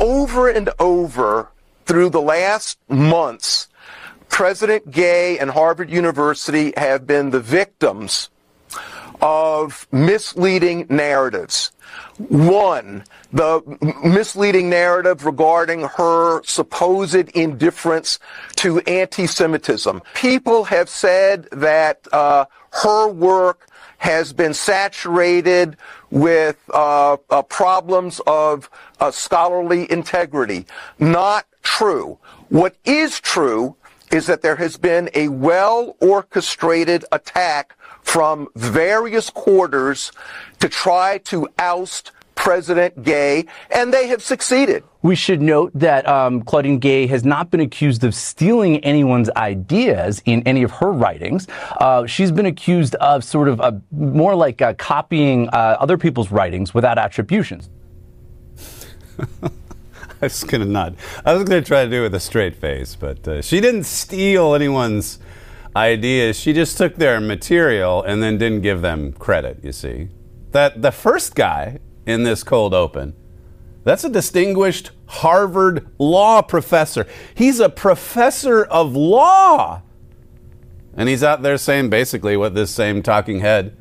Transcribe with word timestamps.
over 0.00 0.48
and 0.48 0.70
over 0.78 1.50
through 1.84 2.10
the 2.10 2.20
last 2.20 2.78
months, 2.88 3.68
President 4.28 4.90
Gay 4.90 5.38
and 5.38 5.50
Harvard 5.50 5.90
University 5.90 6.72
have 6.76 7.06
been 7.06 7.30
the 7.30 7.40
victims 7.40 8.28
of 9.22 9.86
misleading 9.92 10.86
narratives. 10.90 11.72
One, 12.18 13.04
the 13.32 13.62
misleading 14.04 14.68
narrative 14.68 15.24
regarding 15.24 15.82
her 15.82 16.42
supposed 16.42 17.14
indifference 17.30 18.18
to 18.56 18.80
anti-Semitism. 18.80 20.02
People 20.14 20.64
have 20.64 20.88
said 20.88 21.48
that 21.52 22.06
uh, 22.12 22.44
her 22.82 23.08
work 23.08 23.68
has 23.98 24.32
been 24.32 24.54
saturated 24.54 25.76
with 26.10 26.58
uh, 26.72 27.16
uh, 27.30 27.42
problems 27.42 28.20
of 28.26 28.70
uh, 29.00 29.10
scholarly 29.10 29.90
integrity. 29.90 30.66
Not 30.98 31.46
true. 31.62 32.18
What 32.48 32.76
is 32.84 33.20
true 33.20 33.76
is 34.12 34.26
that 34.26 34.42
there 34.42 34.56
has 34.56 34.76
been 34.76 35.10
a 35.14 35.28
well 35.28 35.96
orchestrated 36.00 37.04
attack 37.12 37.74
from 38.02 38.48
various 38.54 39.30
quarters 39.30 40.12
to 40.60 40.68
try 40.68 41.18
to 41.18 41.48
oust 41.58 42.12
President 42.36 43.02
Gay, 43.02 43.46
and 43.70 43.92
they 43.92 44.06
have 44.06 44.22
succeeded. 44.22 44.84
We 45.02 45.16
should 45.16 45.42
note 45.42 45.72
that 45.74 46.06
um, 46.08 46.42
Claudine 46.42 46.78
Gay 46.78 47.08
has 47.08 47.24
not 47.24 47.50
been 47.50 47.60
accused 47.60 48.04
of 48.04 48.14
stealing 48.14 48.78
anyone's 48.84 49.28
ideas 49.30 50.22
in 50.26 50.42
any 50.46 50.62
of 50.62 50.70
her 50.72 50.92
writings. 50.92 51.48
Uh, 51.80 52.06
she's 52.06 52.30
been 52.30 52.46
accused 52.46 52.94
of 52.96 53.24
sort 53.24 53.48
of 53.48 53.58
a, 53.58 53.80
more 53.90 54.36
like 54.36 54.62
uh, 54.62 54.74
copying 54.74 55.48
uh, 55.48 55.76
other 55.80 55.98
people's 55.98 56.30
writings 56.30 56.72
without 56.72 56.98
attributions. 56.98 57.68
I 59.42 59.50
was 60.20 60.44
going 60.44 60.62
to 60.62 60.68
nod. 60.68 60.96
I 61.24 61.34
was 61.34 61.44
going 61.44 61.62
to 61.62 61.66
try 61.66 61.84
to 61.84 61.90
do 61.90 62.00
it 62.00 62.02
with 62.02 62.14
a 62.14 62.20
straight 62.20 62.56
face, 62.56 62.94
but 62.94 63.26
uh, 63.26 63.42
she 63.42 63.60
didn't 63.60 63.84
steal 63.84 64.54
anyone's 64.54 65.18
ideas. 65.74 66.38
She 66.38 66.52
just 66.52 66.78
took 66.78 66.96
their 66.96 67.20
material 67.20 68.02
and 68.02 68.22
then 68.22 68.38
didn't 68.38 68.62
give 68.62 68.82
them 68.82 69.12
credit, 69.12 69.62
you 69.62 69.72
see. 69.72 70.08
That 70.52 70.80
the 70.80 70.92
first 70.92 71.34
guy 71.34 71.80
in 72.06 72.22
this 72.22 72.42
cold 72.42 72.72
open. 72.72 73.14
That's 73.84 74.04
a 74.04 74.08
distinguished 74.08 74.90
Harvard 75.06 75.86
law 75.98 76.42
professor. 76.42 77.06
He's 77.34 77.60
a 77.60 77.68
professor 77.68 78.64
of 78.64 78.96
law. 78.96 79.82
And 80.96 81.08
he's 81.08 81.22
out 81.22 81.42
there 81.42 81.58
saying 81.58 81.90
basically 81.90 82.36
what 82.36 82.54
this 82.54 82.70
same 82.70 83.02
talking 83.02 83.40
head 83.40 83.76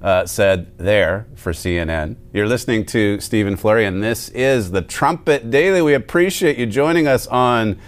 uh, 0.00 0.24
said 0.24 0.78
there 0.78 1.26
for 1.34 1.52
CNN. 1.52 2.16
You're 2.32 2.46
listening 2.46 2.86
to 2.86 3.20
Stephen 3.20 3.56
Flurry, 3.56 3.84
and 3.84 4.02
this 4.02 4.30
is 4.30 4.70
the 4.70 4.80
Trumpet 4.80 5.50
Daily. 5.50 5.82
We 5.82 5.94
appreciate 5.94 6.56
you 6.56 6.66
joining 6.66 7.06
us 7.06 7.26
on 7.26 7.78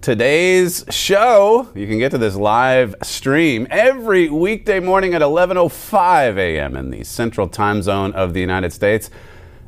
today's 0.00 0.84
show. 0.90 1.68
You 1.74 1.86
can 1.86 1.98
get 1.98 2.10
to 2.12 2.18
this 2.18 2.36
live 2.36 2.94
stream 3.02 3.66
every 3.70 4.28
weekday 4.28 4.80
morning 4.80 5.14
at 5.14 5.22
11:05 5.22 6.36
a.m. 6.36 6.76
in 6.76 6.90
the 6.90 7.04
Central 7.04 7.48
Time 7.48 7.82
Zone 7.82 8.12
of 8.12 8.34
the 8.34 8.40
United 8.40 8.72
States 8.72 9.10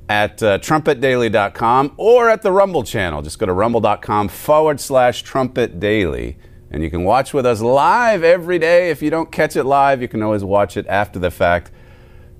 at 0.09 0.43
uh, 0.43 0.59
trumpetdaily.com 0.59 1.95
or 1.97 2.29
at 2.29 2.43
the 2.43 2.53
Rumble 2.53 2.83
channel. 2.83 3.23
Just 3.23 3.39
go 3.39 3.47
to 3.47 3.53
rumble.com 3.53 4.29
forward 4.29 4.81
slash 4.81 5.23
trumpet 5.23 5.79
daily. 5.79 6.37
And 6.73 6.83
you 6.83 6.91
can 6.91 7.05
watch 7.05 7.35
with 7.35 7.47
us 7.47 7.61
live 7.61 8.23
every 8.23 8.59
day. 8.59 8.91
If 8.91 9.03
you 9.03 9.11
don't 9.11 9.31
catch 9.31 9.57
it 9.57 9.65
live, 9.65 10.03
you 10.03 10.09
can 10.09 10.23
always 10.23 10.45
watch 10.45 10.77
it 10.77 10.87
after 10.87 11.19
the 11.19 11.31
fact 11.31 11.73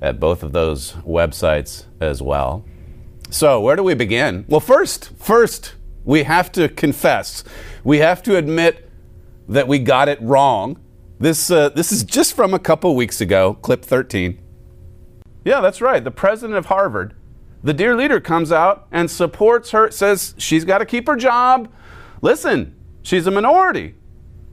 at 0.01 0.19
both 0.19 0.43
of 0.43 0.53
those 0.53 0.93
websites 1.07 1.85
as 2.01 2.23
well. 2.23 2.65
So, 3.31 3.61
where 3.61 3.77
do 3.77 3.83
we 3.83 3.95
begin? 3.95 4.45
Well, 4.49 4.61
first, 4.61 5.11
first, 5.17 5.75
we 6.05 6.23
have 6.25 6.51
to 6.53 6.69
confess. 6.69 7.45
We 7.85 7.99
have 7.99 8.23
to 8.25 8.37
admit 8.37 8.89
that 9.49 9.69
we 9.69 9.79
got 9.79 10.09
it 10.09 10.21
wrong. 10.21 10.81
This, 11.19 11.51
uh, 11.51 11.69
this 11.71 11.93
is 11.93 12.05
just 12.05 12.35
from 12.35 12.55
a 12.55 12.59
couple 12.59 12.95
weeks 12.97 13.21
ago, 13.21 13.55
clip 13.55 13.85
13. 13.85 14.41
Yeah, 15.45 15.61
that's 15.61 15.81
right. 15.81 16.03
The 16.03 16.11
president 16.11 16.57
of 16.57 16.67
Harvard 16.67 17.15
the 17.63 17.75
dear 17.75 17.95
leader 17.95 18.21
comes 18.21 18.53
out 18.53 18.87
and 18.91 19.11
supports 19.11 19.71
her, 19.73 19.91
says 19.91 20.35
she's 20.39 20.65
got 20.65 20.79
to 20.79 20.87
keep 20.87 21.07
her 21.07 21.17
job. 21.17 21.71
Listen, 22.23 22.75
she's 23.03 23.27
a 23.27 23.31
minority. 23.31 23.95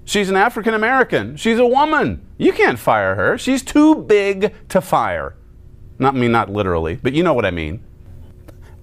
She's 0.03 0.29
an 0.29 0.35
African 0.35 0.73
American. 0.73 1.35
She's 1.35 1.59
a 1.59 1.65
woman. 1.65 2.25
You 2.37 2.53
can't 2.53 2.79
fire 2.79 3.15
her. 3.15 3.37
She's 3.37 3.61
too 3.61 3.95
big 3.95 4.53
to 4.69 4.81
fire. 4.81 5.35
Not 5.99 6.15
me, 6.15 6.27
not 6.27 6.49
literally, 6.49 6.95
but 7.01 7.13
you 7.13 7.23
know 7.23 7.33
what 7.33 7.45
I 7.45 7.51
mean. 7.51 7.83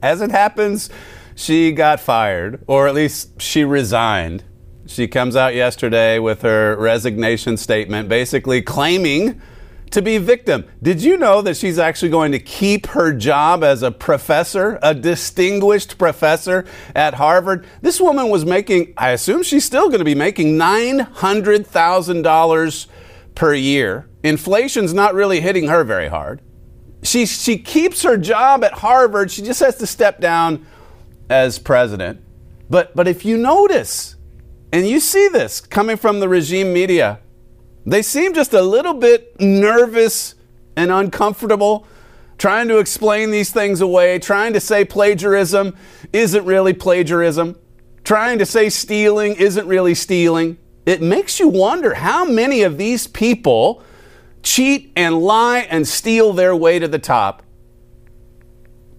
As 0.02 0.20
it 0.20 0.30
happens, 0.30 0.90
she 1.34 1.72
got 1.72 2.00
fired, 2.00 2.62
or 2.66 2.88
at 2.88 2.94
least 2.94 3.40
she 3.40 3.64
resigned. 3.64 4.44
She 4.86 5.08
comes 5.08 5.34
out 5.36 5.54
yesterday 5.54 6.18
with 6.18 6.42
her 6.42 6.76
resignation 6.76 7.56
statement, 7.56 8.06
basically 8.08 8.60
claiming 8.62 9.40
to 9.90 10.02
be 10.02 10.18
victim. 10.18 10.66
Did 10.82 11.02
you 11.02 11.16
know 11.16 11.40
that 11.42 11.56
she's 11.56 11.78
actually 11.78 12.10
going 12.10 12.32
to 12.32 12.38
keep 12.38 12.88
her 12.88 13.10
job 13.12 13.64
as 13.64 13.82
a 13.82 13.90
professor, 13.90 14.78
a 14.82 14.94
distinguished 14.94 15.96
professor 15.98 16.66
at 16.94 17.14
Harvard? 17.14 17.66
This 17.80 17.98
woman 18.00 18.28
was 18.28 18.44
making, 18.44 18.92
I 18.98 19.10
assume 19.10 19.42
she's 19.42 19.64
still 19.64 19.88
going 19.88 20.00
to 20.00 20.04
be 20.04 20.14
making 20.14 20.58
$900,000 20.58 22.86
per 23.34 23.54
year. 23.54 24.06
Inflation's 24.22 24.92
not 24.92 25.14
really 25.14 25.40
hitting 25.40 25.68
her 25.68 25.82
very 25.84 26.08
hard. 26.08 26.42
She, 27.02 27.24
she 27.26 27.58
keeps 27.58 28.02
her 28.02 28.16
job 28.16 28.64
at 28.64 28.72
Harvard. 28.72 29.30
She 29.30 29.42
just 29.42 29.60
has 29.60 29.76
to 29.76 29.86
step 29.86 30.20
down 30.20 30.66
as 31.28 31.58
president. 31.58 32.22
But, 32.70 32.94
but 32.94 33.06
if 33.08 33.24
you 33.24 33.36
notice, 33.36 34.16
and 34.72 34.88
you 34.88 35.00
see 35.00 35.28
this 35.28 35.60
coming 35.60 35.96
from 35.96 36.20
the 36.20 36.28
regime 36.28 36.72
media, 36.72 37.20
they 37.86 38.02
seem 38.02 38.34
just 38.34 38.52
a 38.52 38.62
little 38.62 38.94
bit 38.94 39.38
nervous 39.40 40.34
and 40.76 40.90
uncomfortable 40.90 41.86
trying 42.38 42.68
to 42.68 42.78
explain 42.78 43.30
these 43.30 43.52
things 43.52 43.80
away, 43.80 44.18
trying 44.18 44.52
to 44.52 44.60
say 44.60 44.84
plagiarism 44.84 45.76
isn't 46.12 46.44
really 46.44 46.72
plagiarism, 46.72 47.56
trying 48.02 48.38
to 48.38 48.46
say 48.46 48.68
stealing 48.68 49.34
isn't 49.36 49.66
really 49.66 49.94
stealing. 49.94 50.58
It 50.86 51.00
makes 51.00 51.38
you 51.38 51.48
wonder 51.48 51.94
how 51.94 52.24
many 52.24 52.62
of 52.62 52.76
these 52.76 53.06
people 53.06 53.82
cheat 54.42 54.92
and 54.96 55.22
lie 55.22 55.60
and 55.70 55.86
steal 55.86 56.32
their 56.32 56.54
way 56.54 56.78
to 56.78 56.88
the 56.88 56.98
top. 56.98 57.42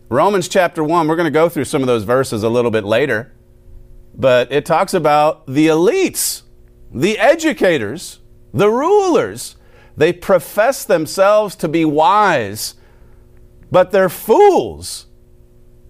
Romans 0.09 0.47
chapter 0.47 0.83
1, 0.83 1.07
we're 1.07 1.15
going 1.15 1.25
to 1.25 1.31
go 1.31 1.49
through 1.49 1.65
some 1.65 1.81
of 1.81 1.87
those 1.87 2.03
verses 2.03 2.43
a 2.43 2.49
little 2.49 2.69
bit 2.69 2.83
later, 2.83 3.33
but 4.13 4.51
it 4.51 4.63
talks 4.63 4.93
about 4.93 5.47
the 5.47 5.65
elites, 5.67 6.43
the 6.93 7.17
educators, 7.17 8.19
the 8.53 8.69
rulers, 8.69 9.55
they 9.97 10.13
profess 10.13 10.85
themselves 10.85 11.55
to 11.55 11.67
be 11.67 11.85
wise, 11.85 12.75
but 13.71 13.91
they're 13.91 14.09
fools. 14.09 15.07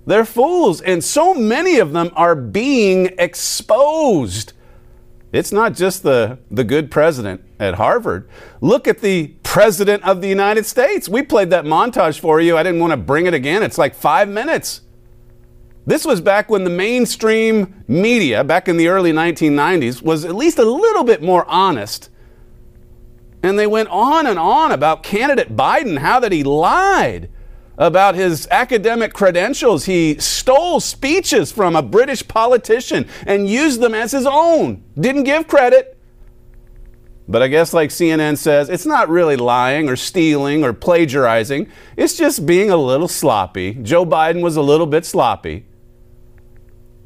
They're 0.06 0.26
fools, 0.26 0.80
and 0.80 1.04
so 1.04 1.34
many 1.34 1.80
of 1.80 1.92
them 1.92 2.12
are 2.16 2.36
being 2.36 3.10
exposed. 3.18 4.54
It's 5.36 5.52
not 5.52 5.74
just 5.74 6.04
the, 6.04 6.40
the 6.50 6.64
good 6.64 6.90
president 6.90 7.42
at 7.60 7.76
Harvard. 7.76 8.30
Look 8.62 8.88
at 8.88 9.00
the 9.00 9.28
president 9.44 10.04
of 10.04 10.22
the 10.22 10.30
United 10.30 10.66
States. 10.66 11.10
We 11.10 11.24
played 11.24 11.50
that 11.50 11.66
montage 11.66 12.20
for 12.20 12.40
you. 12.40 12.58
I 12.58 12.64
didn't 12.64 12.80
want 12.80 12.92
to 12.92 12.98
bring 12.98 13.26
it 13.26 13.34
again. 13.34 13.62
It's 13.62 13.78
like 13.78 13.96
five 13.96 14.30
minutes. 14.30 14.82
This 15.86 16.06
was 16.06 16.22
back 16.22 16.50
when 16.50 16.64
the 16.64 16.70
mainstream 16.70 17.84
media, 17.88 18.44
back 18.44 18.68
in 18.68 18.78
the 18.78 18.88
early 18.88 19.12
1990s, 19.12 20.02
was 20.02 20.24
at 20.24 20.36
least 20.36 20.58
a 20.58 20.64
little 20.64 21.04
bit 21.04 21.22
more 21.22 21.46
honest 21.48 22.10
and 23.46 23.60
they 23.60 23.68
went 23.68 23.90
on 23.90 24.26
and 24.26 24.40
on 24.40 24.72
about 24.72 25.04
candidate 25.04 25.56
Biden, 25.56 26.00
how 26.00 26.20
that 26.20 26.32
he 26.32 26.44
lied 26.44 27.30
about 27.78 28.16
his 28.16 28.48
academic 28.52 29.14
credentials. 29.14 29.86
He 29.86 30.18
stole 30.20 30.80
speeches 30.80 31.52
from 31.52 31.76
a 31.76 31.82
British 31.82 32.28
politician 32.28 33.08
and 33.26 33.50
used 33.50 33.82
them 33.82 33.94
as 33.94 34.12
his 34.12 34.26
own. 34.26 34.84
Didn't 35.00 35.24
give 35.24 35.48
credit. 35.48 35.98
But 37.28 37.42
I 37.42 37.48
guess, 37.48 37.74
like 37.74 37.90
CNN 37.90 38.38
says, 38.38 38.70
it's 38.70 38.86
not 38.86 39.10
really 39.10 39.36
lying 39.36 39.90
or 39.90 39.96
stealing 39.96 40.64
or 40.64 40.74
plagiarizing. 40.74 41.68
It's 41.98 42.16
just 42.16 42.46
being 42.46 42.70
a 42.70 42.78
little 42.78 43.08
sloppy. 43.08 43.74
Joe 43.82 44.06
Biden 44.06 44.42
was 44.42 44.56
a 44.58 44.62
little 44.62 44.86
bit 44.86 45.06
sloppy. 45.06 45.66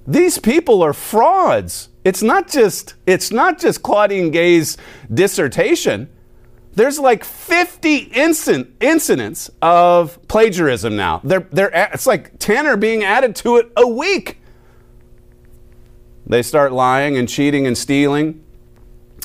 these 0.08 0.40
people 0.40 0.82
are 0.82 0.94
frauds. 0.94 1.90
It's 2.04 2.24
not 2.24 2.50
just 2.50 2.96
it's 3.06 3.32
not 3.32 3.60
just 3.60 3.84
Claudine 3.84 4.32
Gay's 4.32 4.78
dissertation. 5.14 6.10
There's 6.80 6.98
like 6.98 7.26
50 7.26 8.06
incin- 8.12 8.72
incidents 8.80 9.52
of 9.62 10.18
plagiarism 10.30 10.96
now. 10.96 11.20
They're, 11.26 11.46
they're, 11.52 11.72
it's 11.74 12.08
like 12.08 12.40
10 12.40 12.68
are 12.68 12.78
being 12.78 13.04
added 13.04 13.36
to 13.36 13.58
it 13.58 13.70
a 13.76 13.86
week. 13.86 14.38
They 16.26 16.42
start 16.42 16.72
lying 16.72 17.18
and 17.18 17.28
cheating 17.28 17.68
and 17.68 17.78
stealing. 17.78 18.42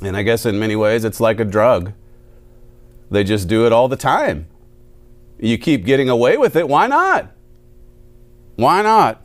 And 0.03 0.17
I 0.17 0.25
guess 0.25 0.45
in 0.45 0.59
many 0.59 0.75
ways 0.75 1.05
it's 1.05 1.21
like 1.21 1.39
a 1.39 1.45
drug. 1.45 1.93
They 3.09 3.23
just 3.23 3.47
do 3.47 3.67
it 3.67 3.73
all 3.73 3.87
the 3.87 3.97
time. 3.97 4.49
You 5.39 5.57
keep 5.57 5.85
getting 5.85 6.09
away 6.09 6.37
with 6.37 6.57
it. 6.57 6.69
Why 6.69 6.89
not? 6.89 7.31
Why 8.57 8.83
not? 8.83 9.25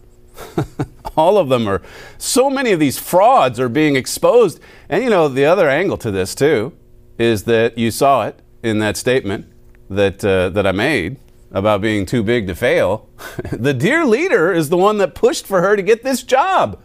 all 1.17 1.39
of 1.39 1.49
them 1.49 1.67
are, 1.67 1.81
so 2.19 2.51
many 2.51 2.73
of 2.73 2.79
these 2.79 2.99
frauds 2.99 3.59
are 3.59 3.69
being 3.69 3.95
exposed. 3.95 4.59
And 4.87 5.03
you 5.03 5.09
know, 5.09 5.29
the 5.29 5.45
other 5.45 5.67
angle 5.67 5.97
to 5.97 6.11
this 6.11 6.35
too 6.35 6.75
is 7.19 7.44
that 7.44 7.77
you 7.77 7.92
saw 7.92 8.25
it 8.25 8.42
in 8.63 8.80
that 8.80 8.98
statement 8.98 9.45
that, 9.89 10.24
uh, 10.25 10.50
that 10.50 10.66
I 10.66 10.71
made 10.71 11.18
about 11.51 11.81
being 11.81 12.06
too 12.06 12.24
big 12.24 12.48
to 12.48 12.56
fail. 12.56 13.10
the 13.51 13.74
dear 13.74 14.06
leader 14.06 14.51
is 14.51 14.69
the 14.69 14.77
one 14.77 14.98
that 15.00 15.13
pushed 15.13 15.45
for 15.45 15.62
her 15.62 15.75
to 15.75 15.81
get 15.83 16.04
this 16.04 16.24
job. 16.24 16.81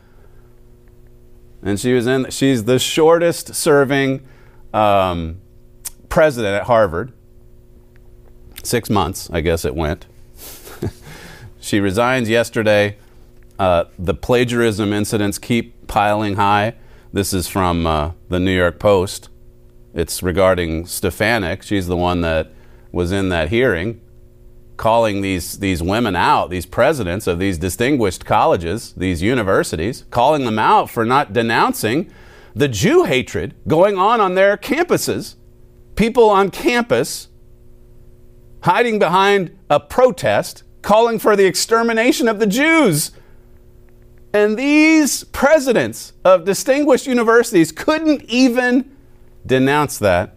And 1.63 1.79
she 1.81 1.95
was 1.95 2.07
in, 2.07 2.31
she's 2.31 2.65
the 2.65 2.79
shortest 2.79 3.55
serving 3.55 4.27
um, 4.75 5.41
president 6.09 6.57
at 6.57 6.65
Harvard. 6.65 7.13
Six 8.63 8.91
months, 8.91 9.31
I 9.31 9.41
guess 9.41 9.65
it 9.65 9.75
went. 9.75 10.07
she 11.61 11.81
resigns 11.81 12.29
yesterday. 12.29 12.99
Uh, 13.59 13.85
the 13.99 14.15
plagiarism 14.15 14.93
incidents 14.93 15.39
keep 15.39 15.87
piling 15.87 16.35
high. 16.35 16.75
This 17.13 17.33
is 17.33 17.47
from 17.47 17.87
uh, 17.87 18.13
the 18.29 18.41
New 18.41 18.55
York 18.55 18.79
Post. 18.79 19.29
It's 19.95 20.23
regarding 20.23 20.87
Stefanik. 20.87 21.63
She's 21.63 21.87
the 21.87 21.97
one 21.97 22.21
that 22.23 22.51
was 22.91 23.13
in 23.13 23.29
that 23.29 23.49
hearing, 23.49 24.01
calling 24.77 25.21
these, 25.21 25.61
these 25.61 25.83
women 25.83 26.17
out, 26.17 26.51
these 26.51 26.67
presidents 26.67 27.29
of 27.29 27.39
these 27.39 27.59
distinguished 27.59 28.25
colleges, 28.25 28.93
these 28.97 29.23
universities, 29.23 30.05
calling 30.11 30.45
them 30.45 30.59
out 30.59 30.91
for 30.91 31.05
not 31.05 31.33
denouncing 31.33 32.13
the 32.57 32.69
Jew 32.69 33.05
hatred 33.05 33.55
going 33.69 33.97
on 33.97 34.21
on 34.21 34.35
their 34.35 34.57
campuses. 34.57 35.37
People 35.95 36.29
on 36.29 36.51
campus 36.51 37.29
hiding 38.63 38.99
behind 38.99 39.57
a 39.71 39.79
protest 39.79 40.65
calling 40.83 41.19
for 41.19 41.37
the 41.37 41.47
extermination 41.47 42.27
of 42.27 42.41
the 42.41 42.47
Jews. 42.47 43.13
And 44.33 44.59
these 44.59 45.23
presidents 45.25 46.13
of 46.25 46.45
distinguished 46.45 47.07
universities 47.07 47.71
couldn't 47.71 48.25
even 48.25 48.94
denounce 49.47 49.99
that. 49.99 50.37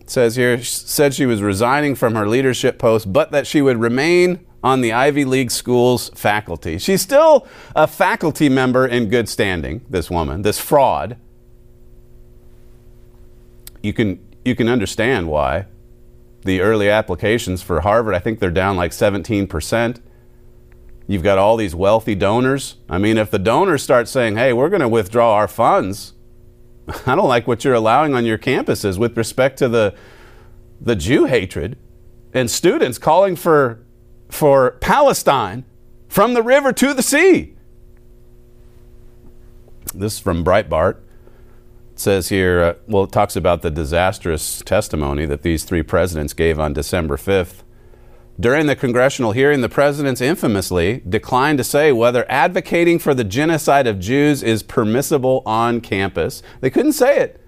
It 0.00 0.10
says 0.10 0.36
here, 0.36 0.62
said 0.62 1.14
she 1.14 1.26
was 1.26 1.42
resigning 1.42 1.94
from 1.94 2.14
her 2.14 2.26
leadership 2.26 2.78
post, 2.78 3.12
but 3.12 3.30
that 3.30 3.46
she 3.46 3.62
would 3.62 3.78
remain 3.78 4.46
on 4.62 4.80
the 4.80 4.92
Ivy 4.92 5.24
League 5.24 5.50
school's 5.50 6.10
faculty. 6.10 6.78
She's 6.78 7.02
still 7.02 7.46
a 7.74 7.86
faculty 7.86 8.48
member 8.48 8.86
in 8.86 9.08
good 9.08 9.28
standing, 9.28 9.84
this 9.88 10.10
woman, 10.10 10.42
this 10.42 10.60
fraud. 10.60 11.16
You 13.82 13.92
can, 13.92 14.24
you 14.44 14.54
can 14.54 14.68
understand 14.68 15.28
why. 15.28 15.66
The 16.44 16.60
early 16.60 16.88
applications 16.88 17.62
for 17.62 17.80
Harvard, 17.80 18.14
I 18.14 18.18
think 18.18 18.38
they're 18.38 18.50
down 18.50 18.76
like 18.76 18.92
17%. 18.92 20.00
You've 21.06 21.22
got 21.22 21.38
all 21.38 21.56
these 21.56 21.74
wealthy 21.74 22.14
donors. 22.14 22.76
I 22.88 22.98
mean, 22.98 23.18
if 23.18 23.30
the 23.30 23.38
donors 23.38 23.82
start 23.82 24.08
saying, 24.08 24.36
hey, 24.36 24.52
we're 24.52 24.68
going 24.68 24.80
to 24.80 24.88
withdraw 24.88 25.34
our 25.34 25.48
funds, 25.48 26.14
I 27.06 27.14
don't 27.14 27.28
like 27.28 27.46
what 27.46 27.64
you're 27.64 27.74
allowing 27.74 28.14
on 28.14 28.24
your 28.24 28.38
campuses 28.38 28.98
with 28.98 29.16
respect 29.16 29.58
to 29.58 29.68
the, 29.68 29.94
the 30.80 30.96
Jew 30.96 31.26
hatred 31.26 31.78
and 32.32 32.50
students 32.50 32.98
calling 32.98 33.36
for, 33.36 33.84
for 34.28 34.72
Palestine 34.80 35.64
from 36.08 36.34
the 36.34 36.42
river 36.42 36.72
to 36.72 36.94
the 36.94 37.02
sea. 37.02 37.54
This 39.94 40.14
is 40.14 40.20
from 40.20 40.44
Breitbart. 40.44 40.96
It 41.92 42.00
says 42.00 42.30
here, 42.30 42.62
uh, 42.62 42.74
well, 42.86 43.04
it 43.04 43.12
talks 43.12 43.36
about 43.36 43.62
the 43.62 43.70
disastrous 43.70 44.62
testimony 44.64 45.26
that 45.26 45.42
these 45.42 45.64
three 45.64 45.82
presidents 45.82 46.32
gave 46.32 46.58
on 46.58 46.72
December 46.72 47.16
5th. 47.16 47.62
During 48.42 48.66
the 48.66 48.74
congressional 48.74 49.30
hearing, 49.30 49.60
the 49.60 49.68
presidents 49.68 50.20
infamously 50.20 51.00
declined 51.08 51.58
to 51.58 51.64
say 51.64 51.92
whether 51.92 52.28
advocating 52.28 52.98
for 52.98 53.14
the 53.14 53.22
genocide 53.22 53.86
of 53.86 54.00
Jews 54.00 54.42
is 54.42 54.64
permissible 54.64 55.44
on 55.46 55.80
campus. 55.80 56.42
They 56.60 56.68
couldn't 56.68 56.94
say 56.94 57.20
it. 57.20 57.40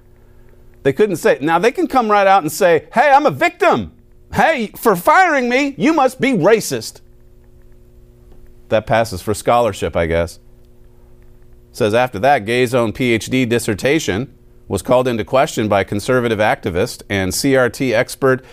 They 0.84 0.92
couldn't 0.92 1.16
say 1.16 1.32
it. 1.32 1.42
Now, 1.42 1.58
they 1.58 1.72
can 1.72 1.88
come 1.88 2.12
right 2.12 2.28
out 2.28 2.44
and 2.44 2.52
say, 2.52 2.86
hey, 2.94 3.10
I'm 3.10 3.26
a 3.26 3.32
victim. 3.32 3.92
Hey, 4.34 4.68
for 4.76 4.94
firing 4.94 5.48
me, 5.48 5.74
you 5.76 5.94
must 5.94 6.20
be 6.20 6.30
racist. 6.30 7.00
That 8.68 8.86
passes 8.86 9.20
for 9.20 9.34
scholarship, 9.34 9.96
I 9.96 10.06
guess. 10.06 10.38
says 11.72 11.92
after 11.92 12.20
that, 12.20 12.46
Gay's 12.46 12.72
own 12.72 12.92
PhD 12.92 13.48
dissertation 13.48 14.32
was 14.68 14.80
called 14.80 15.08
into 15.08 15.24
question 15.24 15.66
by 15.66 15.82
conservative 15.82 16.38
activist 16.38 17.02
and 17.10 17.32
CRT 17.32 17.92
expert 17.92 18.44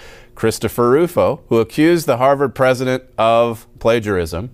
Christopher 0.42 0.90
Rufo, 0.90 1.44
who 1.50 1.60
accused 1.60 2.08
the 2.08 2.18
Harvard 2.18 2.56
president 2.56 3.04
of 3.16 3.68
plagiarism. 3.78 4.50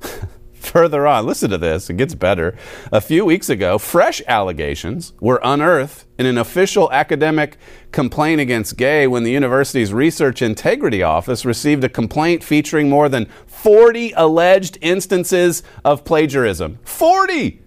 Further 0.52 1.08
on, 1.08 1.26
listen 1.26 1.50
to 1.50 1.58
this, 1.58 1.90
it 1.90 1.96
gets 1.96 2.14
better. 2.14 2.56
A 2.92 3.00
few 3.00 3.24
weeks 3.24 3.48
ago, 3.48 3.78
fresh 3.78 4.22
allegations 4.28 5.12
were 5.20 5.40
unearthed 5.42 6.04
in 6.20 6.26
an 6.26 6.38
official 6.38 6.88
academic 6.92 7.56
complaint 7.90 8.40
against 8.40 8.76
Gay 8.76 9.08
when 9.08 9.24
the 9.24 9.32
university's 9.32 9.92
Research 9.92 10.40
Integrity 10.40 11.02
Office 11.02 11.44
received 11.44 11.82
a 11.82 11.88
complaint 11.88 12.44
featuring 12.44 12.88
more 12.88 13.08
than 13.08 13.26
40 13.48 14.12
alleged 14.12 14.78
instances 14.80 15.64
of 15.84 16.04
plagiarism. 16.04 16.78
40! 16.84 17.60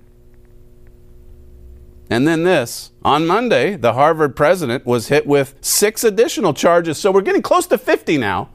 And 2.09 2.27
then 2.27 2.43
this 2.43 2.91
on 3.03 3.25
Monday, 3.25 3.75
the 3.75 3.93
Harvard 3.93 4.35
president 4.35 4.85
was 4.85 5.07
hit 5.07 5.25
with 5.25 5.55
six 5.61 6.03
additional 6.03 6.53
charges. 6.53 6.97
So 6.97 7.11
we're 7.11 7.21
getting 7.21 7.41
close 7.41 7.65
to 7.67 7.77
50 7.77 8.17
now. 8.17 8.49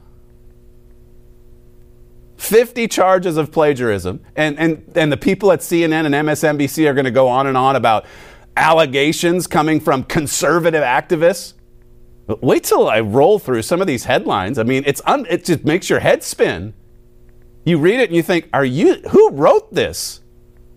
50 2.37 2.87
charges 2.89 3.37
of 3.37 3.51
plagiarism. 3.51 4.21
And, 4.37 4.59
and, 4.59 4.93
and 4.95 5.11
the 5.11 5.17
people 5.17 5.51
at 5.51 5.61
CNN 5.61 6.07
and 6.07 6.15
MSNBC 6.15 6.89
are 6.89 6.95
going 6.95 7.05
to 7.05 7.11
go 7.11 7.29
on 7.29 7.47
and 7.47 7.57
on 7.57 7.75
about 7.75 8.07
allegations 8.57 9.47
coming 9.47 9.81
from 9.81 10.05
conservative 10.05 10.83
activists. 10.83 11.55
But 12.27 12.43
wait 12.43 12.65
till 12.65 12.89
I 12.89 13.01
roll 13.01 13.39
through 13.39 13.63
some 13.63 13.81
of 13.81 13.87
these 13.87 14.05
headlines. 14.05 14.59
I 14.59 14.63
mean, 14.63 14.85
it's 14.87 15.03
un, 15.05 15.27
it 15.29 15.45
just 15.45 15.65
makes 15.65 15.91
your 15.91 16.01
head 16.01 16.23
spin. 16.23 16.75
You 17.65 17.79
read 17.79 18.01
it 18.01 18.09
and 18.09 18.17
you 18.17 18.23
think, 18.23 18.49
are 18.53 18.65
you 18.65 18.97
who 19.11 19.31
wrote 19.31 19.75
this? 19.75 20.21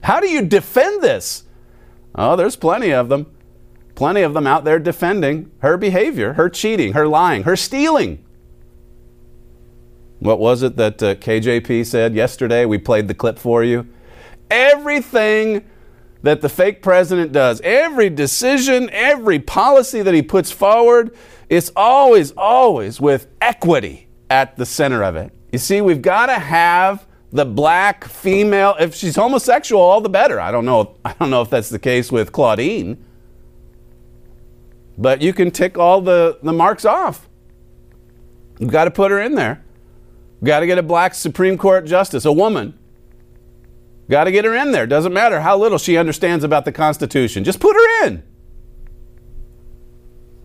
How 0.02 0.20
do 0.20 0.30
you 0.30 0.42
defend 0.46 1.04
this? 1.04 1.44
Oh, 2.16 2.36
there's 2.36 2.56
plenty 2.56 2.92
of 2.92 3.10
them. 3.10 3.28
Plenty 3.96 4.22
of 4.22 4.34
them 4.34 4.48
out 4.48 4.64
there 4.64 4.80
defending 4.80 5.52
her 5.60 5.78
behavior, 5.78 6.34
her 6.34 6.50
cheating, 6.50 6.94
her 6.94 7.08
lying, 7.08 7.44
her 7.44 7.56
stealing. 7.56 8.24
What 10.20 10.40
was 10.40 10.64
it 10.64 10.76
that 10.78 11.02
uh, 11.02 11.16
KJP 11.16 11.86
said 11.86 12.14
yesterday? 12.16 12.66
We 12.66 12.78
played 12.78 13.08
the 13.08 13.14
clip 13.14 13.40
for 13.40 13.64
you. 13.64 13.88
Everything 14.50 15.66
that 16.24 16.42
the 16.42 16.50
fake 16.50 16.82
president 16.82 17.32
does, 17.32 17.60
every 17.62 18.10
decision, 18.10 18.90
every 18.92 19.40
policy 19.40 20.02
that 20.02 20.14
he 20.14 20.22
puts 20.22 20.52
forward, 20.52 21.16
it's 21.50 21.72
always, 21.76 22.32
always 22.34 23.02
with 23.02 23.28
equity 23.42 24.08
at 24.30 24.56
the 24.58 24.66
center 24.66 25.04
of 25.04 25.16
it. 25.16 25.34
You 25.52 25.60
see, 25.60 25.82
we've 25.82 26.02
got 26.02 26.28
to 26.28 26.40
have 26.40 27.08
the 27.32 27.46
black 27.46 28.06
female. 28.06 28.76
If 28.80 28.96
she's 28.96 29.16
homosexual, 29.16 29.82
all 29.82 30.02
the 30.02 30.10
better. 30.10 30.40
I 30.40 30.52
don't 30.52 30.66
know. 30.66 30.96
I 31.06 31.14
don't 31.14 31.30
know 31.30 31.42
if 31.42 31.50
that's 31.50 31.70
the 31.70 31.80
case 31.80 32.12
with 32.12 32.32
Claudine, 32.32 33.04
but 34.98 35.22
you 35.22 35.34
can 35.34 35.52
tick 35.52 35.78
all 35.78 36.02
the 36.02 36.40
the 36.44 36.54
marks 36.54 36.86
off. 36.86 37.28
You've 38.60 38.72
got 38.72 38.86
to 38.86 38.92
put 38.92 39.12
her 39.12 39.20
in 39.20 39.36
there. 39.36 39.64
You've 40.40 40.48
got 40.48 40.60
to 40.60 40.68
get 40.68 40.78
a 40.78 40.84
black 40.84 41.16
Supreme 41.16 41.58
Court 41.58 41.86
justice, 41.86 42.26
a 42.26 42.32
woman. 42.32 42.78
Got 44.10 44.26
to 44.26 44.32
get 44.32 44.44
her 44.44 44.54
in 44.54 44.72
there. 44.72 44.86
Doesn't 44.86 45.14
matter 45.14 45.40
how 45.40 45.58
little 45.58 45.78
she 45.78 45.98
understands 45.98 46.44
about 46.44 46.66
the 46.66 46.72
Constitution. 46.72 47.44
Just 47.44 47.60
put 47.60 47.76
her 47.76 48.06
in. 48.06 48.24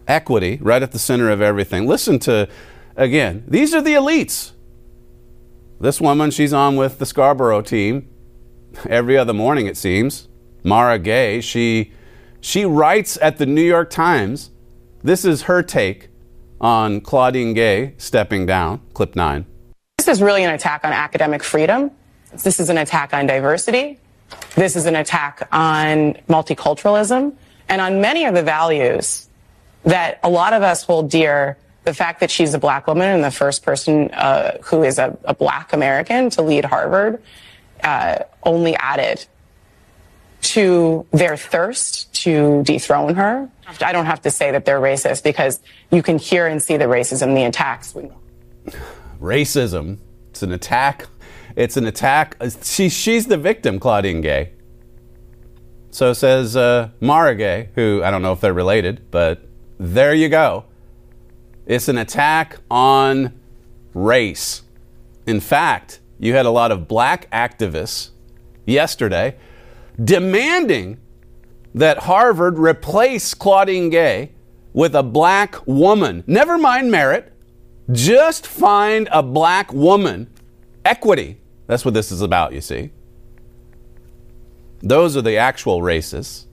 Equity, 0.07 0.59
right 0.63 0.83
at 0.83 0.93
the 0.93 0.99
center 0.99 1.31
of 1.31 1.43
everything. 1.43 1.87
Listen 1.87 2.19
to, 2.21 2.49
again, 2.95 3.43
these 3.49 3.75
are 3.75 3.83
the 3.83 3.95
elites. 3.95 4.53
This 5.79 6.01
woman, 6.01 6.31
she's 6.31 6.53
on 6.53 6.77
with 6.77 6.99
the 6.99 7.07
Scarborough 7.07 7.63
team 7.63 8.09
every 8.89 9.19
other 9.19 9.35
morning, 9.35 9.67
it 9.67 9.77
seems. 9.77 10.29
Mara 10.65 10.99
Gay, 10.99 11.41
she, 11.41 11.93
she 12.41 12.65
writes 12.65 13.19
at 13.21 13.39
the 13.39 13.47
New 13.47 13.63
York 13.63 13.91
Times. 13.91 14.51
This 15.03 15.25
is 15.25 15.43
her 15.43 15.63
take 15.63 16.09
on 16.61 17.01
Claudine 17.03 17.53
Gay 17.53 17.95
stepping 17.99 18.47
down. 18.47 18.81
Clip 18.95 19.15
nine. 19.15 19.45
This 19.99 20.09
is 20.09 20.23
really 20.23 20.45
an 20.45 20.51
attack 20.51 20.85
on 20.85 20.93
academic 20.93 21.45
freedom. 21.45 21.91
This 22.43 22.59
is 22.59 22.71
an 22.71 22.79
attack 22.79 23.13
on 23.13 23.27
diversity. 23.27 23.99
This 24.55 24.77
is 24.77 24.87
an 24.87 24.97
attack 24.97 25.47
on 25.53 26.15
multiculturalism 26.29 27.35
and 27.69 27.81
on 27.81 28.01
many 28.01 28.25
of 28.25 28.35
the 28.35 28.43
values 28.43 29.29
that 29.85 30.19
a 30.23 30.31
lot 30.31 30.53
of 30.53 30.63
us 30.63 30.83
hold 30.83 31.11
dear. 31.11 31.59
The 31.87 31.95
fact 31.95 32.21
that 32.21 32.31
she's 32.31 32.53
a 32.53 32.59
black 32.59 32.87
woman 32.87 33.09
and 33.09 33.25
the 33.25 33.31
first 33.31 33.63
person 33.63 34.11
uh, 34.11 34.59
who 34.63 34.83
is 34.83 34.99
a, 34.99 35.17
a, 35.25 35.35
black 35.35 35.73
American 35.73 36.31
to 36.31 36.43
lead 36.43 36.65
Harvard 36.65 37.23
uh, 37.85 38.19
only 38.43 38.75
added 38.77 39.25
to 40.43 41.07
their 41.13 41.37
thirst 41.37 42.13
to 42.23 42.63
dethrone 42.65 43.15
her. 43.15 43.49
I 43.81 43.93
don't 43.93 44.07
have 44.07 44.23
to 44.23 44.31
say 44.31 44.51
that 44.51 44.65
they're 44.65 44.81
racist 44.81 45.23
because 45.23 45.61
you 45.93 46.03
can 46.03 46.19
hear 46.19 46.47
and 46.47 46.63
see 46.63 46.77
the 46.77 46.87
racism, 46.87 47.35
the 47.35 47.45
attacks. 47.45 47.95
Racism. 49.21 49.99
It's 50.31 50.43
an 50.43 50.53
attack. 50.53 51.07
It's 51.55 51.77
an 51.77 51.87
attack. 51.87 52.37
She, 52.63 52.89
she's 52.89 53.27
the 53.27 53.39
victim, 53.39 53.79
Claudine 53.79 54.21
Gay. 54.21 54.53
So 55.91 56.13
says 56.13 56.57
uh, 56.57 56.91
Mara 57.01 57.35
Gay, 57.35 57.71
who 57.75 58.03
I 58.05 58.11
don't 58.11 58.23
know 58.23 58.33
if 58.33 58.41
they're 58.41 58.53
related, 58.53 59.11
but 59.11 59.49
there 59.79 60.15
you 60.15 60.29
go. 60.29 60.65
It's 61.67 61.89
an 61.89 61.99
attack 61.99 62.59
on 62.71 63.39
race. 63.93 64.63
In 65.27 65.41
fact, 65.41 66.01
you 66.19 66.35
had 66.35 66.47
a 66.47 66.51
lot 66.51 66.71
of 66.71 66.87
black 66.87 67.31
activists 67.31 68.11
yesterday 68.65 69.37
demanding 70.03 70.99
that 71.75 71.99
Harvard 71.99 72.59
replace 72.59 73.35
Claudine 73.35 73.91
Gay 73.91 74.33
with 74.73 74.95
a 74.95 75.03
black 75.03 75.67
woman. 75.67 76.23
Never 76.27 76.57
mind 76.57 76.91
merit, 76.91 77.33
just 77.93 78.47
find 78.47 79.09
a 79.11 79.23
black 79.23 79.73
woman. 79.73 80.31
Equity. 80.85 81.41
That's 81.67 81.85
what 81.85 81.95
this 81.95 82.13
is 82.13 82.23
about, 82.23 82.53
you 82.53 82.61
see. 82.61 82.91
Those 84.81 85.17
are 85.17 85.23
the 85.23 85.37
actual 85.37 85.81
racists. 85.81 86.47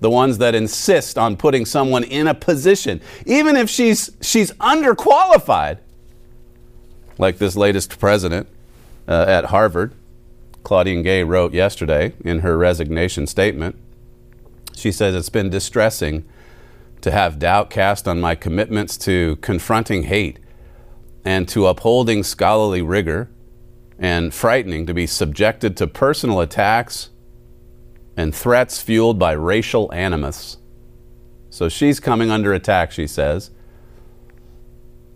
The 0.00 0.10
ones 0.10 0.38
that 0.38 0.54
insist 0.54 1.16
on 1.16 1.36
putting 1.36 1.64
someone 1.64 2.04
in 2.04 2.26
a 2.26 2.34
position, 2.34 3.00
even 3.24 3.56
if 3.56 3.70
she's 3.70 4.10
she's 4.20 4.52
underqualified. 4.52 5.78
Like 7.18 7.38
this 7.38 7.56
latest 7.56 7.98
president 7.98 8.46
uh, 9.08 9.24
at 9.26 9.46
Harvard, 9.46 9.94
Claudine 10.64 11.02
Gay 11.02 11.24
wrote 11.24 11.54
yesterday 11.54 12.12
in 12.24 12.40
her 12.40 12.58
resignation 12.58 13.26
statement. 13.26 13.76
She 14.74 14.92
says 14.92 15.14
it's 15.14 15.30
been 15.30 15.48
distressing 15.48 16.26
to 17.00 17.10
have 17.10 17.38
doubt 17.38 17.70
cast 17.70 18.06
on 18.06 18.20
my 18.20 18.34
commitments 18.34 18.98
to 18.98 19.36
confronting 19.36 20.04
hate 20.04 20.38
and 21.24 21.48
to 21.48 21.66
upholding 21.66 22.22
scholarly 22.22 22.82
rigor, 22.82 23.28
and 23.98 24.32
frightening 24.32 24.86
to 24.86 24.94
be 24.94 25.06
subjected 25.06 25.76
to 25.76 25.86
personal 25.86 26.40
attacks 26.40 27.10
and 28.16 28.34
threats 28.34 28.80
fueled 28.80 29.18
by 29.18 29.32
racial 29.32 29.92
animus. 29.92 30.58
So 31.50 31.68
she's 31.68 32.00
coming 32.00 32.30
under 32.30 32.52
attack, 32.52 32.92
she 32.92 33.06
says. 33.06 33.50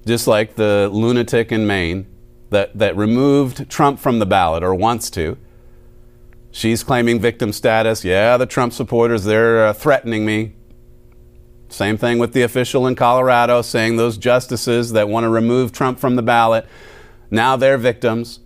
Just 0.06 0.26
like 0.26 0.56
the 0.56 0.88
lunatic 0.92 1.52
in 1.52 1.66
Maine 1.66 2.06
that, 2.50 2.76
that 2.78 2.96
removed 2.96 3.68
Trump 3.70 3.98
from 3.98 4.18
the 4.18 4.26
ballot 4.26 4.62
or 4.62 4.74
wants 4.74 5.10
to. 5.10 5.36
She's 6.50 6.82
claiming 6.82 7.20
victim 7.20 7.52
status. 7.52 8.04
Yeah, 8.04 8.36
the 8.36 8.46
Trump 8.46 8.72
supporters, 8.72 9.24
they're 9.24 9.66
uh, 9.66 9.72
threatening 9.72 10.24
me. 10.26 10.54
Same 11.68 11.96
thing 11.96 12.18
with 12.18 12.32
the 12.32 12.42
official 12.42 12.86
in 12.88 12.96
Colorado 12.96 13.62
saying 13.62 13.96
those 13.96 14.18
justices 14.18 14.92
that 14.92 15.08
want 15.08 15.24
to 15.24 15.28
remove 15.28 15.70
Trump 15.70 16.00
from 16.00 16.16
the 16.16 16.22
ballot, 16.22 16.66
now 17.30 17.56
they're 17.56 17.78
victims. 17.78 18.40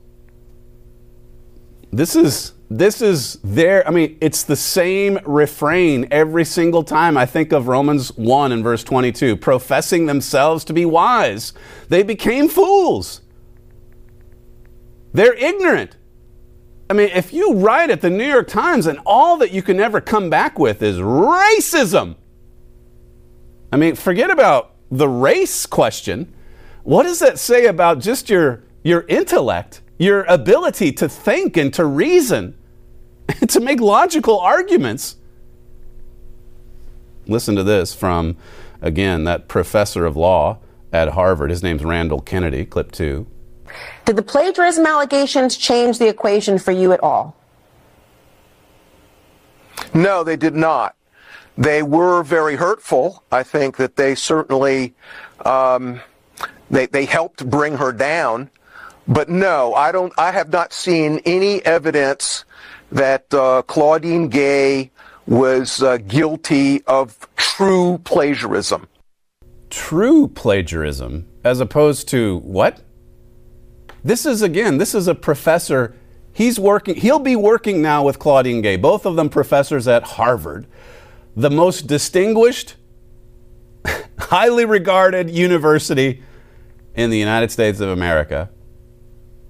This 1.90 2.14
is 2.14 2.52
this 2.78 3.00
is 3.00 3.38
their 3.44 3.86
I 3.86 3.90
mean, 3.92 4.18
it's 4.20 4.42
the 4.42 4.56
same 4.56 5.18
refrain 5.24 6.08
every 6.10 6.44
single 6.44 6.82
time 6.82 7.16
I 7.16 7.24
think 7.24 7.52
of 7.52 7.68
Romans 7.68 8.08
1 8.16 8.50
and 8.50 8.64
verse 8.64 8.82
22, 8.82 9.36
professing 9.36 10.06
themselves 10.06 10.64
to 10.64 10.72
be 10.72 10.84
wise. 10.84 11.52
They 11.88 12.02
became 12.02 12.48
fools. 12.48 13.20
They're 15.12 15.34
ignorant. 15.34 15.96
I 16.90 16.94
mean, 16.94 17.10
if 17.14 17.32
you 17.32 17.54
write 17.54 17.90
at 17.90 18.00
the 18.00 18.10
New 18.10 18.26
York 18.26 18.48
Times 18.48 18.86
and 18.88 18.98
all 19.06 19.36
that 19.38 19.52
you 19.52 19.62
can 19.62 19.78
ever 19.78 20.00
come 20.00 20.28
back 20.28 20.58
with 20.58 20.82
is 20.82 20.98
racism, 20.98 22.16
I 23.72 23.76
mean, 23.76 23.94
forget 23.94 24.30
about 24.30 24.74
the 24.90 25.08
race 25.08 25.64
question. 25.66 26.34
What 26.82 27.04
does 27.04 27.20
that 27.20 27.38
say 27.38 27.66
about 27.66 28.00
just 28.00 28.28
your, 28.28 28.64
your 28.82 29.04
intellect, 29.08 29.80
your 29.98 30.24
ability 30.24 30.92
to 30.92 31.08
think 31.08 31.56
and 31.56 31.72
to 31.74 31.84
reason, 31.86 32.56
to 33.48 33.60
make 33.60 33.80
logical 33.80 34.38
arguments? 34.40 35.16
Listen 37.26 37.56
to 37.56 37.62
this 37.62 37.94
from, 37.94 38.36
again, 38.82 39.24
that 39.24 39.48
professor 39.48 40.04
of 40.04 40.16
law 40.16 40.58
at 40.92 41.08
Harvard. 41.08 41.50
His 41.50 41.62
name's 41.62 41.84
Randall 41.84 42.20
Kennedy, 42.20 42.64
clip 42.64 42.92
two. 42.92 43.26
Did 44.04 44.16
the 44.16 44.22
plagiarism 44.22 44.86
allegations 44.86 45.56
change 45.56 45.98
the 45.98 46.08
equation 46.08 46.58
for 46.58 46.72
you 46.72 46.92
at 46.92 47.02
all? 47.02 47.36
No, 49.92 50.22
they 50.22 50.36
did 50.36 50.54
not. 50.54 50.96
They 51.56 51.82
were 51.82 52.22
very 52.22 52.56
hurtful. 52.56 53.24
I 53.30 53.42
think 53.42 53.76
that 53.76 53.96
they 53.96 54.14
certainly 54.14 54.94
um, 55.44 56.00
they 56.70 56.86
they 56.86 57.04
helped 57.04 57.48
bring 57.48 57.76
her 57.76 57.92
down. 57.92 58.50
But 59.06 59.28
no, 59.28 59.74
I 59.74 59.92
don't. 59.92 60.12
I 60.18 60.32
have 60.32 60.50
not 60.50 60.72
seen 60.72 61.20
any 61.24 61.64
evidence 61.64 62.44
that 62.94 63.34
uh, 63.34 63.60
Claudine 63.62 64.28
Gay 64.28 64.90
was 65.26 65.82
uh, 65.82 65.98
guilty 65.98 66.82
of 66.84 67.28
true 67.36 67.98
plagiarism. 68.04 68.88
True 69.68 70.28
plagiarism, 70.28 71.26
as 71.42 71.60
opposed 71.60 72.08
to 72.08 72.38
what? 72.38 72.82
This 74.04 74.24
is 74.24 74.42
again, 74.42 74.78
this 74.78 74.94
is 74.94 75.08
a 75.08 75.14
professor. 75.14 75.96
He's 76.32 76.58
working, 76.58 76.94
he'll 76.94 77.18
be 77.18 77.36
working 77.36 77.82
now 77.82 78.04
with 78.04 78.18
Claudine 78.18 78.62
Gay, 78.62 78.76
both 78.76 79.06
of 79.06 79.16
them 79.16 79.28
professors 79.28 79.88
at 79.88 80.04
Harvard, 80.04 80.66
the 81.34 81.50
most 81.50 81.86
distinguished, 81.88 82.76
highly 84.18 84.64
regarded 84.64 85.30
university 85.30 86.22
in 86.94 87.10
the 87.10 87.18
United 87.18 87.50
States 87.50 87.80
of 87.80 87.88
America. 87.88 88.50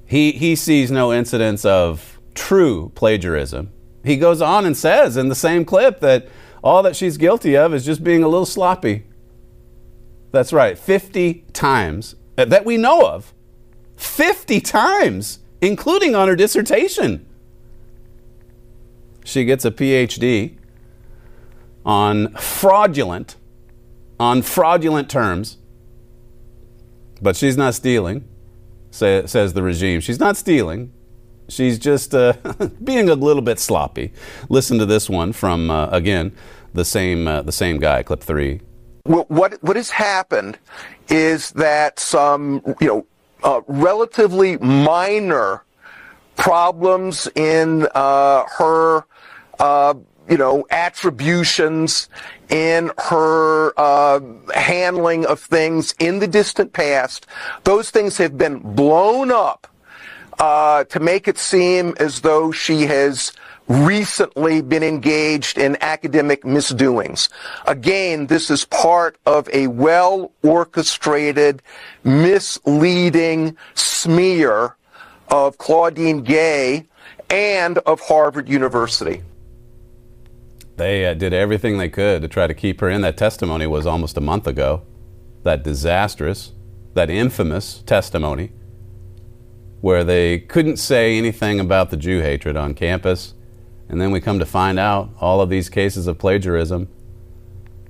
He, 0.06 0.32
he 0.32 0.56
sees 0.56 0.90
no 0.90 1.12
incidents 1.12 1.64
of 1.64 2.13
true 2.34 2.92
plagiarism. 2.94 3.70
He 4.04 4.16
goes 4.16 4.42
on 4.42 4.66
and 4.66 4.76
says 4.76 5.16
in 5.16 5.28
the 5.28 5.34
same 5.34 5.64
clip 5.64 6.00
that 6.00 6.28
all 6.62 6.82
that 6.82 6.96
she's 6.96 7.16
guilty 7.16 7.56
of 7.56 7.74
is 7.74 7.84
just 7.84 8.02
being 8.02 8.22
a 8.22 8.28
little 8.28 8.46
sloppy. 8.46 9.04
That's 10.32 10.52
right, 10.52 10.78
50 10.78 11.44
times 11.52 12.16
uh, 12.36 12.46
that 12.46 12.64
we 12.64 12.76
know 12.76 13.06
of. 13.06 13.34
50 13.96 14.60
times, 14.60 15.40
including 15.60 16.14
on 16.14 16.26
her 16.26 16.34
dissertation. 16.34 17.26
She 19.24 19.44
gets 19.44 19.64
a 19.64 19.70
PhD 19.70 20.56
on 21.84 22.32
fraudulent, 22.34 23.36
on 24.18 24.40
fraudulent 24.40 25.10
terms, 25.10 25.58
but 27.20 27.36
she's 27.36 27.56
not 27.56 27.74
stealing, 27.74 28.26
say, 28.90 29.26
says 29.26 29.52
the 29.52 29.62
regime. 29.62 30.00
She's 30.00 30.18
not 30.18 30.36
stealing. 30.38 30.93
She's 31.48 31.78
just 31.78 32.14
uh, 32.14 32.34
being 32.84 33.08
a 33.08 33.14
little 33.14 33.42
bit 33.42 33.58
sloppy. 33.58 34.12
Listen 34.48 34.78
to 34.78 34.86
this 34.86 35.10
one 35.10 35.32
from, 35.32 35.70
uh, 35.70 35.88
again, 35.88 36.34
the 36.72 36.84
same, 36.84 37.28
uh, 37.28 37.42
the 37.42 37.52
same 37.52 37.78
guy, 37.78 38.02
clip 38.02 38.22
three. 38.22 38.60
What, 39.04 39.62
what 39.62 39.76
has 39.76 39.90
happened 39.90 40.58
is 41.08 41.50
that 41.52 41.98
some, 41.98 42.62
you 42.80 42.86
know, 42.86 43.06
uh, 43.42 43.60
relatively 43.66 44.56
minor 44.58 45.62
problems 46.36 47.28
in 47.34 47.86
uh, 47.94 48.44
her, 48.58 49.04
uh, 49.58 49.94
you 50.28 50.38
know, 50.38 50.66
attributions 50.70 52.08
in 52.48 52.90
her 52.98 53.78
uh, 53.78 54.20
handling 54.54 55.26
of 55.26 55.40
things 55.40 55.94
in 55.98 56.18
the 56.18 56.26
distant 56.26 56.72
past. 56.72 57.26
Those 57.64 57.90
things 57.90 58.16
have 58.16 58.38
been 58.38 58.58
blown 58.60 59.30
up 59.30 59.66
uh, 60.38 60.84
to 60.84 61.00
make 61.00 61.28
it 61.28 61.38
seem 61.38 61.94
as 61.98 62.20
though 62.20 62.50
she 62.50 62.82
has 62.82 63.32
recently 63.68 64.60
been 64.60 64.82
engaged 64.82 65.58
in 65.58 65.76
academic 65.80 66.44
misdoings. 66.44 67.28
Again, 67.66 68.26
this 68.26 68.50
is 68.50 68.64
part 68.66 69.16
of 69.26 69.48
a 69.52 69.68
well 69.68 70.32
orchestrated, 70.42 71.62
misleading 72.02 73.56
smear 73.74 74.76
of 75.28 75.56
Claudine 75.58 76.22
Gay 76.22 76.86
and 77.30 77.78
of 77.78 78.00
Harvard 78.00 78.48
University. 78.48 79.22
They 80.76 81.06
uh, 81.06 81.14
did 81.14 81.32
everything 81.32 81.78
they 81.78 81.88
could 81.88 82.22
to 82.22 82.28
try 82.28 82.46
to 82.46 82.54
keep 82.54 82.80
her 82.80 82.90
in. 82.90 83.00
That 83.02 83.16
testimony 83.16 83.66
was 83.66 83.86
almost 83.86 84.16
a 84.16 84.20
month 84.20 84.46
ago. 84.46 84.82
That 85.44 85.62
disastrous, 85.62 86.52
that 86.94 87.10
infamous 87.10 87.82
testimony 87.82 88.50
where 89.84 90.02
they 90.02 90.38
couldn't 90.38 90.78
say 90.78 91.18
anything 91.18 91.60
about 91.60 91.90
the 91.90 91.96
Jew 91.98 92.22
hatred 92.22 92.56
on 92.56 92.72
campus. 92.72 93.34
And 93.86 94.00
then 94.00 94.12
we 94.12 94.18
come 94.18 94.38
to 94.38 94.46
find 94.46 94.78
out 94.78 95.10
all 95.20 95.42
of 95.42 95.50
these 95.50 95.68
cases 95.68 96.06
of 96.06 96.16
plagiarism. 96.16 96.88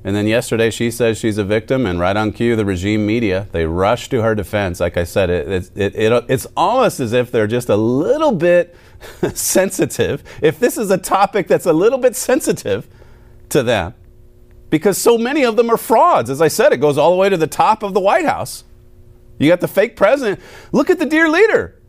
And 0.03 0.17
then 0.17 0.27
yesterday 0.27 0.71
she 0.71 0.91
says 0.91 1.19
she's 1.19 1.39
a 1.39 1.45
victim, 1.45 1.87
and 1.87 2.01
right 2.01 2.17
on 2.17 2.33
cue, 2.33 2.57
the 2.57 2.65
regime 2.65 3.07
media, 3.07 3.47
they 3.53 3.65
rush 3.65 4.09
to 4.09 4.23
her 4.23 4.35
defense. 4.35 4.81
Like 4.81 4.97
I 4.97 5.05
said, 5.05 5.31
it, 5.31 5.49
it, 5.49 5.71
it, 5.77 5.95
it 5.95 6.25
it's 6.27 6.49
almost 6.57 6.99
as 6.99 7.13
if 7.13 7.31
they're 7.31 7.47
just 7.47 7.69
a 7.69 7.77
little 7.77 8.33
bit 8.33 8.75
sensitive. 9.33 10.25
If 10.43 10.59
this 10.59 10.77
is 10.77 10.91
a 10.91 10.99
topic 10.99 11.47
that's 11.47 11.67
a 11.67 11.73
little 11.73 12.01
bit 12.01 12.17
sensitive 12.17 12.89
to 13.51 13.63
them, 13.63 13.95
because 14.69 14.99
so 14.99 15.17
many 15.17 15.45
of 15.45 15.55
them 15.55 15.71
are 15.71 15.77
frauds. 15.77 16.29
As 16.29 16.43
I 16.43 16.49
said, 16.49 16.73
it 16.73 16.79
goes 16.79 16.99
all 16.99 17.13
the 17.13 17.17
way 17.17 17.29
to 17.29 17.37
the 17.37 17.47
top 17.47 17.85
of 17.85 17.95
the 17.95 18.01
White 18.01 18.27
House. 18.27 18.65
You 19.39 19.49
got 19.49 19.61
the 19.61 19.69
fake 19.69 19.95
president. 19.95 20.41
Look 20.73 20.91
at 20.91 20.99
the 20.99 21.07
dear 21.07 21.29
leader. 21.29 21.81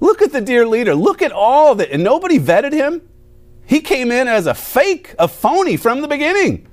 Look 0.00 0.22
at 0.22 0.32
the 0.32 0.40
dear 0.40 0.66
leader. 0.66 0.94
Look 0.94 1.22
at 1.22 1.32
all 1.32 1.72
of 1.72 1.80
it. 1.80 1.90
And 1.90 2.04
nobody 2.04 2.38
vetted 2.38 2.72
him. 2.72 3.08
He 3.64 3.80
came 3.80 4.12
in 4.12 4.28
as 4.28 4.46
a 4.46 4.54
fake, 4.54 5.14
a 5.18 5.26
phony 5.26 5.76
from 5.76 6.00
the 6.00 6.08
beginning. 6.08 6.66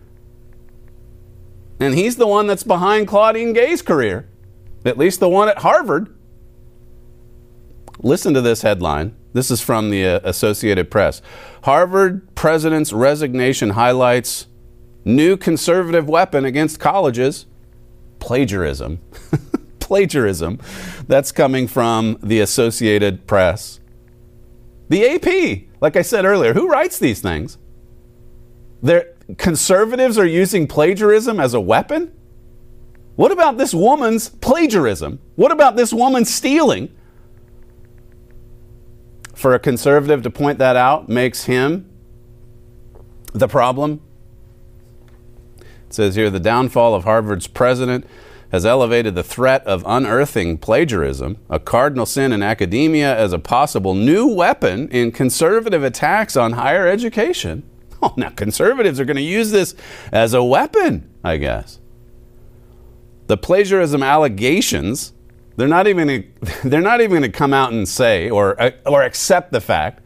And 1.80 1.96
he's 1.96 2.18
the 2.18 2.28
one 2.28 2.48
that's 2.48 2.64
behind 2.64 3.08
Claudine 3.08 3.54
Gay's 3.54 3.82
career, 3.82 4.30
at 4.86 4.98
least 4.98 5.20
the 5.20 5.30
one 5.30 5.50
at 5.50 5.60
Harvard. 5.60 6.16
Listen 8.00 8.34
to 8.34 8.42
this 8.42 8.62
headline. 8.62 9.16
This 9.34 9.50
is 9.50 9.62
from 9.62 9.90
the 9.90 10.06
uh, 10.06 10.20
Associated 10.24 10.92
Press. 10.92 11.22
Harvard 11.64 12.36
president's 12.36 12.94
resignation 12.94 13.72
highlights 13.72 14.48
new 15.04 15.36
conservative 15.36 16.08
weapon 16.08 16.46
against 16.46 16.80
colleges 16.80 17.48
plagiarism. 18.20 19.00
plagiarism. 19.84 20.60
That's 21.08 21.32
coming 21.32 21.68
from 21.68 22.18
the 22.24 22.40
Associated 22.40 23.28
Press. 23.28 23.80
The 24.90 25.08
AP, 25.08 25.68
like 25.82 25.96
I 25.96 26.02
said 26.02 26.26
earlier, 26.26 26.54
who 26.54 26.70
writes 26.70 26.98
these 26.98 27.22
things? 27.22 27.58
They're, 28.82 29.14
conservatives 29.38 30.18
are 30.18 30.26
using 30.26 30.68
plagiarism 30.68 31.40
as 31.40 31.54
a 31.54 31.60
weapon? 31.60 32.14
What 33.16 33.32
about 33.32 33.58
this 33.58 33.74
woman's 33.74 34.30
plagiarism? 34.30 35.20
What 35.36 35.52
about 35.52 35.76
this 35.76 35.94
woman 35.94 36.26
stealing? 36.26 36.94
For 39.34 39.54
a 39.54 39.60
conservative 39.60 40.24
to 40.24 40.30
point 40.30 40.60
that 40.60 40.76
out 40.76 41.10
makes 41.10 41.46
him 41.46 41.90
the 43.34 43.48
problem. 43.48 44.02
It 45.60 45.94
says 45.94 46.16
here 46.16 46.30
the 46.30 46.40
downfall 46.40 46.96
of 46.96 47.04
Harvard's 47.04 47.48
president 47.48 48.06
has 48.54 48.68
elevated 48.68 49.16
the 49.16 49.24
threat 49.24 49.66
of 49.66 49.84
unearthing 49.88 50.60
plagiarism, 50.60 51.36
a 51.50 51.60
cardinal 51.60 52.06
sin 52.06 52.32
in 52.32 52.44
academia, 52.44 53.18
as 53.18 53.34
a 53.34 53.40
possible 53.40 53.96
new 53.96 54.28
weapon 54.28 54.88
in 54.90 55.12
conservative 55.12 55.84
attacks 55.84 56.38
on 56.38 56.54
higher 56.54 56.88
education. 56.88 57.64
Oh, 58.06 58.14
now 58.18 58.32
conservatives 58.32 59.00
are 59.00 59.06
going 59.06 59.16
to 59.16 59.22
use 59.22 59.52
this 59.52 59.76
as 60.12 60.34
a 60.34 60.44
weapon, 60.44 61.10
I 61.24 61.38
guess. 61.38 61.80
The 63.28 63.38
plagiarism 63.38 64.04
allegations, 64.04 65.14
they're 65.56 65.70
not 65.70 65.88
even 65.88 66.34
they're 66.66 66.82
not 66.82 67.00
even 67.00 67.12
going 67.12 67.22
to 67.22 67.30
come 67.30 67.54
out 67.54 67.72
and 67.72 67.88
say 67.88 68.30
or 68.30 68.74
or 68.86 69.04
accept 69.04 69.54
the 69.54 69.62
fact 69.62 70.04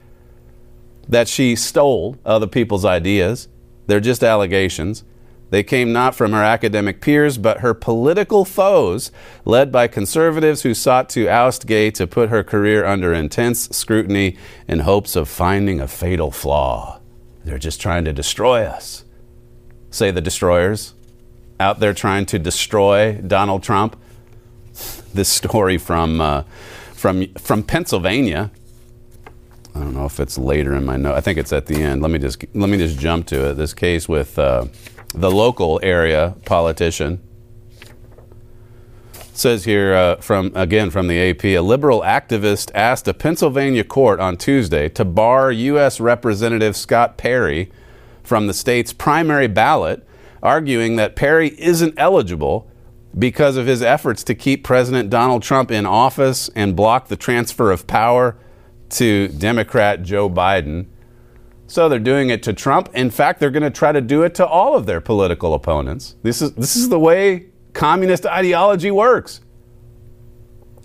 that 1.09 1.27
she 1.27 1.55
stole 1.55 2.19
other 2.23 2.45
people's 2.45 2.85
ideas. 2.85 3.47
They're 3.87 3.99
just 3.99 4.23
allegations. 4.23 5.03
They 5.49 5.63
came 5.63 5.93
not 5.93 6.13
from 6.13 6.33
her 6.33 6.43
academic 6.43 6.99
peers, 6.99 7.37
but 7.37 7.59
her 7.59 7.73
political 7.73 8.43
foes, 8.43 9.11
led 9.45 9.71
by 9.71 9.87
conservatives 9.87 10.63
who 10.63 10.73
sought 10.73 11.09
to 11.09 11.29
oust 11.29 11.65
Gay 11.65 11.89
to 11.91 12.05
put 12.05 12.29
her 12.29 12.43
career 12.43 12.85
under 12.85 13.13
intense 13.13 13.69
scrutiny 13.69 14.37
in 14.67 14.79
hopes 14.79 15.15
of 15.15 15.29
finding 15.29 15.79
a 15.79 15.87
fatal 15.87 16.31
flaw. 16.31 16.99
They're 17.45 17.57
just 17.57 17.79
trying 17.79 18.03
to 18.05 18.13
destroy 18.13 18.63
us, 18.63 19.05
say 19.89 20.11
the 20.11 20.19
destroyers, 20.21 20.93
out 21.61 21.79
there 21.79 21.93
trying 21.93 22.25
to 22.27 22.39
destroy 22.39 23.13
Donald 23.13 23.63
Trump. 23.63 23.95
This 25.13 25.29
story 25.29 25.77
from, 25.77 26.19
uh, 26.19 26.43
from, 26.93 27.33
from 27.35 27.63
Pennsylvania. 27.63 28.51
I 29.73 29.79
don't 29.79 29.93
know 29.93 30.05
if 30.05 30.19
it's 30.19 30.37
later 30.37 30.73
in 30.75 30.85
my 30.85 30.97
note. 30.97 31.15
I 31.15 31.21
think 31.21 31.37
it's 31.37 31.53
at 31.53 31.67
the 31.67 31.81
end. 31.81 32.01
Let 32.01 32.11
me 32.11 32.19
just 32.19 32.43
let 32.53 32.69
me 32.69 32.77
just 32.77 32.99
jump 32.99 33.27
to 33.27 33.51
it. 33.51 33.53
This 33.53 33.75
case 33.75 34.09
with 34.09 34.37
uh, 34.39 34.65
the 35.13 35.31
local 35.31 35.79
area 35.83 36.35
politician. 36.45 37.21
says 39.33 39.65
here 39.65 39.93
uh, 39.93 40.15
from 40.15 40.51
again 40.55 40.89
from 40.89 41.07
the 41.07 41.29
AP, 41.29 41.45
a 41.45 41.59
liberal 41.59 42.01
activist 42.01 42.71
asked 42.73 43.07
a 43.07 43.13
Pennsylvania 43.13 43.83
court 43.83 44.19
on 44.19 44.37
Tuesday 44.37 44.89
to 44.89 45.05
bar 45.05 45.51
U.S. 45.51 45.99
Representative 45.99 46.75
Scott 46.75 47.17
Perry 47.17 47.71
from 48.23 48.47
the 48.47 48.53
state's 48.53 48.93
primary 48.93 49.47
ballot, 49.47 50.05
arguing 50.43 50.97
that 50.97 51.15
Perry 51.15 51.49
isn't 51.59 51.93
eligible 51.97 52.69
because 53.17 53.57
of 53.57 53.65
his 53.65 53.81
efforts 53.81 54.23
to 54.23 54.35
keep 54.35 54.63
President 54.63 55.09
Donald 55.09 55.41
Trump 55.41 55.71
in 55.71 55.85
office 55.85 56.49
and 56.55 56.75
block 56.75 57.07
the 57.07 57.15
transfer 57.15 57.71
of 57.71 57.87
power 57.87 58.35
to 58.89 59.27
Democrat 59.29 60.03
Joe 60.03 60.29
Biden. 60.29 60.87
So 61.67 61.89
they're 61.89 61.99
doing 61.99 62.29
it 62.29 62.41
to 62.43 62.53
Trump. 62.53 62.89
In 62.93 63.09
fact, 63.09 63.39
they're 63.39 63.51
going 63.51 63.63
to 63.63 63.69
try 63.69 63.91
to 63.91 64.01
do 64.01 64.23
it 64.23 64.33
to 64.35 64.47
all 64.47 64.75
of 64.75 64.85
their 64.85 65.01
political 65.01 65.53
opponents. 65.53 66.15
This 66.23 66.41
is 66.41 66.53
this 66.53 66.75
is 66.75 66.89
the 66.89 66.99
way 66.99 67.47
communist 67.73 68.25
ideology 68.25 68.89
works. 68.89 69.41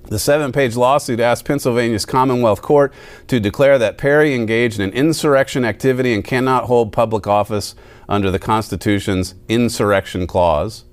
The 0.09 0.19
seven 0.19 0.51
page 0.51 0.77
lawsuit 0.77 1.21
asked 1.21 1.45
Pennsylvania's 1.45 2.05
Commonwealth 2.05 2.61
Court 2.61 2.93
to 3.29 3.39
declare 3.39 3.79
that 3.79 3.97
Perry 3.97 4.35
engaged 4.35 4.81
in 4.81 4.91
insurrection 4.91 5.65
activity 5.65 6.13
and 6.13 6.25
cannot 6.25 6.65
hold 6.65 6.93
public 6.93 7.27
office 7.27 7.77
under 8.09 8.31
the 8.31 8.41
Constitution's 8.41 9.37
insurrection 9.49 10.27
clause. 10.27 10.85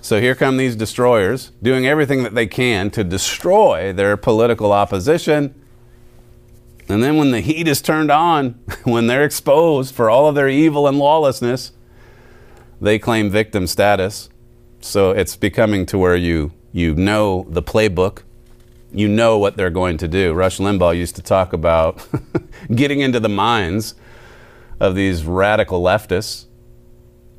So 0.00 0.20
here 0.20 0.34
come 0.34 0.56
these 0.56 0.76
destroyers 0.76 1.52
doing 1.62 1.86
everything 1.86 2.22
that 2.24 2.34
they 2.34 2.46
can 2.46 2.90
to 2.90 3.02
destroy 3.02 3.92
their 3.92 4.16
political 4.16 4.72
opposition 4.72 5.54
and 6.88 7.02
then 7.02 7.16
when 7.16 7.32
the 7.32 7.40
heat 7.40 7.66
is 7.66 7.82
turned 7.82 8.10
on, 8.10 8.60
when 8.84 9.06
they're 9.06 9.24
exposed 9.24 9.94
for 9.94 10.08
all 10.08 10.28
of 10.28 10.34
their 10.34 10.48
evil 10.48 10.86
and 10.86 10.98
lawlessness, 10.98 11.72
they 12.80 12.98
claim 12.98 13.30
victim 13.30 13.66
status. 13.66 14.28
So 14.80 15.10
it's 15.10 15.36
becoming 15.36 15.86
to 15.86 15.98
where 15.98 16.16
you 16.16 16.52
you 16.72 16.94
know 16.94 17.46
the 17.48 17.62
playbook. 17.62 18.22
You 18.92 19.08
know 19.08 19.38
what 19.38 19.56
they're 19.56 19.70
going 19.70 19.96
to 19.98 20.08
do. 20.08 20.32
Rush 20.32 20.58
Limbaugh 20.58 20.96
used 20.96 21.16
to 21.16 21.22
talk 21.22 21.52
about 21.52 22.06
getting 22.74 23.00
into 23.00 23.18
the 23.18 23.28
minds 23.28 23.94
of 24.78 24.94
these 24.94 25.24
radical 25.24 25.82
leftists. 25.82 26.46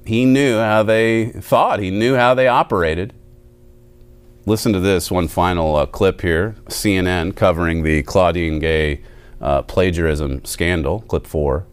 He 0.06 0.26
knew 0.26 0.58
how 0.58 0.84
they 0.84 1.32
thought. 1.32 1.80
He 1.80 1.92
knew 1.92 2.16
how 2.16 2.34
they 2.34 2.48
operated. 2.48 3.14
Listen 4.46 4.74
to 4.74 4.80
this 4.80 5.12
one 5.12 5.28
final 5.28 5.76
uh, 5.76 5.86
clip 5.86 6.22
here. 6.22 6.56
CNN 6.68 7.36
covering 7.36 7.84
the 7.84 8.04
Claudine 8.04 8.60
Gay 8.60 9.02
uh, 9.42 9.62
plagiarism 9.64 10.44
scandal, 10.46 11.02
clip 11.02 11.28
four. 11.28 11.66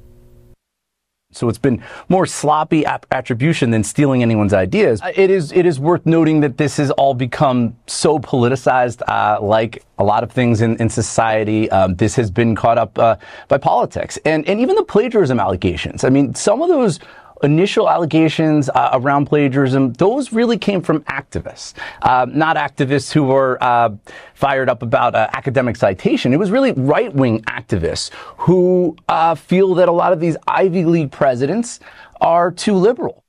So 1.35 1.49
it's 1.49 1.59
been 1.59 1.83
more 2.09 2.27
sloppy 2.27 2.87
attribution 2.87 3.71
than 3.71 3.83
stealing 3.83 4.23
anyone's 4.23 4.53
ideas. 4.53 5.03
Uh, 5.03 5.13
it 5.17 5.31
is 5.31 5.51
it 5.51 5.67
is 5.67 5.81
worth 5.81 6.07
noting 6.07 6.41
that 6.41 6.59
this 6.59 6.77
has 6.77 6.93
all 6.93 7.13
become 7.13 7.77
so 7.87 8.19
politicized, 8.19 9.03
uh, 9.09 9.41
like 9.41 9.83
a 9.99 10.05
lot 10.05 10.23
of 10.23 10.31
things 10.31 10.61
in, 10.61 10.77
in 10.77 10.89
society. 10.89 11.69
Um, 11.71 11.97
this 11.97 12.15
has 12.17 12.31
been 12.31 12.55
caught 12.55 12.79
up 12.79 12.97
uh, 12.99 13.17
by 13.49 13.59
politics 13.59 14.17
and 14.25 14.49
and 14.49 14.61
even 14.61 14.77
the 14.77 14.85
plagiarism 14.85 15.41
allegations. 15.41 16.05
I 16.05 16.09
mean, 16.09 16.35
some 16.35 16.63
of 16.63 16.69
those 16.69 17.01
initial 17.43 17.89
allegations 17.89 18.69
uh, 18.69 18.91
around 18.93 19.27
plagiarism, 19.27 19.93
those 19.95 20.33
really 20.33 20.59
came 20.59 20.81
from 20.81 21.01
activists, 21.03 21.75
uh, 22.03 22.27
not 22.29 22.57
activists 22.57 23.13
who 23.13 23.25
were 23.25 23.59
uh, 23.63 23.91
fired 24.35 24.69
up 24.69 24.83
about 24.83 25.15
uh, 25.15 25.29
academic 25.33 25.77
citation. 25.77 26.33
It 26.33 26.39
was 26.39 26.51
really 26.51 26.73
right 26.73 27.13
wing 27.13 27.43
activists 27.43 28.11
who 28.39 28.97
uh, 29.09 29.35
feel 29.35 29.75
that 29.75 29.89
a 29.89 29.93
lot 29.93 30.13
of 30.13 30.21
these 30.21 30.37
Ivy 30.47 30.85
League 30.85 31.11
presidents 31.11 31.81
are 32.21 32.51
too 32.51 32.75
liberal. 32.75 33.25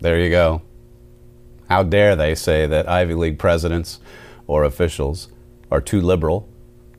There 0.00 0.18
you 0.18 0.30
go. 0.30 0.62
How 1.68 1.82
dare 1.82 2.16
they 2.16 2.34
say 2.34 2.66
that 2.66 2.88
Ivy 2.88 3.14
League 3.14 3.38
presidents 3.38 4.00
or 4.46 4.64
officials 4.64 5.28
are 5.70 5.80
too 5.80 6.00
liberal 6.00 6.48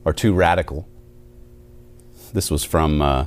or 0.04 0.12
too 0.12 0.32
radical? 0.32 0.88
This 2.32 2.50
was 2.50 2.62
from 2.62 3.02
uh, 3.02 3.26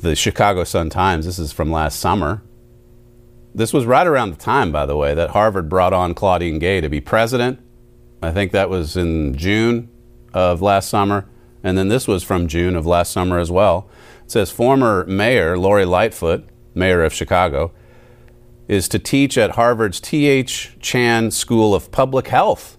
the 0.00 0.16
Chicago 0.16 0.64
Sun 0.64 0.90
Times. 0.90 1.26
This 1.26 1.38
is 1.38 1.52
from 1.52 1.70
last 1.70 2.00
summer. 2.00 2.42
This 3.54 3.72
was 3.72 3.84
right 3.84 4.06
around 4.06 4.30
the 4.30 4.36
time, 4.36 4.72
by 4.72 4.86
the 4.86 4.96
way, 4.96 5.14
that 5.14 5.30
Harvard 5.30 5.68
brought 5.68 5.92
on 5.92 6.14
Claudine 6.14 6.58
Gay 6.58 6.80
to 6.80 6.88
be 6.88 7.00
president. 7.00 7.60
I 8.22 8.30
think 8.30 8.52
that 8.52 8.70
was 8.70 8.96
in 8.96 9.36
June 9.36 9.90
of 10.32 10.62
last 10.62 10.88
summer. 10.88 11.28
And 11.62 11.76
then 11.76 11.88
this 11.88 12.08
was 12.08 12.22
from 12.22 12.48
June 12.48 12.76
of 12.76 12.86
last 12.86 13.12
summer 13.12 13.38
as 13.38 13.50
well. 13.50 13.90
It 14.24 14.30
says 14.30 14.50
former 14.50 15.04
mayor 15.06 15.58
Lori 15.58 15.84
Lightfoot, 15.84 16.48
mayor 16.74 17.02
of 17.04 17.12
Chicago, 17.12 17.72
is 18.68 18.88
to 18.88 18.98
teach 18.98 19.36
at 19.36 19.52
Harvard's 19.52 20.00
T.H. 20.00 20.76
Chan 20.80 21.32
School 21.32 21.74
of 21.74 21.90
Public 21.90 22.28
Health. 22.28 22.78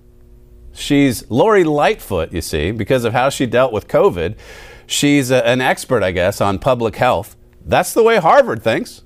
She's 0.72 1.30
Lori 1.30 1.66
Lightfoot, 1.66 2.32
you 2.32 2.42
see, 2.42 2.72
because 2.72 3.04
of 3.04 3.14
how 3.14 3.30
she 3.30 3.46
dealt 3.46 3.74
with 3.74 3.88
COVID. 3.88 4.38
She's 4.92 5.32
a, 5.32 5.48
an 5.48 5.62
expert, 5.62 6.04
I 6.04 6.12
guess, 6.12 6.42
on 6.42 6.60
public 6.60 6.98
health. 6.98 7.38
That's 7.66 7.94
the 7.94 8.04
way 8.04 8.18
Harvard 8.18 8.62
thinks. 8.62 9.04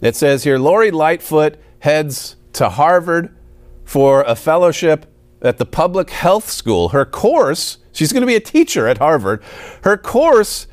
It 0.00 0.14
says 0.14 0.44
here 0.44 0.56
Lori 0.56 0.92
Lightfoot 0.92 1.56
heads 1.80 2.36
to 2.52 2.68
Harvard 2.68 3.36
for 3.84 4.22
a 4.22 4.36
fellowship 4.36 5.12
at 5.42 5.58
the 5.58 5.66
public 5.66 6.10
health 6.10 6.48
school. 6.48 6.90
Her 6.90 7.04
course, 7.04 7.78
she's 7.90 8.12
going 8.12 8.20
to 8.20 8.26
be 8.26 8.36
a 8.36 8.40
teacher 8.40 8.86
at 8.86 8.98
Harvard. 8.98 9.42
Her 9.82 9.96
course 9.96 10.68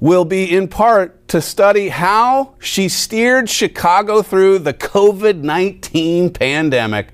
will 0.00 0.26
be 0.26 0.54
in 0.54 0.68
part 0.68 1.26
to 1.28 1.40
study 1.40 1.88
how 1.88 2.56
she 2.60 2.90
steered 2.90 3.48
Chicago 3.48 4.20
through 4.20 4.58
the 4.58 4.74
COVID 4.74 5.40
19 5.40 6.28
pandemic. 6.30 7.08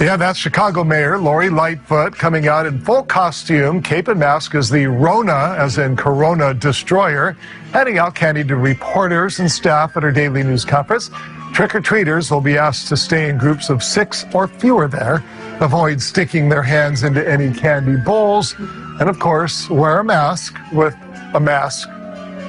Yeah, 0.00 0.16
that's 0.16 0.38
Chicago 0.38 0.82
Mayor 0.82 1.18
Lori 1.18 1.50
Lightfoot 1.50 2.14
coming 2.14 2.48
out 2.48 2.64
in 2.64 2.78
full 2.80 3.02
costume, 3.02 3.82
cape 3.82 4.08
and 4.08 4.18
mask 4.18 4.54
as 4.54 4.70
the 4.70 4.86
Rona, 4.86 5.54
as 5.58 5.76
in 5.76 5.94
Corona 5.94 6.54
Destroyer, 6.54 7.36
handing 7.74 7.98
out 7.98 8.14
candy 8.14 8.42
to 8.44 8.56
reporters 8.56 9.40
and 9.40 9.52
staff 9.52 9.94
at 9.98 10.02
her 10.02 10.10
daily 10.10 10.42
news 10.42 10.64
conference. 10.64 11.10
Trick 11.52 11.74
or 11.74 11.82
treaters 11.82 12.30
will 12.30 12.40
be 12.40 12.56
asked 12.56 12.88
to 12.88 12.96
stay 12.96 13.28
in 13.28 13.36
groups 13.36 13.68
of 13.68 13.82
six 13.82 14.24
or 14.32 14.48
fewer 14.48 14.88
there, 14.88 15.22
avoid 15.60 16.00
sticking 16.00 16.48
their 16.48 16.62
hands 16.62 17.02
into 17.02 17.28
any 17.28 17.52
candy 17.52 17.96
bowls, 18.02 18.54
and 18.58 19.10
of 19.10 19.18
course, 19.18 19.68
wear 19.68 19.98
a 19.98 20.04
mask 20.04 20.56
with 20.72 20.96
a 21.34 21.40
mask 21.40 21.90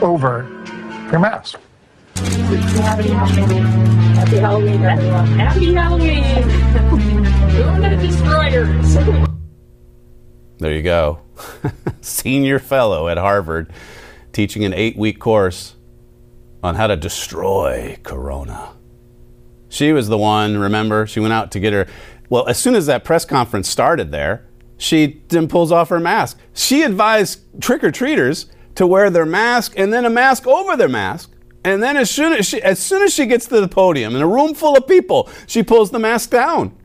over 0.01 0.47
your 1.11 1.19
mask. 1.19 1.59
Happy 2.15 3.09
Halloween, 4.37 4.83
everyone. 4.85 5.27
Happy 5.37 5.73
Halloween. 5.73 7.10
Destroyers. 7.61 8.95
There 10.57 10.73
you 10.73 10.81
go. 10.81 11.19
Senior 12.01 12.57
fellow 12.57 13.07
at 13.07 13.17
Harvard 13.17 13.71
teaching 14.33 14.63
an 14.63 14.73
eight 14.73 14.97
week 14.97 15.19
course 15.19 15.75
on 16.63 16.75
how 16.75 16.87
to 16.87 16.95
destroy 16.95 17.97
Corona. 18.03 18.73
She 19.69 19.93
was 19.93 20.07
the 20.07 20.17
one, 20.17 20.57
remember? 20.57 21.05
She 21.05 21.19
went 21.19 21.33
out 21.33 21.51
to 21.51 21.59
get 21.59 21.73
her. 21.73 21.87
Well, 22.29 22.47
as 22.47 22.57
soon 22.57 22.75
as 22.75 22.87
that 22.87 23.03
press 23.03 23.25
conference 23.25 23.69
started 23.69 24.11
there, 24.11 24.47
she 24.77 25.21
then 25.27 25.47
pulls 25.47 25.71
off 25.71 25.89
her 25.89 25.99
mask. 25.99 26.39
She 26.53 26.81
advised 26.81 27.41
trick 27.61 27.83
or 27.83 27.91
treaters 27.91 28.47
to 28.75 28.87
wear 28.87 29.09
their 29.09 29.25
mask 29.25 29.73
and 29.77 29.93
then 29.93 30.05
a 30.05 30.09
mask 30.09 30.47
over 30.47 30.75
their 30.75 30.89
mask. 30.89 31.31
And 31.63 31.83
then 31.83 31.95
as 31.95 32.09
soon 32.09 32.33
as 32.33 32.47
she, 32.47 32.59
as 32.61 32.79
soon 32.79 33.03
as 33.03 33.13
she 33.13 33.27
gets 33.27 33.45
to 33.47 33.61
the 33.61 33.67
podium 33.67 34.15
in 34.15 34.21
a 34.23 34.27
room 34.27 34.55
full 34.55 34.75
of 34.75 34.87
people, 34.87 35.29
she 35.45 35.61
pulls 35.61 35.91
the 35.91 35.99
mask 35.99 36.31
down. 36.31 36.75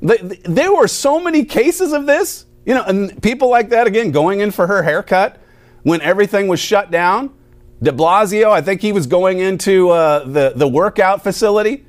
There 0.00 0.74
were 0.74 0.88
so 0.88 1.20
many 1.20 1.44
cases 1.44 1.92
of 1.92 2.06
this, 2.06 2.46
you 2.64 2.74
know, 2.74 2.82
and 2.84 3.22
people 3.22 3.48
like 3.48 3.70
that 3.70 3.86
again 3.86 4.10
going 4.10 4.40
in 4.40 4.50
for 4.50 4.66
her 4.66 4.82
haircut 4.82 5.40
when 5.82 6.00
everything 6.02 6.48
was 6.48 6.60
shut 6.60 6.90
down. 6.90 7.34
De 7.82 7.92
Blasio, 7.92 8.50
I 8.50 8.62
think 8.62 8.80
he 8.80 8.92
was 8.92 9.06
going 9.06 9.38
into 9.38 9.90
uh, 9.90 10.24
the 10.24 10.52
the 10.56 10.68
workout 10.68 11.22
facility. 11.22 11.84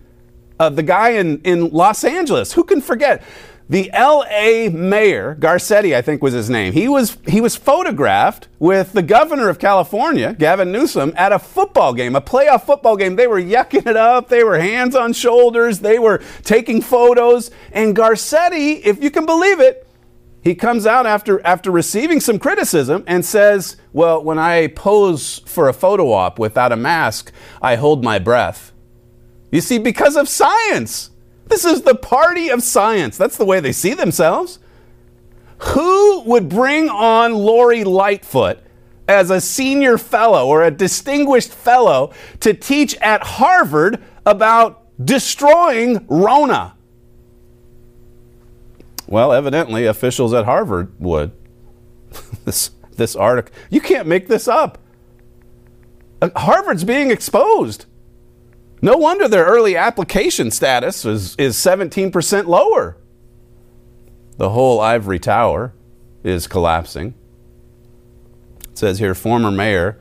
Uh, 0.60 0.70
the 0.70 0.84
guy 0.84 1.12
in 1.12 1.41
in 1.41 1.70
Los 1.70 2.04
Angeles, 2.04 2.54
who 2.54 2.63
can 2.63 2.82
forget? 2.82 3.24
The 3.69 3.91
LA 3.93 4.69
mayor, 4.69 5.36
Garcetti, 5.36 5.93
I 5.93 6.01
think 6.01 6.21
was 6.21 6.34
his 6.34 6.49
name. 6.49 6.71
He 6.71 6.88
was 6.88 7.17
he 7.27 7.41
was 7.41 7.58
photographed 7.58 8.47
with 8.60 8.93
the 8.93 9.01
governor 9.01 9.49
of 9.49 9.60
California, 9.60 10.34
Gavin 10.39 10.71
Newsom, 10.71 11.13
at 11.17 11.34
a 11.34 11.39
football 11.39 11.93
game, 11.93 12.15
a 12.15 12.21
playoff 12.21 12.63
football 12.63 12.95
game. 12.95 13.17
They 13.17 13.27
were 13.27 13.41
yucking 13.41 13.86
it 13.86 13.97
up. 13.97 14.30
They 14.30 14.45
were 14.45 14.58
hands 14.58 14.95
on 14.95 15.12
shoulders. 15.12 15.80
They 15.80 15.99
were 15.99 16.23
taking 16.43 16.82
photos. 16.82 17.51
And 17.73 17.93
Garcetti, 17.93 18.80
if 18.86 19.03
you 19.03 19.12
can 19.12 19.25
believe 19.25 19.60
it, 19.60 19.86
he 20.41 20.56
comes 20.56 20.86
out 20.86 21.06
after 21.06 21.45
after 21.45 21.69
receiving 21.69 22.21
some 22.21 22.39
criticism 22.39 23.03
and 23.06 23.25
says, 23.25 23.75
"Well, 23.91 24.23
when 24.23 24.39
I 24.39 24.67
pose 24.67 25.41
for 25.45 25.67
a 25.67 25.73
photo 25.73 26.13
op 26.13 26.39
without 26.39 26.71
a 26.71 26.77
mask, 26.77 27.34
I 27.62 27.75
hold 27.75 28.01
my 28.01 28.17
breath." 28.17 28.71
You 29.51 29.60
see, 29.60 29.77
because 29.77 30.15
of 30.15 30.30
science. 30.30 31.10
This 31.50 31.66
is 31.66 31.82
the 31.82 31.96
party 31.96 32.50
of 32.50 32.64
science. 32.64 33.18
That's 33.18 33.38
the 33.38 33.46
way 33.46 33.60
they 33.60 33.72
see 33.72 33.94
themselves. 33.94 34.60
Who 35.60 36.22
would 36.24 36.50
bring 36.50 36.90
on 36.90 37.34
Lori 37.34 37.84
Lightfoot 37.84 38.60
as 39.08 39.32
a 39.32 39.42
senior 39.42 39.98
fellow 39.98 40.48
or 40.48 40.64
a 40.64 40.72
distinguished 40.72 41.52
fellow 41.52 42.14
to 42.42 42.54
teach 42.54 42.96
at 42.98 43.24
Harvard 43.24 44.04
about 44.26 44.84
destroying 45.04 46.06
Rona? 46.08 46.76
Well, 49.08 49.32
evidently, 49.32 49.86
officials 49.86 50.34
at 50.34 50.46
Harvard 50.46 50.94
would. 51.00 51.32
this, 52.46 52.72
this 52.96 53.16
article, 53.16 53.54
you 53.70 53.80
can't 53.80 54.08
make 54.08 54.28
this 54.28 54.48
up. 54.48 54.78
Uh, 56.22 56.30
Harvard's 56.36 56.84
being 56.84 57.10
exposed. 57.10 57.86
No 58.82 58.96
wonder 58.98 59.28
their 59.28 59.46
early 59.46 59.76
application 59.76 60.52
status 60.52 61.04
is, 61.04 61.36
is 61.38 61.56
17% 61.56 62.46
lower. 62.46 62.98
The 64.38 64.50
whole 64.50 64.80
ivory 64.80 65.20
tower 65.20 65.74
is 66.24 66.48
collapsing. 66.48 67.16
It 68.70 68.78
says 68.78 69.00
here 69.00 69.16
former 69.16 69.50
mayor 69.50 70.00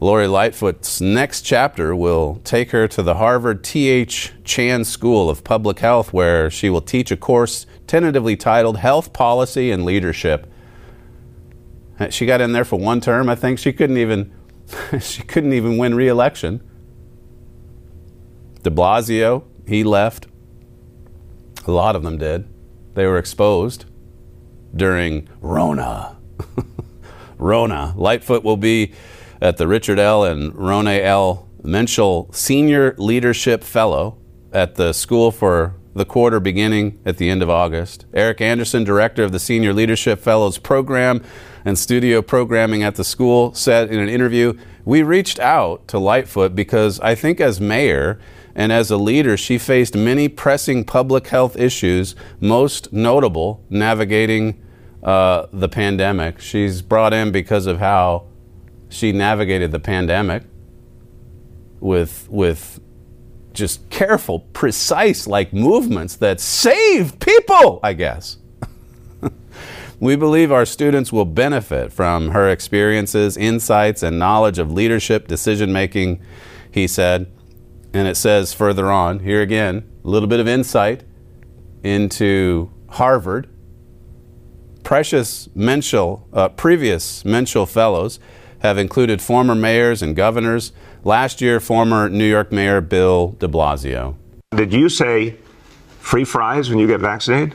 Lori 0.00 0.28
Lightfoot's 0.28 1.00
next 1.00 1.42
chapter 1.42 1.96
will 1.96 2.40
take 2.44 2.70
her 2.70 2.86
to 2.86 3.02
the 3.02 3.16
Harvard 3.16 3.64
T.H. 3.64 4.32
Chan 4.44 4.84
School 4.84 5.28
of 5.28 5.42
Public 5.42 5.80
Health, 5.80 6.12
where 6.12 6.48
she 6.50 6.70
will 6.70 6.80
teach 6.80 7.10
a 7.10 7.16
course 7.16 7.66
tentatively 7.88 8.36
titled 8.36 8.76
Health 8.76 9.12
Policy 9.12 9.72
and 9.72 9.84
Leadership. 9.84 10.46
She 12.10 12.26
got 12.26 12.40
in 12.40 12.52
there 12.52 12.64
for 12.64 12.78
one 12.78 13.00
term. 13.00 13.28
I 13.28 13.34
think 13.34 13.58
she 13.58 13.72
couldn't 13.72 13.96
even 13.96 14.32
she 15.00 15.22
couldn't 15.22 15.52
even 15.52 15.78
win 15.78 15.96
re-election 15.96 16.67
de 18.62 18.70
Blasio, 18.70 19.44
he 19.66 19.84
left. 19.84 20.26
A 21.66 21.70
lot 21.70 21.96
of 21.96 22.02
them 22.02 22.18
did. 22.18 22.48
They 22.94 23.06
were 23.06 23.18
exposed 23.18 23.84
during 24.74 25.28
Rona. 25.40 26.16
Rona. 27.38 27.94
Lightfoot 27.96 28.42
will 28.42 28.56
be 28.56 28.92
at 29.40 29.56
the 29.56 29.68
Richard 29.68 29.98
L. 29.98 30.24
and 30.24 30.54
Rona 30.54 30.94
L. 30.94 31.48
Menschel 31.62 32.32
Senior 32.34 32.94
Leadership 32.98 33.62
Fellow 33.62 34.18
at 34.52 34.76
the 34.76 34.92
School 34.92 35.30
for 35.30 35.74
the 35.94 36.04
quarter 36.04 36.40
beginning 36.40 37.00
at 37.04 37.18
the 37.18 37.28
end 37.28 37.42
of 37.42 37.50
August. 37.50 38.06
Eric 38.14 38.40
Anderson, 38.40 38.84
director 38.84 39.24
of 39.24 39.32
the 39.32 39.38
Senior 39.38 39.72
Leadership 39.72 40.20
Fellows 40.20 40.58
Program 40.58 41.22
and 41.64 41.78
Studio 41.78 42.22
Programming 42.22 42.82
at 42.82 42.94
the 42.94 43.04
school, 43.04 43.52
said 43.54 43.90
in 43.90 43.98
an 43.98 44.08
interview, 44.08 44.56
We 44.84 45.02
reached 45.02 45.38
out 45.40 45.88
to 45.88 45.98
Lightfoot 45.98 46.54
because 46.54 47.00
I 47.00 47.14
think 47.14 47.40
as 47.40 47.60
mayor, 47.60 48.18
and 48.58 48.72
as 48.72 48.90
a 48.90 48.96
leader, 48.96 49.36
she 49.36 49.56
faced 49.56 49.94
many 49.94 50.28
pressing 50.28 50.82
public 50.82 51.28
health 51.28 51.56
issues, 51.56 52.16
most 52.40 52.92
notable 52.92 53.64
navigating 53.70 54.60
uh, 55.00 55.46
the 55.52 55.68
pandemic. 55.68 56.40
She's 56.40 56.82
brought 56.82 57.14
in 57.14 57.30
because 57.30 57.66
of 57.66 57.78
how 57.78 58.26
she 58.88 59.12
navigated 59.12 59.70
the 59.70 59.78
pandemic 59.78 60.42
with, 61.78 62.26
with 62.28 62.80
just 63.52 63.88
careful, 63.90 64.40
precise 64.40 65.28
like 65.28 65.52
movements 65.52 66.16
that 66.16 66.40
saved 66.40 67.20
people, 67.20 67.78
I 67.84 67.92
guess. 67.92 68.38
we 70.00 70.16
believe 70.16 70.50
our 70.50 70.66
students 70.66 71.12
will 71.12 71.26
benefit 71.26 71.92
from 71.92 72.30
her 72.30 72.50
experiences, 72.50 73.36
insights, 73.36 74.02
and 74.02 74.18
knowledge 74.18 74.58
of 74.58 74.72
leadership, 74.72 75.28
decision 75.28 75.72
making, 75.72 76.20
he 76.72 76.88
said. 76.88 77.30
And 77.92 78.06
it 78.06 78.16
says 78.16 78.52
further 78.52 78.90
on, 78.90 79.20
here 79.20 79.40
again, 79.40 79.90
a 80.04 80.08
little 80.08 80.28
bit 80.28 80.40
of 80.40 80.48
insight 80.48 81.04
into 81.82 82.70
Harvard. 82.90 83.48
Precious 84.84 85.48
Menschel, 85.54 86.26
uh, 86.32 86.48
previous 86.50 87.24
Menschel 87.24 87.66
Fellows 87.66 88.18
have 88.60 88.78
included 88.78 89.22
former 89.22 89.54
mayors 89.54 90.02
and 90.02 90.16
governors. 90.16 90.72
Last 91.04 91.40
year, 91.40 91.60
former 91.60 92.08
New 92.08 92.24
York 92.24 92.50
Mayor 92.52 92.80
Bill 92.80 93.36
de 93.38 93.48
Blasio. 93.48 94.16
Did 94.54 94.72
you 94.72 94.88
say 94.88 95.36
free 96.00 96.24
fries 96.24 96.70
when 96.70 96.78
you 96.78 96.86
get 96.86 97.00
vaccinated? 97.00 97.54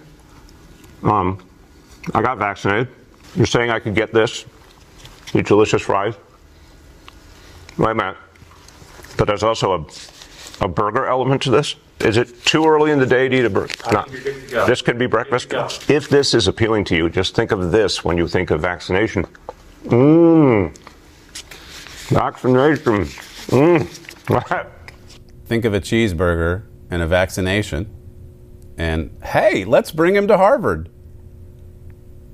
Um, 1.04 1.43
I 2.13 2.22
got 2.22 2.38
vaccinated. 2.38 2.88
You're 3.36 3.46
saying 3.46 3.69
I 3.69 3.80
could 3.80 3.96
get 3.96 4.13
this? 4.13 4.46
These 5.34 5.43
delicious 5.43 5.82
fries? 5.82 6.13
Wait 7.78 7.91
a 7.91 7.96
minute. 7.96 8.17
But 9.17 9.26
there's 9.26 9.43
also 9.43 9.74
a 9.74 9.86
a 10.62 10.68
burger 10.68 11.06
element 11.06 11.42
to 11.44 11.52
this? 11.52 11.76
Is 12.00 12.18
it 12.18 12.44
too 12.46 12.66
early 12.66 12.92
in 12.92 13.00
the 13.00 13.06
day 13.06 13.30
to 13.30 13.36
eat 13.36 13.46
a 13.46 13.50
burger? 13.50 13.74
No. 13.92 14.66
This 14.66 14.82
could 14.82 14.98
be 14.98 15.06
breakfast. 15.06 15.54
If 15.89 16.10
this 16.10 16.34
is 16.34 16.48
appealing 16.48 16.86
to 16.86 16.96
you, 16.96 17.10
just 17.10 17.36
think 17.36 17.52
of 17.52 17.72
this 17.72 18.04
when 18.04 18.18
you 18.18 18.28
think 18.28 18.52
of 18.52 18.62
vaccination. 18.62 19.26
Mmm. 19.86 20.76
Vaccination. 22.10 23.06
Mm. 23.48 24.70
Think 25.46 25.66
of 25.66 25.74
a 25.74 25.82
cheeseburger 25.82 26.63
and 26.89 27.02
a 27.02 27.08
vaccination, 27.08 27.94
and 28.78 29.16
hey, 29.24 29.66
let's 29.66 29.92
bring 29.92 30.16
him 30.16 30.28
to 30.28 30.38
Harvard. 30.38 30.89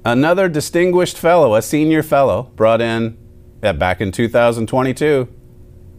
Another 0.05 0.47
distinguished 0.47 1.17
fellow, 1.17 1.55
a 1.55 1.61
senior 1.61 2.03
fellow, 2.03 2.51
brought 2.55 2.81
in 2.81 3.17
back 3.61 3.99
in 3.99 4.11
2022 4.11 5.27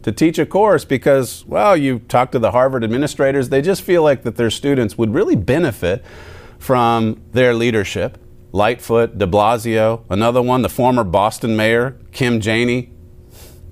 to 0.03 0.11
teach 0.11 0.39
a 0.39 0.45
course 0.45 0.85
because, 0.85 1.45
well, 1.45 1.75
you 1.77 1.99
talk 1.99 2.31
to 2.31 2.39
the 2.39 2.51
Harvard 2.51 2.83
administrators, 2.83 3.49
they 3.49 3.61
just 3.61 3.81
feel 3.81 4.03
like 4.03 4.23
that 4.23 4.35
their 4.35 4.49
students 4.49 4.97
would 4.97 5.13
really 5.13 5.35
benefit 5.35 6.03
from 6.57 7.21
their 7.31 7.53
leadership. 7.53 8.17
Lightfoot, 8.51 9.17
de 9.17 9.25
Blasio, 9.25 10.03
another 10.09 10.41
one, 10.41 10.61
the 10.61 10.69
former 10.69 11.03
Boston 11.03 11.55
mayor, 11.55 11.97
Kim 12.11 12.41
Janey. 12.41 12.91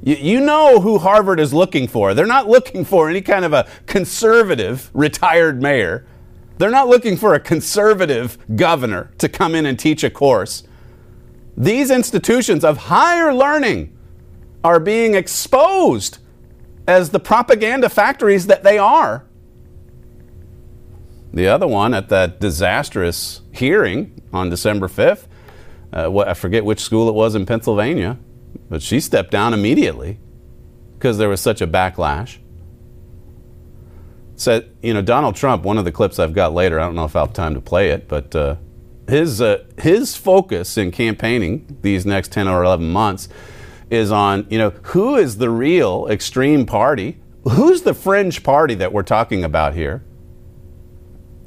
You, 0.01 0.15
you 0.15 0.39
know 0.39 0.79
who 0.79 0.99
Harvard 0.99 1.39
is 1.39 1.53
looking 1.53 1.87
for. 1.87 2.13
They're 2.13 2.25
not 2.25 2.47
looking 2.47 2.85
for 2.85 3.09
any 3.09 3.21
kind 3.21 3.43
of 3.43 3.51
a 3.51 3.67
conservative 3.85 4.89
retired 4.93 5.61
mayor. 5.61 6.05
They're 6.57 6.71
not 6.71 6.87
looking 6.87 7.17
for 7.17 7.33
a 7.33 7.39
conservative 7.39 8.37
governor 8.55 9.11
to 9.17 9.27
come 9.27 9.55
in 9.55 9.65
and 9.65 9.77
teach 9.77 10.03
a 10.03 10.09
course. 10.09 10.63
These 11.57 11.91
institutions 11.91 12.63
of 12.63 12.77
higher 12.77 13.33
learning 13.33 13.97
are 14.63 14.79
being 14.79 15.15
exposed 15.15 16.19
as 16.87 17.11
the 17.11 17.19
propaganda 17.19 17.89
factories 17.89 18.47
that 18.47 18.63
they 18.63 18.77
are. 18.77 19.25
The 21.33 21.47
other 21.47 21.67
one 21.67 21.93
at 21.93 22.09
that 22.09 22.39
disastrous 22.39 23.41
hearing 23.51 24.19
on 24.33 24.49
December 24.49 24.87
5th, 24.87 25.27
uh, 25.93 26.07
what, 26.07 26.27
I 26.27 26.33
forget 26.33 26.65
which 26.65 26.79
school 26.79 27.07
it 27.07 27.13
was 27.13 27.35
in 27.35 27.45
Pennsylvania, 27.45 28.17
but 28.69 28.81
she 28.81 28.99
stepped 28.99 29.31
down 29.31 29.53
immediately 29.53 30.19
because 30.97 31.17
there 31.17 31.29
was 31.29 31.39
such 31.39 31.61
a 31.61 31.67
backlash. 31.67 32.37
Said, 34.35 34.75
you 34.81 34.93
know, 34.93 35.01
Donald 35.01 35.35
Trump, 35.35 35.63
one 35.63 35.77
of 35.77 35.85
the 35.85 35.91
clips 35.91 36.17
I've 36.17 36.33
got 36.33 36.53
later, 36.53 36.79
I 36.79 36.85
don't 36.85 36.95
know 36.95 37.05
if 37.05 37.15
I'll 37.15 37.25
have 37.25 37.33
time 37.33 37.53
to 37.53 37.61
play 37.61 37.89
it, 37.89 38.07
but 38.07 38.35
uh, 38.35 38.55
his, 39.07 39.41
uh, 39.41 39.65
his 39.77 40.15
focus 40.15 40.77
in 40.77 40.91
campaigning 40.91 41.77
these 41.81 42.05
next 42.05 42.31
10 42.31 42.47
or 42.47 42.63
11 42.63 42.89
months 42.89 43.29
is 43.89 44.11
on, 44.11 44.45
you 44.49 44.57
know, 44.57 44.69
who 44.69 45.15
is 45.15 45.37
the 45.37 45.49
real 45.49 46.07
extreme 46.09 46.65
party? 46.65 47.17
Who's 47.43 47.81
the 47.81 47.93
fringe 47.93 48.43
party 48.43 48.75
that 48.75 48.93
we're 48.93 49.03
talking 49.03 49.43
about 49.43 49.73
here? 49.73 50.03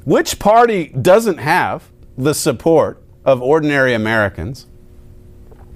Which 0.05 0.39
party 0.39 0.87
doesn't 0.87 1.37
have 1.37 1.89
the 2.17 2.33
support 2.33 3.01
of 3.23 3.41
ordinary 3.41 3.93
Americans? 3.93 4.67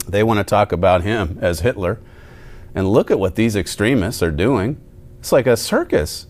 They 0.08 0.24
want 0.24 0.40
to 0.40 0.44
talk 0.44 0.72
about 0.72 1.04
him 1.04 1.38
as 1.42 1.62
Hitler. 1.62 2.00
And 2.76 2.92
look 2.92 3.10
at 3.10 3.20
what 3.20 3.36
these 3.36 3.56
extremists 3.56 4.22
are 4.22 4.32
doing. 4.32 4.82
It's 5.20 5.32
like 5.32 5.48
a 5.48 5.58
circus. 5.58 6.28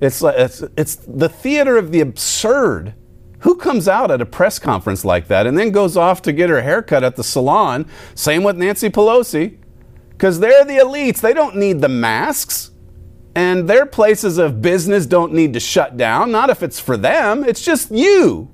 It's 0.00 0.22
like 0.22 0.36
it's, 0.36 0.62
it's 0.76 0.96
the 0.96 1.28
theater 1.28 1.76
of 1.76 1.92
the 1.92 2.00
absurd. 2.00 2.94
Who 3.40 3.56
comes 3.56 3.88
out 3.88 4.10
at 4.10 4.22
a 4.22 4.26
press 4.26 4.58
conference 4.58 5.04
like 5.04 5.28
that 5.28 5.46
and 5.46 5.58
then 5.58 5.70
goes 5.70 5.96
off 5.96 6.22
to 6.22 6.32
get 6.32 6.48
her 6.48 6.62
haircut 6.62 7.04
at 7.04 7.16
the 7.16 7.24
salon? 7.24 7.86
Same 8.14 8.42
with 8.42 8.56
Nancy 8.56 8.88
Pelosi 8.88 9.58
because 10.24 10.40
they're 10.40 10.64
the 10.64 10.78
elites. 10.78 11.20
They 11.20 11.34
don't 11.34 11.54
need 11.54 11.82
the 11.82 11.88
masks. 11.90 12.70
And 13.34 13.68
their 13.68 13.84
places 13.84 14.38
of 14.38 14.62
business 14.62 15.04
don't 15.04 15.34
need 15.34 15.52
to 15.52 15.60
shut 15.60 15.98
down. 15.98 16.32
Not 16.32 16.48
if 16.48 16.62
it's 16.62 16.80
for 16.80 16.96
them, 16.96 17.44
it's 17.44 17.62
just 17.62 17.90
you, 17.90 18.50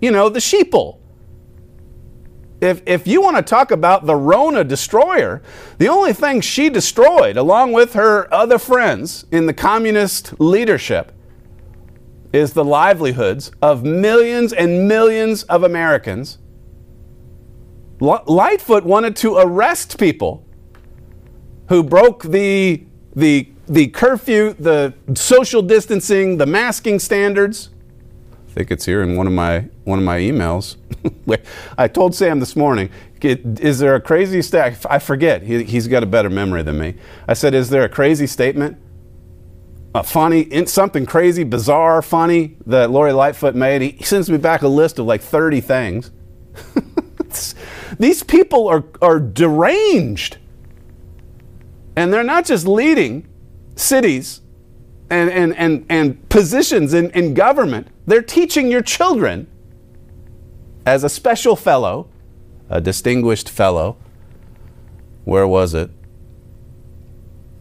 you 0.00 0.10
know, 0.10 0.30
the 0.30 0.38
sheeple. 0.38 1.00
If, 2.62 2.80
if 2.86 3.06
you 3.06 3.20
want 3.20 3.36
to 3.36 3.42
talk 3.42 3.72
about 3.72 4.06
the 4.06 4.16
Rona 4.16 4.64
destroyer, 4.64 5.42
the 5.76 5.88
only 5.88 6.14
thing 6.14 6.40
she 6.40 6.70
destroyed, 6.70 7.36
along 7.36 7.74
with 7.74 7.92
her 7.92 8.32
other 8.32 8.58
friends 8.58 9.26
in 9.30 9.44
the 9.44 9.52
communist 9.52 10.40
leadership, 10.40 11.12
is 12.32 12.54
the 12.54 12.64
livelihoods 12.64 13.52
of 13.60 13.84
millions 13.84 14.54
and 14.54 14.88
millions 14.88 15.42
of 15.42 15.62
Americans. 15.62 16.38
Lightfoot 18.00 18.84
wanted 18.84 19.14
to 19.16 19.36
arrest 19.36 19.98
people 19.98 20.45
who 21.68 21.82
broke 21.82 22.22
the, 22.22 22.84
the, 23.14 23.48
the 23.68 23.88
curfew, 23.88 24.54
the 24.54 24.94
social 25.14 25.62
distancing, 25.62 26.36
the 26.36 26.46
masking 26.46 26.98
standards. 26.98 27.70
I 28.48 28.52
think 28.52 28.70
it's 28.70 28.86
here 28.86 29.02
in 29.02 29.16
one 29.16 29.26
of 29.26 29.32
my, 29.32 29.68
one 29.84 29.98
of 29.98 30.04
my 30.04 30.18
emails. 30.18 30.76
I 31.78 31.88
told 31.88 32.14
Sam 32.14 32.40
this 32.40 32.56
morning, 32.56 32.90
is 33.22 33.78
there 33.78 33.94
a 33.94 34.00
crazy 34.00 34.42
stack? 34.42 34.78
I 34.88 34.98
forget. 34.98 35.42
He, 35.42 35.64
he's 35.64 35.88
got 35.88 36.02
a 36.02 36.06
better 36.06 36.30
memory 36.30 36.62
than 36.62 36.78
me. 36.78 36.94
I 37.28 37.34
said, 37.34 37.54
is 37.54 37.70
there 37.70 37.84
a 37.84 37.88
crazy 37.88 38.26
statement? 38.26 38.78
A 39.94 40.02
funny, 40.02 40.66
something 40.66 41.06
crazy, 41.06 41.42
bizarre, 41.42 42.02
funny 42.02 42.56
that 42.66 42.90
Lori 42.90 43.12
Lightfoot 43.12 43.54
made. 43.54 43.82
He 43.82 44.04
sends 44.04 44.30
me 44.30 44.36
back 44.36 44.62
a 44.62 44.68
list 44.68 44.98
of 44.98 45.06
like 45.06 45.22
30 45.22 45.60
things. 45.60 46.10
These 47.98 48.22
people 48.22 48.68
are, 48.68 48.84
are 49.00 49.18
deranged. 49.18 50.38
And 51.96 52.12
they're 52.12 52.22
not 52.22 52.44
just 52.44 52.66
leading 52.66 53.26
cities 53.74 54.42
and, 55.10 55.30
and, 55.30 55.56
and, 55.56 55.86
and 55.88 56.28
positions 56.28 56.92
in, 56.92 57.10
in 57.10 57.34
government, 57.34 57.88
they're 58.06 58.22
teaching 58.22 58.70
your 58.70 58.82
children 58.82 59.46
as 60.84 61.02
a 61.04 61.08
special 61.08 61.56
fellow, 61.56 62.08
a 62.68 62.80
distinguished 62.80 63.48
fellow. 63.48 63.96
Where 65.24 65.46
was 65.46 65.74
it? 65.74 65.90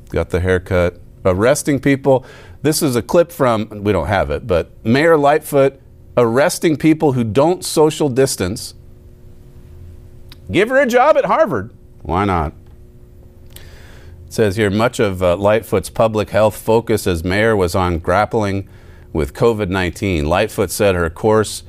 Got 0.09 0.29
the 0.29 0.39
haircut. 0.39 0.99
Arresting 1.23 1.79
people. 1.79 2.25
This 2.61 2.81
is 2.81 2.95
a 2.95 3.01
clip 3.01 3.31
from, 3.31 3.83
we 3.83 3.91
don't 3.91 4.07
have 4.07 4.29
it, 4.29 4.45
but 4.45 4.71
Mayor 4.85 5.17
Lightfoot 5.17 5.79
arresting 6.17 6.77
people 6.77 7.13
who 7.13 7.23
don't 7.23 7.63
social 7.65 8.09
distance. 8.09 8.73
Give 10.51 10.69
her 10.69 10.79
a 10.81 10.85
job 10.85 11.17
at 11.17 11.25
Harvard. 11.25 11.73
Why 12.03 12.25
not? 12.25 12.53
Says 14.35 14.57
here 14.57 14.69
much 14.69 14.99
of 14.99 15.23
uh, 15.23 15.37
Lightfoot's 15.37 15.89
public 15.89 16.31
health 16.31 16.57
focus 16.57 17.07
as 17.07 17.23
mayor 17.23 17.55
was 17.55 17.73
on 17.73 17.99
grappling 17.99 18.67
with 19.13 19.33
COVID 19.33 19.69
19. 19.69 20.25
Lightfoot 20.25 20.69
said 20.69 20.93
her 20.93 21.09
course 21.09 21.63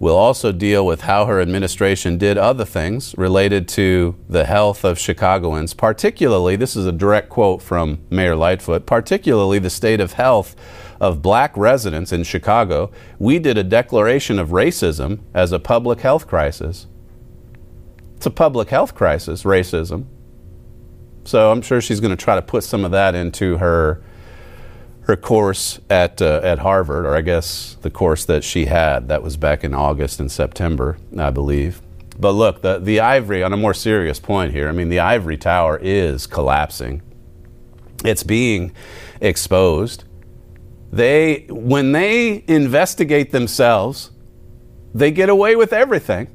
will 0.00 0.16
also 0.16 0.50
deal 0.50 0.84
with 0.84 1.02
how 1.02 1.26
her 1.26 1.40
administration 1.40 2.18
did 2.18 2.36
other 2.36 2.64
things 2.64 3.14
related 3.16 3.68
to 3.68 4.16
the 4.28 4.44
health 4.44 4.82
of 4.82 4.98
Chicagoans, 4.98 5.72
particularly, 5.72 6.56
this 6.56 6.74
is 6.74 6.84
a 6.84 6.90
direct 6.90 7.28
quote 7.28 7.62
from 7.62 8.00
Mayor 8.10 8.34
Lightfoot, 8.34 8.86
particularly 8.86 9.60
the 9.60 9.70
state 9.70 10.00
of 10.00 10.14
health 10.14 10.56
of 11.00 11.22
black 11.22 11.56
residents 11.56 12.10
in 12.12 12.24
Chicago. 12.24 12.90
We 13.20 13.38
did 13.38 13.56
a 13.56 13.62
declaration 13.62 14.40
of 14.40 14.48
racism 14.48 15.20
as 15.32 15.52
a 15.52 15.60
public 15.60 16.00
health 16.00 16.26
crisis. 16.26 16.88
It's 18.16 18.26
a 18.26 18.30
public 18.30 18.70
health 18.70 18.96
crisis, 18.96 19.44
racism. 19.44 20.06
So 21.24 21.50
I'm 21.50 21.62
sure 21.62 21.80
she's 21.80 22.00
going 22.00 22.16
to 22.16 22.22
try 22.22 22.34
to 22.34 22.42
put 22.42 22.64
some 22.64 22.84
of 22.84 22.90
that 22.92 23.14
into 23.14 23.58
her 23.58 24.02
her 25.02 25.16
course 25.16 25.80
at 25.88 26.22
uh, 26.22 26.40
at 26.42 26.60
Harvard, 26.60 27.04
or 27.04 27.16
I 27.16 27.20
guess 27.20 27.76
the 27.82 27.90
course 27.90 28.24
that 28.26 28.44
she 28.44 28.66
had. 28.66 29.08
That 29.08 29.22
was 29.22 29.36
back 29.36 29.64
in 29.64 29.74
August 29.74 30.20
and 30.20 30.30
September, 30.30 30.98
I 31.18 31.30
believe. 31.30 31.82
But 32.18 32.32
look, 32.32 32.62
the 32.62 32.78
the 32.78 33.00
ivory. 33.00 33.42
On 33.42 33.52
a 33.52 33.56
more 33.56 33.74
serious 33.74 34.20
point 34.20 34.52
here, 34.52 34.68
I 34.68 34.72
mean, 34.72 34.88
the 34.88 35.00
ivory 35.00 35.36
tower 35.36 35.78
is 35.82 36.26
collapsing. 36.26 37.02
It's 38.04 38.22
being 38.22 38.72
exposed. 39.20 40.04
They 40.92 41.46
when 41.48 41.92
they 41.92 42.44
investigate 42.46 43.32
themselves, 43.32 44.10
they 44.94 45.10
get 45.10 45.28
away 45.28 45.56
with 45.56 45.72
everything. 45.72 46.28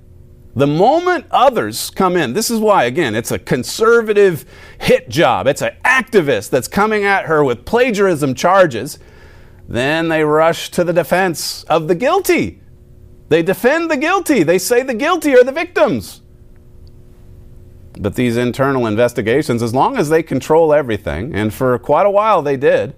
The 0.55 0.67
moment 0.67 1.25
others 1.31 1.89
come 1.89 2.15
in, 2.15 2.31
this 2.31 2.49
is 2.49 2.59
why, 2.59 2.85
again, 2.85 3.13
it's 3.13 3.31
a 3.31 3.39
conservative 3.39 4.45
hit 4.79 5.09
job. 5.09 5.47
It's 5.47 5.61
an 5.61 5.75
activist 5.83 6.49
that's 6.49 6.69
coming 6.69 7.03
at 7.03 7.25
her 7.25 7.43
with 7.43 7.65
plagiarism 7.65 8.35
charges. 8.35 8.97
Then 9.67 10.07
they 10.07 10.23
rush 10.23 10.71
to 10.71 10.85
the 10.85 10.93
defense 10.93 11.63
of 11.65 11.89
the 11.89 11.95
guilty. 11.95 12.61
They 13.27 13.43
defend 13.43 13.91
the 13.91 13.97
guilty. 13.97 14.43
They 14.43 14.57
say 14.57 14.81
the 14.81 14.93
guilty 14.93 15.33
are 15.33 15.43
the 15.43 15.51
victims. 15.51 16.21
But 17.99 18.15
these 18.15 18.37
internal 18.37 18.87
investigations, 18.87 19.61
as 19.61 19.73
long 19.73 19.97
as 19.97 20.09
they 20.09 20.23
control 20.23 20.73
everything, 20.73 21.33
and 21.33 21.53
for 21.53 21.77
quite 21.79 22.05
a 22.05 22.11
while 22.11 22.41
they 22.41 22.55
did, 22.55 22.95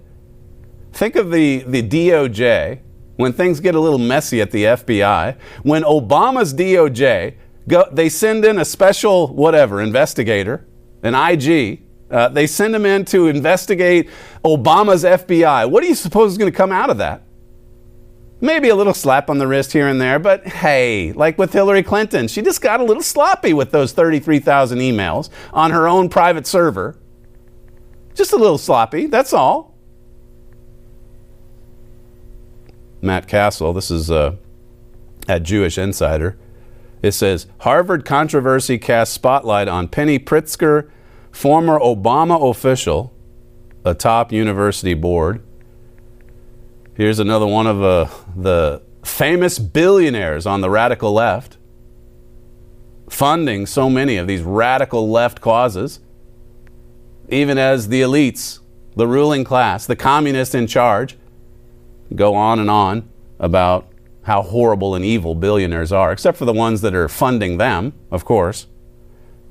think 0.92 1.16
of 1.16 1.30
the, 1.32 1.64
the 1.66 1.82
DOJ 1.82 2.80
when 3.16 3.32
things 3.32 3.58
get 3.58 3.74
a 3.74 3.80
little 3.80 3.98
messy 3.98 4.40
at 4.40 4.52
the 4.52 4.62
FBI, 4.64 5.36
when 5.64 5.82
Obama's 5.82 6.54
DOJ 6.54 7.34
Go, 7.68 7.86
they 7.92 8.08
send 8.08 8.44
in 8.44 8.58
a 8.58 8.64
special 8.64 9.28
whatever 9.28 9.80
investigator, 9.80 10.66
an 11.02 11.14
IG. 11.14 11.82
Uh, 12.10 12.28
they 12.28 12.46
send 12.46 12.74
him 12.74 12.86
in 12.86 13.04
to 13.04 13.28
investigate 13.28 14.08
Obama's 14.44 15.04
FBI. 15.04 15.70
What 15.70 15.82
do 15.82 15.88
you 15.88 15.94
suppose 15.94 16.32
is 16.32 16.38
going 16.38 16.50
to 16.50 16.56
come 16.56 16.72
out 16.72 16.88
of 16.88 16.98
that? 16.98 17.22
Maybe 18.40 18.68
a 18.68 18.74
little 18.74 18.94
slap 18.94 19.28
on 19.28 19.38
the 19.38 19.46
wrist 19.46 19.72
here 19.72 19.88
and 19.88 20.00
there, 20.00 20.18
but 20.18 20.46
hey, 20.46 21.12
like 21.12 21.36
with 21.38 21.52
Hillary 21.52 21.82
Clinton, 21.82 22.28
she 22.28 22.40
just 22.40 22.62
got 22.62 22.80
a 22.80 22.84
little 22.84 23.02
sloppy 23.02 23.52
with 23.52 23.72
those 23.72 23.92
33,000 23.92 24.78
emails 24.78 25.28
on 25.52 25.72
her 25.72 25.88
own 25.88 26.08
private 26.08 26.46
server. 26.46 26.96
Just 28.14 28.32
a 28.32 28.36
little 28.36 28.58
sloppy, 28.58 29.06
that's 29.06 29.32
all. 29.32 29.74
Matt 33.02 33.28
Kassel, 33.28 33.74
this 33.74 33.90
is 33.90 34.10
uh, 34.10 34.36
at 35.28 35.42
Jewish 35.42 35.76
Insider. 35.76 36.38
It 37.02 37.12
says 37.12 37.46
Harvard 37.58 38.04
controversy 38.04 38.78
casts 38.78 39.14
spotlight 39.14 39.68
on 39.68 39.88
Penny 39.88 40.18
Pritzker, 40.18 40.90
former 41.30 41.78
Obama 41.78 42.50
official, 42.50 43.12
a 43.84 43.94
top 43.94 44.32
university 44.32 44.94
board. 44.94 45.42
Here's 46.94 47.20
another 47.20 47.46
one 47.46 47.66
of 47.66 47.82
uh, 47.82 48.08
the 48.34 48.82
famous 49.04 49.58
billionaires 49.58 50.46
on 50.46 50.60
the 50.60 50.68
radical 50.68 51.12
left, 51.12 51.56
funding 53.08 53.66
so 53.66 53.88
many 53.88 54.16
of 54.16 54.26
these 54.26 54.42
radical 54.42 55.08
left 55.08 55.40
causes, 55.40 56.00
even 57.28 57.56
as 57.56 57.88
the 57.88 58.00
elites, 58.00 58.58
the 58.96 59.06
ruling 59.06 59.44
class, 59.44 59.86
the 59.86 59.94
communists 59.94 60.54
in 60.54 60.66
charge, 60.66 61.16
go 62.14 62.34
on 62.34 62.58
and 62.58 62.70
on 62.70 63.08
about 63.38 63.87
how 64.28 64.42
horrible 64.42 64.94
and 64.94 65.04
evil 65.04 65.34
billionaires 65.34 65.90
are, 65.90 66.12
except 66.12 66.36
for 66.36 66.44
the 66.44 66.52
ones 66.52 66.82
that 66.82 66.94
are 66.94 67.08
funding 67.08 67.56
them, 67.56 67.94
of 68.10 68.26
course. 68.26 68.66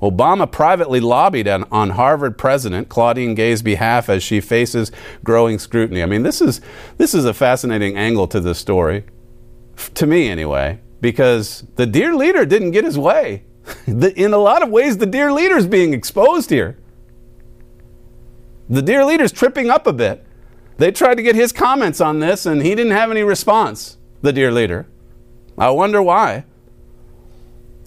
Obama 0.03 0.49
privately 0.49 0.99
lobbied 0.99 1.47
on, 1.47 1.63
on, 1.71 1.89
Harvard 1.89 2.37
president 2.37 2.87
Claudine 2.87 3.33
Gay's 3.33 3.63
behalf 3.63 4.07
as 4.07 4.21
she 4.21 4.39
faces 4.39 4.91
growing 5.23 5.57
scrutiny. 5.57 6.03
I 6.03 6.05
mean, 6.05 6.21
this 6.21 6.39
is 6.39 6.61
this 6.97 7.15
is 7.15 7.25
a 7.25 7.33
fascinating 7.33 7.97
angle 7.97 8.27
to 8.27 8.39
this 8.39 8.59
story, 8.59 9.05
to 9.95 10.05
me 10.05 10.29
anyway, 10.29 10.79
because 11.01 11.65
the 11.75 11.87
dear 11.87 12.13
leader 12.13 12.45
didn't 12.45 12.71
get 12.71 12.85
his 12.85 12.99
way. 12.99 13.45
in 13.87 14.31
a 14.31 14.37
lot 14.37 14.61
of 14.61 14.69
ways, 14.69 14.99
the 14.99 15.07
dear 15.07 15.31
leader 15.31 15.57
is 15.57 15.65
being 15.65 15.93
exposed 15.93 16.51
here. 16.51 16.77
The 18.69 18.83
dear 18.83 19.03
leader's 19.03 19.31
tripping 19.31 19.71
up 19.71 19.87
a 19.87 19.93
bit. 19.93 20.23
They 20.77 20.91
tried 20.91 21.15
to 21.15 21.23
get 21.23 21.35
his 21.35 21.51
comments 21.51 21.99
on 21.99 22.19
this, 22.19 22.45
and 22.45 22.61
he 22.61 22.75
didn't 22.75 22.91
have 22.91 23.09
any 23.09 23.23
response, 23.23 23.96
the 24.21 24.33
dear 24.33 24.51
leader. 24.51 24.87
I 25.57 25.69
wonder 25.69 26.01
why. 26.01 26.45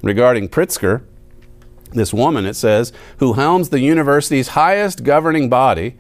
Regarding 0.02 0.48
Pritzker, 0.48 1.02
this 1.92 2.14
woman, 2.14 2.46
it 2.46 2.54
says, 2.54 2.92
who 3.18 3.34
helms 3.34 3.68
the 3.68 3.80
university's 3.80 4.48
highest 4.48 5.04
governing 5.04 5.48
body, 5.48 5.96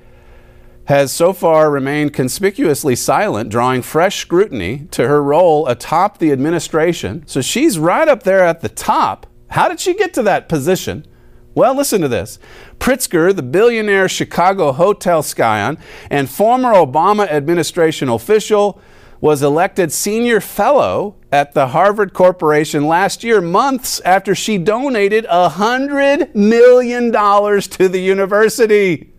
has 0.86 1.12
so 1.12 1.32
far 1.32 1.70
remained 1.70 2.12
conspicuously 2.12 2.96
silent, 2.96 3.50
drawing 3.50 3.82
fresh 3.82 4.18
scrutiny 4.20 4.88
to 4.90 5.06
her 5.06 5.22
role 5.22 5.66
atop 5.68 6.18
the 6.18 6.32
administration. 6.32 7.22
So 7.26 7.40
she's 7.40 7.78
right 7.78 8.08
up 8.08 8.24
there 8.24 8.44
at 8.44 8.60
the 8.60 8.68
top. 8.68 9.26
How 9.50 9.68
did 9.68 9.80
she 9.80 9.94
get 9.94 10.14
to 10.14 10.22
that 10.24 10.48
position? 10.48 11.06
Well, 11.54 11.74
listen 11.74 12.00
to 12.00 12.08
this. 12.08 12.38
Pritzker, 12.78 13.34
the 13.34 13.42
billionaire 13.42 14.08
Chicago 14.08 14.72
hotel 14.72 15.22
scion 15.22 15.78
and 16.08 16.30
former 16.30 16.72
Obama 16.72 17.28
administration 17.28 18.08
official, 18.08 18.80
was 19.20 19.42
elected 19.42 19.92
senior 19.92 20.40
fellow 20.40 21.16
at 21.30 21.52
the 21.52 21.68
Harvard 21.68 22.14
Corporation 22.14 22.86
last 22.86 23.22
year, 23.22 23.40
months 23.40 24.00
after 24.00 24.34
she 24.34 24.58
donated 24.58 25.24
$100 25.26 26.34
million 26.34 27.12
to 27.12 27.88
the 27.88 28.00
university. 28.00 29.12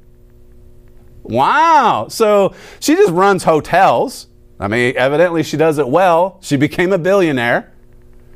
Wow. 1.24 2.08
So 2.10 2.56
she 2.80 2.96
just 2.96 3.12
runs 3.12 3.44
hotels. 3.44 4.28
I 4.60 4.68
mean, 4.68 4.96
evidently 4.98 5.44
she 5.44 5.58
does 5.58 5.78
it 5.78 5.88
well. 5.88 6.40
She 6.42 6.58
became 6.58 6.92
a 6.94 6.98
billionaire. 6.98 7.72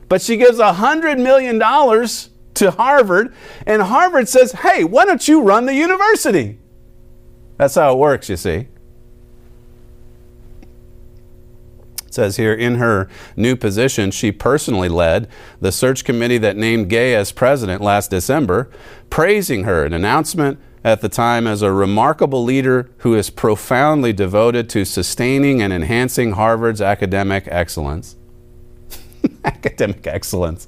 But 0.08 0.22
she 0.22 0.38
gives 0.38 0.60
$100 0.60 1.22
million 1.22 1.60
to 2.56 2.72
Harvard, 2.72 3.34
and 3.66 3.82
Harvard 3.82 4.30
says, 4.30 4.52
hey, 4.54 4.84
why 4.84 5.06
don't 5.06 5.28
you 5.28 5.42
run 5.42 5.66
the 5.66 5.74
university? 5.74 6.60
That's 7.58 7.76
how 7.76 7.94
it 7.94 7.98
works, 7.98 8.30
you 8.30 8.38
see. 8.38 8.68
It 12.05 12.05
says 12.16 12.38
here, 12.38 12.54
in 12.54 12.76
her 12.76 13.08
new 13.36 13.56
position, 13.56 14.10
she 14.10 14.32
personally 14.32 14.90
led 14.90 15.28
the 15.62 15.72
search 15.72 16.04
committee 16.04 16.38
that 16.40 16.58
named 16.58 16.90
Gay 16.90 17.14
as 17.14 17.32
president 17.32 17.82
last 17.82 18.10
December, 18.10 18.70
praising 19.10 19.66
her, 19.66 19.86
an 19.86 19.94
announcement 19.94 20.60
at 20.84 21.02
the 21.02 21.10
time 21.10 21.48
as 21.48 21.62
a 21.62 21.72
remarkable 21.72 22.44
leader 22.44 22.90
who 23.00 23.16
is 23.16 23.30
profoundly 23.30 24.14
devoted 24.14 24.70
to 24.70 24.86
sustaining 24.86 25.62
and 25.62 25.74
enhancing 25.74 26.34
Harvard's 26.34 26.82
academic 26.82 27.48
excellence. 27.48 28.16
academic 29.44 30.06
excellence. 30.06 30.68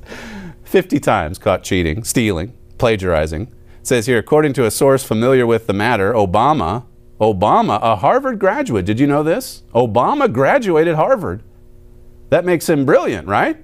50 0.64 1.00
times 1.00 1.38
caught 1.38 1.64
cheating, 1.64 2.04
stealing, 2.04 2.54
plagiarizing. 2.78 3.44
It 3.44 3.88
says 3.88 4.08
here, 4.08 4.18
according 4.18 4.54
to 4.54 4.66
a 4.66 4.72
source 4.72 5.04
familiar 5.04 5.46
with 5.46 5.68
the 5.68 5.74
matter, 5.74 6.12
Obama, 6.14 6.86
Obama, 7.20 7.80
a 7.82 7.96
Harvard 7.96 8.40
graduate, 8.40 8.86
did 8.86 9.00
you 9.00 9.08
know 9.08 9.24
this? 9.24 9.64
Obama 9.74 10.32
graduated 10.32 10.96
Harvard. 10.96 11.42
That 12.30 12.46
makes 12.46 12.70
him 12.70 12.86
brilliant, 12.86 13.28
right? 13.28 13.58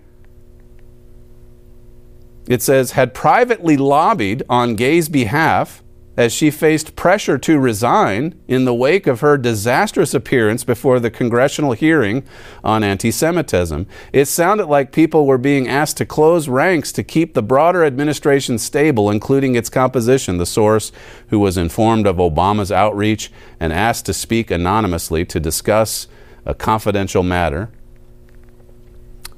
It 2.47 2.61
says, 2.61 2.91
had 2.91 3.13
privately 3.13 3.77
lobbied 3.77 4.43
on 4.49 4.75
Gay's 4.75 5.07
behalf 5.07 5.82
as 6.15 6.31
she 6.31 6.51
faced 6.51 6.95
pressure 6.95 7.37
to 7.39 7.59
resign 7.59 8.39
in 8.47 8.65
the 8.65 8.73
wake 8.73 9.07
of 9.07 9.21
her 9.21 9.37
disastrous 9.37 10.13
appearance 10.13 10.63
before 10.63 10.99
the 10.99 11.09
congressional 11.09 11.71
hearing 11.71 12.23
on 12.63 12.83
anti 12.83 13.09
Semitism. 13.09 13.87
It 14.11 14.25
sounded 14.25 14.67
like 14.67 14.91
people 14.91 15.25
were 15.25 15.39
being 15.39 15.67
asked 15.67 15.97
to 15.97 16.05
close 16.05 16.47
ranks 16.47 16.91
to 16.93 17.03
keep 17.03 17.33
the 17.33 17.41
broader 17.41 17.83
administration 17.83 18.59
stable, 18.59 19.09
including 19.09 19.55
its 19.55 19.69
composition. 19.69 20.37
The 20.37 20.45
source, 20.45 20.91
who 21.29 21.39
was 21.39 21.57
informed 21.57 22.05
of 22.05 22.17
Obama's 22.17 22.71
outreach 22.71 23.31
and 23.59 23.73
asked 23.73 24.05
to 24.05 24.13
speak 24.13 24.51
anonymously 24.51 25.25
to 25.25 25.39
discuss 25.39 26.07
a 26.45 26.53
confidential 26.53 27.23
matter, 27.23 27.71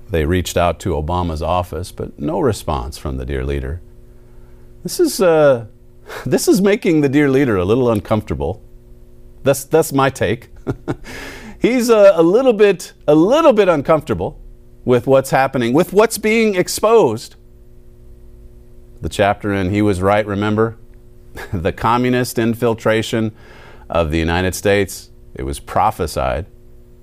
they 0.09 0.25
reached 0.25 0.57
out 0.57 0.79
to 0.81 0.89
Obama's 0.89 1.41
office, 1.41 1.91
but 1.91 2.19
no 2.19 2.39
response 2.39 2.97
from 2.97 3.17
the 3.17 3.25
dear 3.25 3.45
leader. 3.45 3.81
This 4.83 4.99
is. 4.99 5.21
Uh, 5.21 5.67
this 6.25 6.47
is 6.47 6.61
making 6.61 7.01
the 7.01 7.09
dear 7.09 7.29
leader 7.29 7.57
a 7.57 7.65
little 7.65 7.89
uncomfortable. 7.89 8.61
That's 9.43 9.63
that's 9.63 9.93
my 9.93 10.09
take. 10.09 10.49
He's 11.59 11.89
a, 11.89 12.13
a 12.15 12.23
little 12.23 12.53
bit 12.53 12.93
a 13.07 13.15
little 13.15 13.53
bit 13.53 13.67
uncomfortable 13.67 14.39
with 14.83 15.07
what's 15.07 15.31
happening, 15.31 15.73
with 15.73 15.93
what's 15.93 16.17
being 16.17 16.55
exposed. 16.55 17.35
The 19.01 19.09
chapter 19.09 19.53
in 19.53 19.71
He 19.71 19.81
Was 19.81 20.01
Right, 20.01 20.25
remember? 20.25 20.77
the 21.53 21.73
communist 21.73 22.39
infiltration 22.39 23.31
of 23.89 24.11
the 24.11 24.19
United 24.19 24.55
States. 24.55 25.09
It 25.33 25.43
was 25.43 25.59
prophesied. 25.59 26.45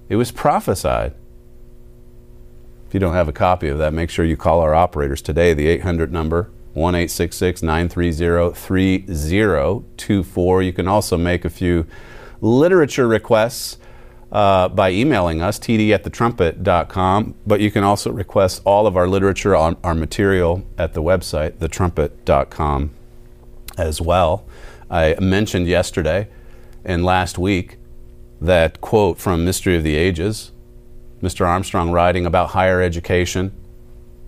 It 0.09 0.17
was 0.17 0.31
prophesied. 0.31 1.15
If 2.89 2.95
you 2.95 3.01
don't 3.01 3.15
have 3.15 3.29
a 3.29 3.33
copy 3.33 3.69
of 3.69 3.79
that, 3.79 3.93
make 3.93 4.11
sure 4.11 4.25
you 4.25 4.37
call 4.37 4.61
our 4.61 4.75
operators 4.75 5.23
today, 5.23 5.55
the 5.55 5.67
800 5.67 6.13
number, 6.13 6.51
1 6.75 6.95
930 6.95 8.55
3024. 8.55 10.63
You 10.63 10.73
can 10.73 10.89
also 10.89 11.17
make 11.17 11.45
a 11.45 11.51
few 11.51 11.87
literature 12.41 13.07
requests 13.07 13.79
uh, 14.31 14.69
by 14.69 14.91
emailing 14.91 15.43
us, 15.43 15.59
td 15.59 15.91
at 15.91 16.05
thetrumpet.com. 16.05 17.35
But 17.47 17.61
you 17.61 17.71
can 17.71 17.85
also 17.85 18.11
request 18.11 18.63
all 18.65 18.87
of 18.87 18.97
our 18.97 19.07
literature 19.07 19.55
on 19.55 19.77
our 19.85 19.95
material 19.95 20.65
at 20.79 20.95
the 20.95 21.03
website, 21.03 21.59
thetrumpet.com, 21.59 22.91
as 23.77 24.01
well. 24.01 24.47
I 24.91 25.17
mentioned 25.21 25.67
yesterday 25.67 26.29
and 26.85 27.05
last 27.05 27.39
week 27.39 27.77
that 28.41 28.81
quote 28.81 29.19
from 29.19 29.45
Mystery 29.45 29.77
of 29.77 29.85
the 29.85 29.95
Ages, 29.95 30.51
Mr. 31.23 31.47
Armstrong 31.47 31.93
writing 31.93 32.27
about 32.27 32.51
higher 32.51 32.83
education 32.83 33.53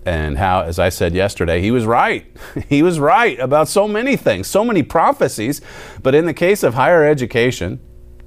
and 0.05 0.37
how, 0.37 0.61
as 0.61 0.77
I 0.77 0.89
said 0.89 1.15
yesterday, 1.15 1.61
he 1.61 1.71
was 1.71 1.85
right. 1.85 2.25
he 2.69 2.83
was 2.83 2.99
right 2.99 3.39
about 3.39 3.67
so 3.67 3.87
many 3.87 4.15
things, 4.15 4.47
so 4.47 4.63
many 4.63 4.83
prophecies. 4.83 5.61
But 6.03 6.13
in 6.13 6.25
the 6.25 6.33
case 6.33 6.63
of 6.63 6.75
higher 6.75 7.03
education, 7.03 7.79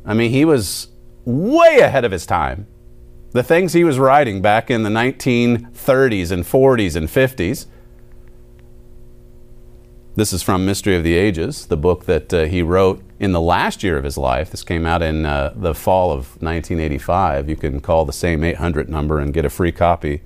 I 0.04 0.14
mean, 0.14 0.30
he 0.30 0.44
was 0.44 0.88
way 1.24 1.78
ahead 1.78 2.04
of 2.04 2.12
his 2.12 2.26
time. 2.26 2.66
The 3.30 3.42
things 3.42 3.74
he 3.74 3.84
was 3.84 3.98
writing 3.98 4.42
back 4.42 4.70
in 4.70 4.82
the 4.82 4.90
1930s 4.90 6.30
and 6.32 6.44
40s 6.44 6.96
and 6.96 7.08
50s. 7.08 7.66
This 10.16 10.32
is 10.32 10.42
from 10.42 10.66
Mystery 10.66 10.96
of 10.96 11.04
the 11.04 11.14
Ages, 11.14 11.66
the 11.66 11.76
book 11.76 12.06
that 12.06 12.34
uh, 12.34 12.44
he 12.46 12.60
wrote 12.62 13.04
in 13.20 13.30
the 13.30 13.40
last 13.40 13.84
year 13.84 13.96
of 13.96 14.02
his 14.02 14.18
life. 14.18 14.50
This 14.50 14.64
came 14.64 14.84
out 14.84 15.00
in 15.00 15.24
uh, 15.24 15.52
the 15.54 15.74
fall 15.74 16.10
of 16.10 16.30
1985. 16.42 17.48
You 17.48 17.54
can 17.54 17.80
call 17.80 18.04
the 18.04 18.12
same 18.12 18.42
800 18.42 18.88
number 18.88 19.20
and 19.20 19.32
get 19.32 19.44
a 19.44 19.50
free 19.50 19.70
copy 19.70 20.22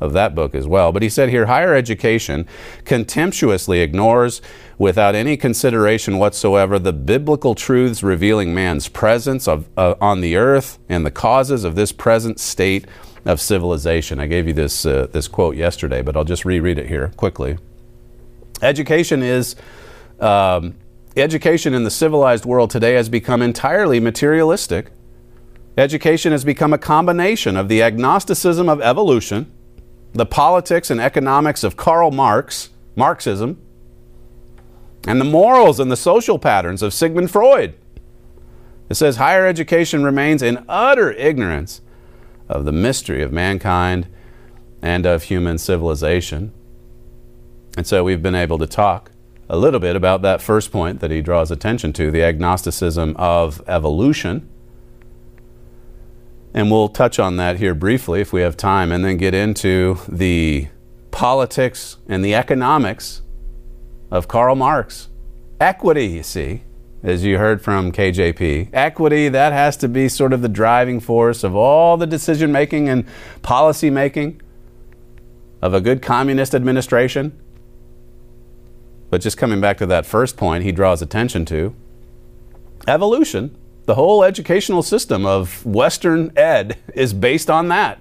of 0.00 0.12
that 0.12 0.34
book 0.34 0.54
as 0.54 0.66
well. 0.66 0.92
But 0.92 1.02
he 1.02 1.08
said 1.08 1.28
here 1.28 1.46
higher 1.46 1.74
education 1.74 2.46
contemptuously 2.84 3.80
ignores, 3.80 4.40
without 4.78 5.14
any 5.14 5.36
consideration 5.36 6.18
whatsoever, 6.18 6.78
the 6.78 6.92
biblical 6.92 7.54
truths 7.54 8.02
revealing 8.02 8.54
man's 8.54 8.88
presence 8.88 9.48
of, 9.48 9.68
uh, 9.76 9.94
on 10.00 10.20
the 10.20 10.36
earth 10.36 10.78
and 10.88 11.04
the 11.04 11.10
causes 11.10 11.64
of 11.64 11.74
this 11.74 11.92
present 11.92 12.38
state 12.38 12.86
of 13.24 13.40
civilization. 13.40 14.20
I 14.20 14.26
gave 14.26 14.46
you 14.46 14.52
this, 14.52 14.86
uh, 14.86 15.08
this 15.10 15.28
quote 15.28 15.56
yesterday, 15.56 16.02
but 16.02 16.16
I'll 16.16 16.24
just 16.24 16.44
reread 16.44 16.78
it 16.78 16.86
here 16.86 17.12
quickly. 17.16 17.58
Education 18.62 19.22
is. 19.22 19.56
Um, 20.20 20.74
education 21.16 21.74
in 21.74 21.84
the 21.84 21.90
civilized 21.90 22.44
world 22.44 22.70
today 22.70 22.94
has 22.94 23.08
become 23.08 23.42
entirely 23.42 24.00
materialistic. 24.00 24.90
Education 25.76 26.32
has 26.32 26.44
become 26.44 26.72
a 26.72 26.78
combination 26.78 27.56
of 27.56 27.68
the 27.68 27.82
agnosticism 27.82 28.68
of 28.68 28.80
evolution, 28.80 29.50
the 30.12 30.26
politics 30.26 30.90
and 30.90 31.00
economics 31.00 31.62
of 31.62 31.76
Karl 31.76 32.10
Marx, 32.10 32.70
Marxism, 32.96 33.60
and 35.06 35.20
the 35.20 35.24
morals 35.24 35.78
and 35.78 35.90
the 35.90 35.96
social 35.96 36.38
patterns 36.38 36.82
of 36.82 36.92
Sigmund 36.92 37.30
Freud. 37.30 37.74
It 38.88 38.94
says 38.94 39.16
higher 39.16 39.46
education 39.46 40.02
remains 40.02 40.42
in 40.42 40.64
utter 40.68 41.12
ignorance 41.12 41.80
of 42.48 42.64
the 42.64 42.72
mystery 42.72 43.22
of 43.22 43.32
mankind 43.32 44.08
and 44.80 45.04
of 45.06 45.24
human 45.24 45.58
civilization. 45.58 46.52
And 47.76 47.86
so 47.86 48.02
we've 48.02 48.22
been 48.22 48.34
able 48.34 48.58
to 48.58 48.66
talk 48.66 49.12
a 49.48 49.56
little 49.56 49.80
bit 49.80 49.96
about 49.96 50.22
that 50.22 50.42
first 50.42 50.72
point 50.72 51.00
that 51.00 51.10
he 51.10 51.22
draws 51.22 51.50
attention 51.50 51.92
to 51.94 52.10
the 52.10 52.22
agnosticism 52.22 53.14
of 53.18 53.62
evolution. 53.66 54.48
And 56.54 56.70
we'll 56.70 56.88
touch 56.88 57.18
on 57.18 57.36
that 57.36 57.58
here 57.58 57.74
briefly 57.74 58.20
if 58.20 58.32
we 58.32 58.40
have 58.40 58.56
time, 58.56 58.90
and 58.90 59.04
then 59.04 59.16
get 59.16 59.34
into 59.34 59.98
the 60.08 60.68
politics 61.10 61.98
and 62.08 62.24
the 62.24 62.34
economics 62.34 63.22
of 64.10 64.28
Karl 64.28 64.54
Marx. 64.54 65.08
Equity, 65.60 66.06
you 66.06 66.22
see, 66.22 66.62
as 67.02 67.24
you 67.24 67.38
heard 67.38 67.62
from 67.62 67.92
KJP. 67.92 68.70
Equity, 68.72 69.28
that 69.28 69.52
has 69.52 69.76
to 69.78 69.88
be 69.88 70.08
sort 70.08 70.32
of 70.32 70.42
the 70.42 70.48
driving 70.48 71.00
force 71.00 71.44
of 71.44 71.54
all 71.54 71.96
the 71.96 72.06
decision 72.06 72.50
making 72.50 72.88
and 72.88 73.04
policy 73.42 73.90
making 73.90 74.40
of 75.60 75.74
a 75.74 75.80
good 75.80 76.00
communist 76.00 76.54
administration. 76.54 77.38
But 79.10 79.20
just 79.20 79.36
coming 79.36 79.60
back 79.60 79.78
to 79.78 79.86
that 79.86 80.06
first 80.06 80.36
point, 80.36 80.64
he 80.64 80.72
draws 80.72 81.02
attention 81.02 81.44
to 81.46 81.74
evolution. 82.86 83.56
The 83.88 83.94
whole 83.94 84.22
educational 84.22 84.82
system 84.82 85.24
of 85.24 85.64
Western 85.64 86.30
ed 86.36 86.76
is 86.94 87.14
based 87.14 87.48
on 87.48 87.68
that. 87.68 87.98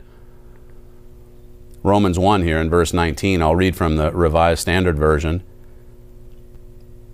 Romans 1.81 2.19
1 2.19 2.41
here 2.41 2.57
in 2.57 2.69
verse 2.69 2.91
19, 2.91 3.41
I'll 3.41 3.55
read 3.55 3.73
from 3.73 3.95
the 3.95 4.11
Revised 4.11 4.59
Standard 4.59 4.99
Version, 4.99 5.43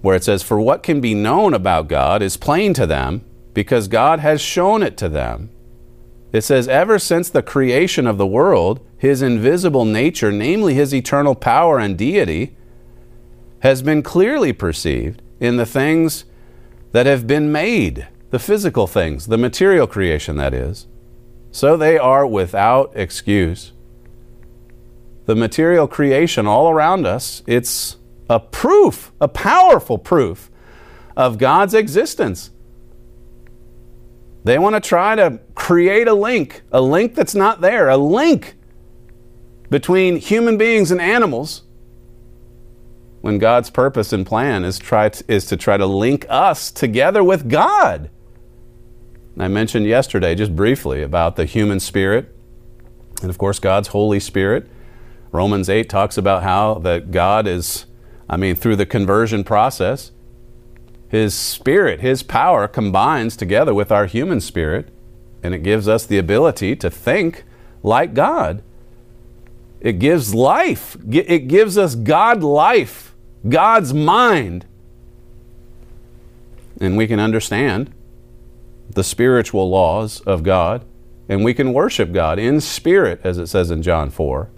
where 0.01 0.15
it 0.15 0.23
says, 0.23 0.41
For 0.41 0.59
what 0.59 0.81
can 0.81 1.01
be 1.01 1.13
known 1.13 1.53
about 1.53 1.87
God 1.87 2.23
is 2.23 2.35
plain 2.35 2.73
to 2.73 2.87
them, 2.87 3.23
because 3.53 3.87
God 3.87 4.21
has 4.21 4.41
shown 4.41 4.81
it 4.81 4.97
to 4.97 5.07
them. 5.07 5.51
It 6.31 6.41
says, 6.41 6.67
Ever 6.67 6.97
since 6.97 7.29
the 7.29 7.43
creation 7.43 8.07
of 8.07 8.17
the 8.17 8.25
world, 8.25 8.79
his 8.97 9.21
invisible 9.21 9.85
nature, 9.85 10.31
namely 10.31 10.73
his 10.73 10.95
eternal 10.95 11.35
power 11.35 11.77
and 11.77 11.95
deity, 11.95 12.55
has 13.59 13.83
been 13.83 14.01
clearly 14.01 14.51
perceived 14.51 15.21
in 15.39 15.57
the 15.57 15.65
things 15.67 16.25
that 16.91 17.05
have 17.05 17.27
been 17.27 17.51
made, 17.51 18.07
the 18.33 18.39
physical 18.39 18.87
things, 18.87 19.27
the 19.27 19.37
material 19.37 19.85
creation, 19.85 20.37
that 20.37 20.55
is. 20.55 20.87
So 21.51 21.77
they 21.77 21.99
are 21.99 22.25
without 22.25 22.91
excuse. 22.95 23.73
The 25.27 25.35
material 25.35 25.87
creation 25.87 26.47
all 26.47 26.71
around 26.71 27.05
us, 27.05 27.43
it's 27.45 27.97
a 28.27 28.39
proof, 28.39 29.11
a 29.21 29.27
powerful 29.27 29.99
proof 29.99 30.49
of 31.15 31.37
God's 31.37 31.75
existence. 31.75 32.49
They 34.43 34.57
want 34.57 34.73
to 34.73 34.81
try 34.81 35.13
to 35.13 35.39
create 35.53 36.07
a 36.07 36.15
link, 36.15 36.63
a 36.71 36.81
link 36.81 37.13
that's 37.13 37.35
not 37.35 37.61
there, 37.61 37.87
a 37.87 37.97
link 37.97 38.55
between 39.69 40.15
human 40.15 40.57
beings 40.57 40.89
and 40.89 40.99
animals 40.99 41.61
when 43.21 43.37
God's 43.37 43.69
purpose 43.69 44.11
and 44.11 44.25
plan 44.25 44.65
is, 44.65 44.79
try 44.79 45.09
to, 45.09 45.23
is 45.31 45.45
to 45.45 45.55
try 45.55 45.77
to 45.77 45.85
link 45.85 46.25
us 46.29 46.71
together 46.71 47.23
with 47.23 47.47
God. 47.47 48.09
I 49.37 49.47
mentioned 49.47 49.87
yesterday, 49.87 50.35
just 50.35 50.55
briefly, 50.55 51.01
about 51.01 51.35
the 51.35 51.45
human 51.45 51.79
spirit 51.79 52.33
and, 53.21 53.29
of 53.29 53.37
course, 53.37 53.57
God's 53.57 53.89
Holy 53.89 54.19
Spirit. 54.19 54.67
Romans 55.31 55.69
8 55.69 55.89
talks 55.89 56.17
about 56.17 56.43
how 56.43 56.75
that 56.79 57.11
God 57.11 57.47
is, 57.47 57.85
I 58.29 58.37
mean, 58.37 58.55
through 58.55 58.75
the 58.75 58.85
conversion 58.85 59.43
process, 59.43 60.11
His 61.07 61.33
Spirit, 61.33 62.01
His 62.01 62.21
power 62.21 62.67
combines 62.67 63.35
together 63.35 63.73
with 63.73 63.91
our 63.91 64.05
human 64.05 64.41
spirit, 64.41 64.89
and 65.41 65.55
it 65.55 65.63
gives 65.63 65.87
us 65.87 66.05
the 66.05 66.17
ability 66.17 66.75
to 66.75 66.91
think 66.91 67.43
like 67.81 68.13
God. 68.13 68.61
It 69.79 69.99
gives 69.99 70.35
life, 70.35 70.95
it 71.11 71.47
gives 71.47 71.77
us 71.77 71.95
God 71.95 72.43
life 72.43 73.13
God's 73.47 73.93
mind. 73.93 74.65
And 76.79 76.97
we 76.97 77.07
can 77.07 77.19
understand 77.19 77.93
the 78.93 79.03
spiritual 79.03 79.69
laws 79.69 80.21
of 80.21 80.43
God, 80.43 80.85
and 81.29 81.43
we 81.43 81.53
can 81.53 81.73
worship 81.73 82.11
God 82.11 82.39
in 82.39 82.61
spirit, 82.61 83.21
as 83.23 83.37
it 83.37 83.47
says 83.47 83.71
in 83.71 83.81
John 83.81 84.09
4. 84.09 84.49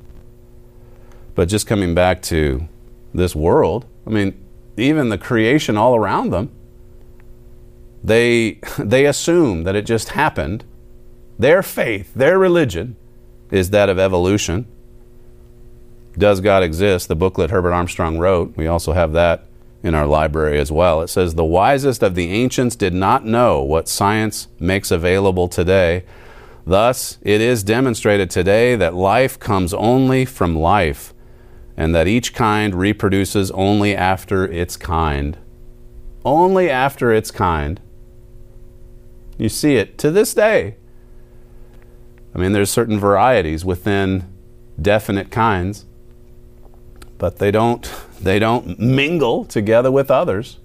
But 1.36 1.50
just 1.50 1.68
coming 1.68 1.94
back 1.94 2.22
to 2.24 2.68
this 3.14 3.36
world, 3.36 3.86
I 4.08 4.10
mean, 4.10 4.42
even 4.78 5.10
the 5.10 5.18
creation 5.18 5.78
all 5.78 5.96
around 5.96 6.32
them, 6.32 6.52
they, 8.04 8.60
they 8.80 9.06
assume 9.06 9.64
that 9.64 9.76
it 9.76 9.86
just 9.86 10.10
happened. 10.10 10.64
Their 11.38 11.62
faith, 11.62 12.14
their 12.14 12.40
religion, 12.40 12.96
is 13.52 13.70
that 13.72 13.90
of 13.90 14.00
evolution. 14.00 14.68
Does 16.18 16.40
God 16.40 16.64
Exist? 16.64 17.08
The 17.10 17.16
booklet 17.16 17.52
Herbert 17.52 17.74
Armstrong 17.74 18.18
wrote. 18.18 18.56
We 18.56 18.68
also 18.68 18.94
have 18.94 19.12
that 19.14 19.46
in 19.86 19.94
our 19.94 20.08
library 20.08 20.60
as 20.60 20.72
well. 20.72 21.02
It 21.02 21.10
says, 21.10 21.36
The 21.36 21.46
wisest 21.46 22.02
of 22.02 22.16
the 22.16 22.32
ancients 22.32 22.76
did 22.76 22.94
not 22.94 23.24
know 23.24 23.62
what 23.62 23.88
science 23.88 24.48
makes 24.60 24.90
available 24.90 25.48
today. 25.48 26.06
Thus, 26.66 27.20
it 27.22 27.40
is 27.40 27.64
demonstrated 27.64 28.32
today 28.32 28.76
that 28.76 28.96
life 28.96 29.38
comes 29.38 29.76
only 29.76 30.26
from 30.26 30.58
life, 30.58 31.14
and 31.78 31.94
that 31.94 32.08
each 32.08 32.34
kind 32.34 32.74
reproduces 32.74 33.52
only 33.52 33.96
after 33.96 34.44
its 34.44 34.76
kind. 34.76 35.38
Only 36.26 36.68
after 36.68 37.14
its 37.14 37.30
kind. 37.30 37.80
You 39.38 39.50
see 39.50 39.76
it 39.76 40.00
to 40.00 40.10
this 40.10 40.34
day. 40.34 40.78
I 42.34 42.40
mean, 42.40 42.54
there's 42.54 42.72
certain 42.72 43.00
varieties 43.00 43.64
within 43.64 44.28
definite 44.82 45.30
kinds 45.30 45.86
but 47.18 47.38
they 47.38 47.52
don't 47.52 47.92
they 48.20 48.40
don't 48.40 48.80
mingle 48.80 49.46
together 49.46 49.92
with 49.92 50.10
others. 50.10 50.60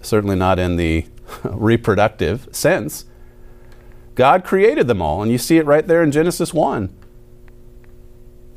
Certainly 0.00 0.36
not 0.36 0.58
in 0.58 0.76
the 0.76 1.06
reproductive 1.44 2.48
sense. 2.52 3.04
God 4.14 4.44
created 4.44 4.86
them 4.88 5.00
all, 5.00 5.22
and 5.22 5.30
you 5.30 5.38
see 5.38 5.56
it 5.56 5.66
right 5.66 5.86
there 5.86 6.02
in 6.02 6.10
Genesis 6.10 6.52
1. 6.52 6.94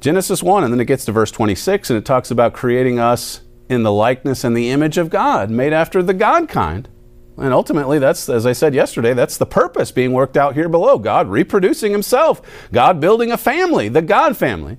Genesis 0.01 0.43
1, 0.43 0.63
and 0.63 0.73
then 0.73 0.81
it 0.81 0.85
gets 0.85 1.05
to 1.05 1.11
verse 1.11 1.31
26, 1.31 1.89
and 1.89 1.97
it 1.97 2.05
talks 2.05 2.29
about 2.29 2.53
creating 2.53 2.99
us 2.99 3.41
in 3.69 3.83
the 3.83 3.91
likeness 3.91 4.43
and 4.43 4.55
the 4.55 4.69
image 4.69 4.97
of 4.97 5.09
God, 5.09 5.49
made 5.49 5.73
after 5.73 6.03
the 6.03 6.13
God 6.13 6.49
kind. 6.49 6.87
And 7.37 7.53
ultimately, 7.53 7.99
that's, 7.99 8.29
as 8.29 8.45
I 8.45 8.53
said 8.53 8.73
yesterday, 8.73 9.13
that's 9.13 9.37
the 9.37 9.45
purpose 9.45 9.91
being 9.91 10.13
worked 10.13 10.37
out 10.37 10.55
here 10.55 10.69
below. 10.69 10.97
God 10.99 11.27
reproducing 11.27 11.91
Himself, 11.91 12.41
God 12.71 12.99
building 12.99 13.31
a 13.31 13.37
family, 13.37 13.89
the 13.89 14.01
God 14.01 14.37
family. 14.37 14.77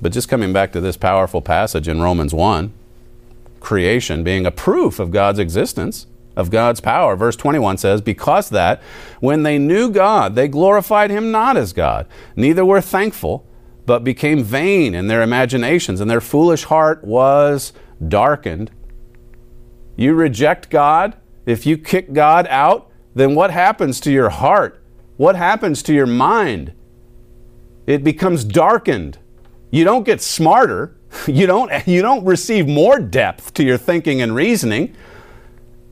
But 0.00 0.12
just 0.12 0.28
coming 0.28 0.52
back 0.52 0.72
to 0.72 0.80
this 0.80 0.96
powerful 0.96 1.42
passage 1.42 1.88
in 1.88 2.00
Romans 2.00 2.32
1, 2.32 2.72
creation 3.60 4.24
being 4.24 4.46
a 4.46 4.50
proof 4.50 4.98
of 4.98 5.10
God's 5.10 5.38
existence, 5.38 6.06
of 6.36 6.50
God's 6.50 6.80
power. 6.80 7.16
Verse 7.16 7.36
21 7.36 7.78
says, 7.78 8.00
Because 8.00 8.50
that, 8.50 8.82
when 9.20 9.42
they 9.42 9.58
knew 9.58 9.90
God, 9.90 10.34
they 10.34 10.48
glorified 10.48 11.10
him 11.10 11.30
not 11.30 11.56
as 11.56 11.72
God, 11.72 12.06
neither 12.34 12.64
were 12.64 12.80
thankful, 12.80 13.46
but 13.86 14.04
became 14.04 14.42
vain 14.42 14.94
in 14.94 15.08
their 15.08 15.22
imaginations, 15.22 16.00
and 16.00 16.10
their 16.10 16.20
foolish 16.20 16.64
heart 16.64 17.04
was 17.04 17.72
darkened. 18.06 18.70
You 19.96 20.14
reject 20.14 20.70
God, 20.70 21.16
if 21.44 21.66
you 21.66 21.76
kick 21.76 22.12
God 22.12 22.46
out, 22.48 22.90
then 23.14 23.34
what 23.34 23.50
happens 23.50 24.00
to 24.00 24.10
your 24.10 24.30
heart? 24.30 24.82
What 25.16 25.36
happens 25.36 25.82
to 25.84 25.92
your 25.92 26.06
mind? 26.06 26.72
It 27.86 28.04
becomes 28.04 28.44
darkened. 28.44 29.18
You 29.70 29.84
don't 29.84 30.04
get 30.04 30.20
smarter. 30.20 30.96
You 31.26 31.48
don't, 31.48 31.72
you 31.88 32.02
don't 32.02 32.24
receive 32.24 32.68
more 32.68 33.00
depth 33.00 33.52
to 33.54 33.64
your 33.64 33.76
thinking 33.76 34.22
and 34.22 34.32
reasoning. 34.32 34.94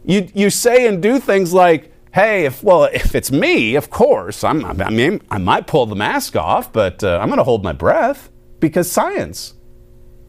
You, 0.05 0.29
you 0.33 0.49
say 0.49 0.87
and 0.87 1.03
do 1.03 1.19
things 1.19 1.53
like, 1.53 1.93
hey, 2.15 2.45
if, 2.45 2.63
well, 2.63 2.85
if 2.85 3.17
it's 3.17 3.33
me, 3.33 3.75
of 3.75 3.91
course, 3.91 4.45
I'm, 4.45 4.65
I 4.65 4.91
mean, 4.91 5.21
I 5.29 5.39
might 5.39 5.67
pull 5.67 5.87
the 5.87 5.97
mask 5.97 6.37
off, 6.37 6.73
but 6.73 7.03
uh, 7.03 7.19
I'm 7.21 7.29
going 7.29 7.39
to 7.39 7.45
hold 7.45 7.65
my 7.65 7.73
breath 7.73 8.31
because 8.61 8.91
science. 8.91 9.55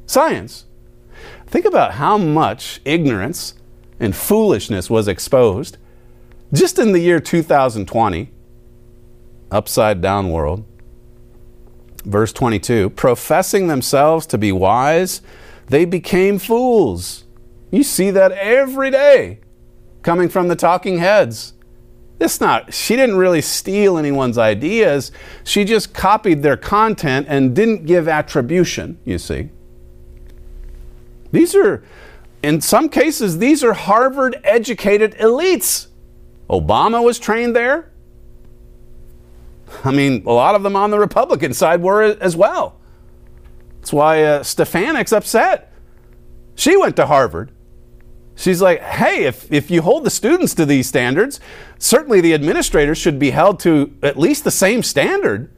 Science. 0.07 0.65
Think 1.45 1.65
about 1.65 1.93
how 1.93 2.17
much 2.17 2.81
ignorance 2.83 3.53
and 3.99 4.15
foolishness 4.15 4.89
was 4.89 5.07
exposed 5.07 5.77
just 6.51 6.79
in 6.79 6.91
the 6.93 6.99
year 6.99 7.19
2020, 7.19 8.31
upside 9.51 10.01
down 10.01 10.31
world. 10.31 10.65
Verse 12.05 12.31
22 12.33 12.91
professing 12.91 13.67
themselves 13.67 14.25
to 14.27 14.37
be 14.37 14.51
wise, 14.51 15.21
they 15.67 15.85
became 15.85 16.39
fools. 16.39 17.25
You 17.71 17.83
see 17.83 18.11
that 18.11 18.31
every 18.31 18.89
day 18.89 19.39
coming 20.01 20.29
from 20.29 20.47
the 20.47 20.55
talking 20.55 20.97
heads. 20.97 21.53
It's 22.19 22.41
not, 22.41 22.73
she 22.73 22.95
didn't 22.97 23.17
really 23.17 23.41
steal 23.41 23.97
anyone's 23.97 24.37
ideas. 24.37 25.11
She 25.45 25.63
just 25.63 25.93
copied 25.93 26.43
their 26.43 26.57
content 26.57 27.27
and 27.29 27.55
didn't 27.55 27.85
give 27.85 28.09
attribution, 28.09 28.99
you 29.05 29.17
see. 29.17 29.49
These 31.31 31.55
are, 31.55 31.83
in 32.43 32.59
some 32.59 32.89
cases, 32.89 33.37
these 33.37 33.63
are 33.63 33.73
Harvard 33.73 34.39
educated 34.43 35.13
elites. 35.15 35.87
Obama 36.49 37.03
was 37.03 37.19
trained 37.19 37.55
there. 37.55 37.91
I 39.83 39.91
mean, 39.91 40.23
a 40.25 40.31
lot 40.31 40.55
of 40.55 40.63
them 40.63 40.75
on 40.75 40.91
the 40.91 40.99
Republican 40.99 41.53
side 41.53 41.81
were 41.81 42.01
as 42.03 42.35
well. 42.35 42.79
That's 43.79 43.93
why 43.93 44.23
uh, 44.23 44.43
Stefanik's 44.43 45.13
upset. 45.13 45.73
She 46.55 46.75
went 46.75 46.95
to 46.97 47.05
Harvard. 47.05 47.51
She's 48.35 48.61
like, 48.61 48.81
hey, 48.81 49.25
if, 49.25 49.51
if 49.51 49.69
you 49.69 49.81
hold 49.81 50.05
the 50.05 50.09
students 50.09 50.53
to 50.55 50.65
these 50.65 50.87
standards, 50.87 51.39
certainly 51.77 52.21
the 52.21 52.33
administrators 52.33 52.97
should 52.97 53.19
be 53.19 53.31
held 53.31 53.59
to 53.61 53.93
at 54.01 54.17
least 54.17 54.43
the 54.43 54.51
same 54.51 54.81
standard. 54.81 55.51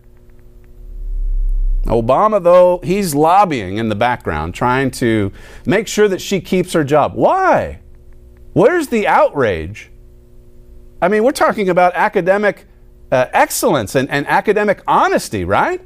Obama, 1.85 2.41
though, 2.41 2.79
he's 2.83 3.13
lobbying 3.13 3.77
in 3.77 3.89
the 3.89 3.95
background, 3.95 4.53
trying 4.53 4.91
to 4.91 5.31
make 5.65 5.87
sure 5.87 6.07
that 6.07 6.21
she 6.21 6.39
keeps 6.39 6.73
her 6.73 6.83
job. 6.83 7.13
Why? 7.13 7.81
Where's 8.53 8.87
the 8.87 9.07
outrage? 9.07 9.91
I 11.01 11.07
mean, 11.07 11.23
we're 11.23 11.31
talking 11.31 11.69
about 11.69 11.93
academic 11.95 12.65
uh, 13.11 13.27
excellence 13.33 13.95
and, 13.95 14.09
and 14.09 14.25
academic 14.27 14.81
honesty, 14.87 15.43
right? 15.43 15.81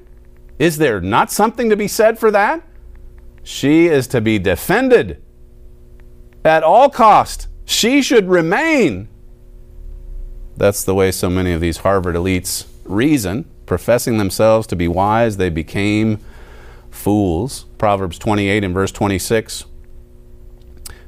Is 0.59 0.77
there 0.77 1.01
not 1.01 1.31
something 1.31 1.69
to 1.69 1.75
be 1.75 1.87
said 1.87 2.19
for 2.19 2.31
that? 2.31 2.61
She 3.43 3.87
is 3.87 4.07
to 4.07 4.21
be 4.21 4.39
defended 4.39 5.21
at 6.43 6.63
all 6.63 6.89
cost. 6.89 7.47
She 7.65 8.01
should 8.01 8.29
remain. 8.29 9.07
That's 10.55 10.83
the 10.83 10.95
way 10.95 11.11
so 11.11 11.29
many 11.29 11.51
of 11.51 11.61
these 11.61 11.77
Harvard 11.77 12.15
elites 12.15 12.65
reason. 12.85 13.49
Professing 13.65 14.17
themselves 14.17 14.67
to 14.67 14.75
be 14.75 14.87
wise, 14.87 15.37
they 15.37 15.49
became 15.49 16.19
fools. 16.91 17.65
Proverbs 17.77 18.17
28 18.17 18.63
and 18.63 18.73
verse 18.73 18.91
26 18.91 19.65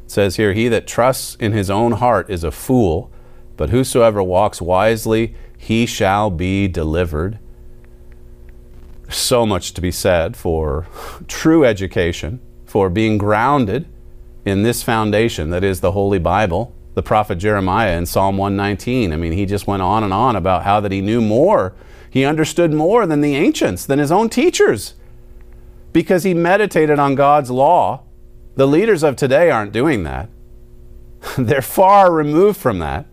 says 0.08 0.36
here, 0.36 0.54
He 0.54 0.68
that 0.68 0.88
trusts 0.88 1.36
in 1.36 1.52
his 1.52 1.70
own 1.70 1.94
heart 1.94 2.30
is 2.30 2.44
a 2.44 2.52
fool, 2.52 3.12
but 3.56 3.70
whosoever 3.70 4.22
walks 4.22 4.62
wisely, 4.62 5.36
he 5.68 5.86
shall 5.86 6.30
be 6.30 6.66
delivered. 6.66 7.40
So 9.10 9.46
much 9.46 9.74
to 9.74 9.82
be 9.82 9.92
said 9.92 10.38
for 10.38 10.88
true 11.28 11.66
education, 11.66 12.40
for 12.66 12.90
being 12.90 13.18
grounded 13.18 13.86
in 14.46 14.64
this 14.64 14.82
foundation 14.82 15.50
that 15.50 15.66
is 15.66 15.82
the 15.82 15.92
Holy 15.92 16.20
Bible. 16.20 16.74
The 16.94 17.04
prophet 17.04 17.36
Jeremiah 17.36 17.98
in 17.98 18.06
Psalm 18.06 18.38
119. 18.38 19.12
I 19.12 19.18
mean, 19.18 19.34
he 19.34 19.46
just 19.46 19.68
went 19.68 19.82
on 19.82 20.06
and 20.06 20.14
on 20.14 20.38
about 20.38 20.64
how 20.64 20.80
that 20.80 20.94
he 20.94 21.02
knew 21.02 21.20
more. 21.20 21.76
He 22.10 22.24
understood 22.24 22.72
more 22.72 23.06
than 23.06 23.20
the 23.20 23.36
ancients, 23.36 23.86
than 23.86 24.00
his 24.00 24.12
own 24.12 24.30
teachers, 24.30 24.94
because 25.92 26.24
he 26.24 26.34
meditated 26.34 26.98
on 26.98 27.14
God's 27.14 27.52
law. 27.52 28.04
The 28.56 28.68
leaders 28.68 29.04
of 29.04 29.18
today 29.18 29.52
aren't 29.52 29.74
doing 29.74 30.06
that. 30.06 30.30
They're 31.38 31.62
far 31.62 32.14
removed 32.14 32.58
from 32.58 32.80
that. 32.80 33.06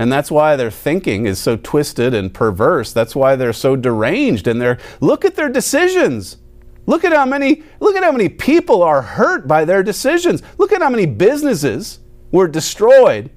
And 0.00 0.10
that's 0.10 0.30
why 0.30 0.56
their 0.56 0.70
thinking 0.70 1.26
is 1.26 1.38
so 1.38 1.56
twisted 1.56 2.14
and 2.14 2.32
perverse. 2.32 2.90
That's 2.90 3.14
why 3.14 3.36
they're 3.36 3.52
so 3.52 3.76
deranged 3.76 4.46
and 4.46 4.58
they're 4.58 4.78
look 5.02 5.26
at 5.26 5.36
their 5.36 5.50
decisions. 5.50 6.38
Look 6.86 7.04
at 7.04 7.12
how 7.12 7.26
many 7.26 7.62
look 7.80 7.94
at 7.94 8.02
how 8.02 8.10
many 8.10 8.30
people 8.30 8.82
are 8.82 9.02
hurt 9.02 9.46
by 9.46 9.66
their 9.66 9.82
decisions. 9.82 10.42
Look 10.56 10.72
at 10.72 10.80
how 10.80 10.88
many 10.88 11.04
businesses 11.04 11.98
were 12.32 12.48
destroyed. 12.48 13.28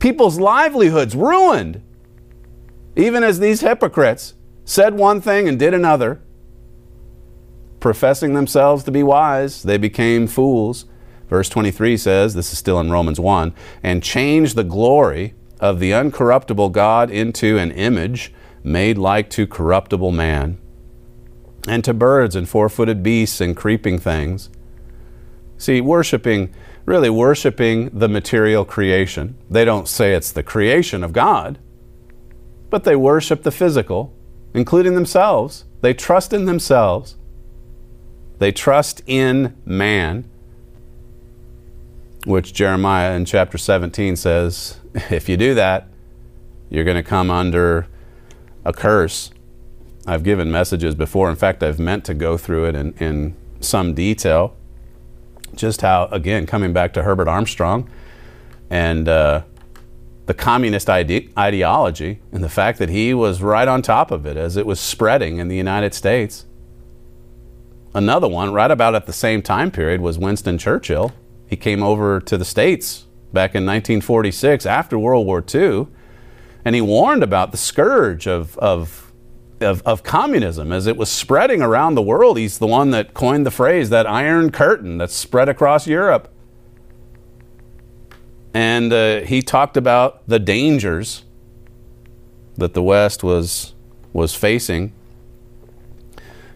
People's 0.00 0.40
livelihoods 0.40 1.14
ruined. 1.14 1.80
Even 2.96 3.22
as 3.22 3.38
these 3.38 3.60
hypocrites 3.60 4.34
said 4.64 4.94
one 4.94 5.20
thing 5.20 5.46
and 5.46 5.60
did 5.60 5.74
another, 5.74 6.20
professing 7.78 8.34
themselves 8.34 8.82
to 8.82 8.90
be 8.90 9.04
wise, 9.04 9.62
they 9.62 9.78
became 9.78 10.26
fools. 10.26 10.86
Verse 11.28 11.48
23 11.48 11.96
says, 11.96 12.34
this 12.34 12.52
is 12.52 12.58
still 12.58 12.80
in 12.80 12.90
Romans 12.90 13.20
1, 13.20 13.54
and 13.84 14.02
changed 14.02 14.56
the 14.56 14.64
glory 14.64 15.34
of 15.60 15.78
the 15.78 15.90
uncorruptible 15.90 16.72
God 16.72 17.10
into 17.10 17.58
an 17.58 17.70
image 17.72 18.32
made 18.64 18.98
like 18.98 19.30
to 19.30 19.46
corruptible 19.46 20.10
man 20.10 20.58
and 21.68 21.84
to 21.84 21.94
birds 21.94 22.34
and 22.34 22.48
four 22.48 22.68
footed 22.68 23.02
beasts 23.02 23.40
and 23.40 23.56
creeping 23.56 23.98
things. 23.98 24.48
See, 25.58 25.80
worshiping, 25.80 26.54
really 26.86 27.10
worshiping 27.10 27.90
the 27.90 28.08
material 28.08 28.64
creation. 28.64 29.36
They 29.50 29.66
don't 29.66 29.86
say 29.86 30.14
it's 30.14 30.32
the 30.32 30.42
creation 30.42 31.04
of 31.04 31.12
God, 31.12 31.58
but 32.70 32.84
they 32.84 32.96
worship 32.96 33.42
the 33.42 33.50
physical, 33.50 34.14
including 34.54 34.94
themselves. 34.94 35.66
They 35.82 35.92
trust 35.92 36.32
in 36.32 36.46
themselves. 36.46 37.16
They 38.38 38.52
trust 38.52 39.02
in 39.06 39.54
man, 39.66 40.24
which 42.24 42.54
Jeremiah 42.54 43.14
in 43.14 43.26
chapter 43.26 43.58
17 43.58 44.16
says 44.16 44.79
if 45.10 45.28
you 45.28 45.36
do 45.36 45.54
that, 45.54 45.88
you're 46.68 46.84
going 46.84 46.96
to 46.96 47.02
come 47.02 47.30
under 47.30 47.86
a 48.64 48.72
curse. 48.72 49.30
I've 50.06 50.22
given 50.22 50.50
messages 50.50 50.94
before. 50.94 51.30
In 51.30 51.36
fact, 51.36 51.62
I've 51.62 51.78
meant 51.78 52.04
to 52.06 52.14
go 52.14 52.36
through 52.36 52.66
it 52.66 52.74
in, 52.74 52.94
in 52.94 53.36
some 53.60 53.94
detail. 53.94 54.56
Just 55.54 55.82
how, 55.82 56.06
again, 56.06 56.46
coming 56.46 56.72
back 56.72 56.92
to 56.94 57.02
Herbert 57.02 57.28
Armstrong 57.28 57.90
and 58.70 59.08
uh, 59.08 59.42
the 60.26 60.34
communist 60.34 60.88
ide- 60.88 61.28
ideology 61.36 62.20
and 62.32 62.42
the 62.42 62.48
fact 62.48 62.78
that 62.78 62.88
he 62.88 63.12
was 63.12 63.42
right 63.42 63.66
on 63.66 63.82
top 63.82 64.10
of 64.10 64.26
it 64.26 64.36
as 64.36 64.56
it 64.56 64.64
was 64.64 64.78
spreading 64.78 65.38
in 65.38 65.48
the 65.48 65.56
United 65.56 65.92
States. 65.92 66.46
Another 67.92 68.28
one, 68.28 68.52
right 68.52 68.70
about 68.70 68.94
at 68.94 69.06
the 69.06 69.12
same 69.12 69.42
time 69.42 69.72
period, 69.72 70.00
was 70.00 70.18
Winston 70.18 70.56
Churchill. 70.56 71.12
He 71.48 71.56
came 71.56 71.82
over 71.82 72.20
to 72.20 72.38
the 72.38 72.44
States 72.44 73.06
back 73.32 73.50
in 73.54 73.64
1946 73.64 74.66
after 74.66 74.98
World 74.98 75.26
War 75.26 75.44
II, 75.54 75.86
and 76.64 76.74
he 76.74 76.80
warned 76.80 77.22
about 77.22 77.52
the 77.52 77.56
scourge 77.56 78.26
of, 78.26 78.56
of 78.58 79.06
of, 79.60 79.82
of, 79.82 80.02
communism 80.02 80.72
as 80.72 80.86
it 80.86 80.96
was 80.96 81.10
spreading 81.10 81.60
around 81.60 81.94
the 81.94 82.02
world. 82.02 82.38
He's 82.38 82.56
the 82.56 82.66
one 82.66 82.92
that 82.92 83.12
coined 83.12 83.44
the 83.44 83.50
phrase, 83.50 83.90
that 83.90 84.06
iron 84.06 84.50
curtain 84.50 84.96
that 84.96 85.10
spread 85.10 85.50
across 85.50 85.86
Europe. 85.86 86.32
And 88.54 88.90
uh, 88.92 89.20
he 89.20 89.42
talked 89.42 89.76
about 89.76 90.26
the 90.26 90.38
dangers 90.38 91.24
that 92.56 92.74
the 92.74 92.82
West 92.82 93.22
was, 93.22 93.74
was 94.12 94.34
facing. 94.34 94.92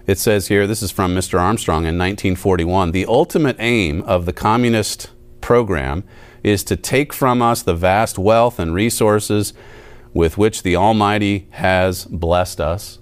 It 0.06 0.18
says 0.18 0.48
here, 0.48 0.66
this 0.66 0.82
is 0.82 0.90
from 0.90 1.14
Mr. 1.14 1.38
Armstrong 1.38 1.82
in 1.82 1.98
1941 1.98 2.92
the 2.92 3.06
ultimate 3.06 3.56
aim 3.58 4.02
of 4.02 4.26
the 4.26 4.32
communist 4.32 5.10
program 5.40 6.04
is 6.44 6.62
to 6.64 6.76
take 6.76 7.12
from 7.12 7.42
us 7.42 7.62
the 7.62 7.74
vast 7.74 8.18
wealth 8.18 8.58
and 8.60 8.74
resources 8.74 9.54
with 10.12 10.38
which 10.38 10.62
the 10.62 10.76
Almighty 10.76 11.48
has 11.50 12.04
blessed 12.04 12.60
us. 12.60 13.00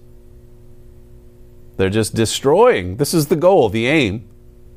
They're 1.76 1.90
just 1.90 2.14
destroying. 2.14 2.96
This 2.96 3.12
is 3.12 3.26
the 3.26 3.36
goal, 3.36 3.68
the 3.68 3.86
aim. 3.86 4.28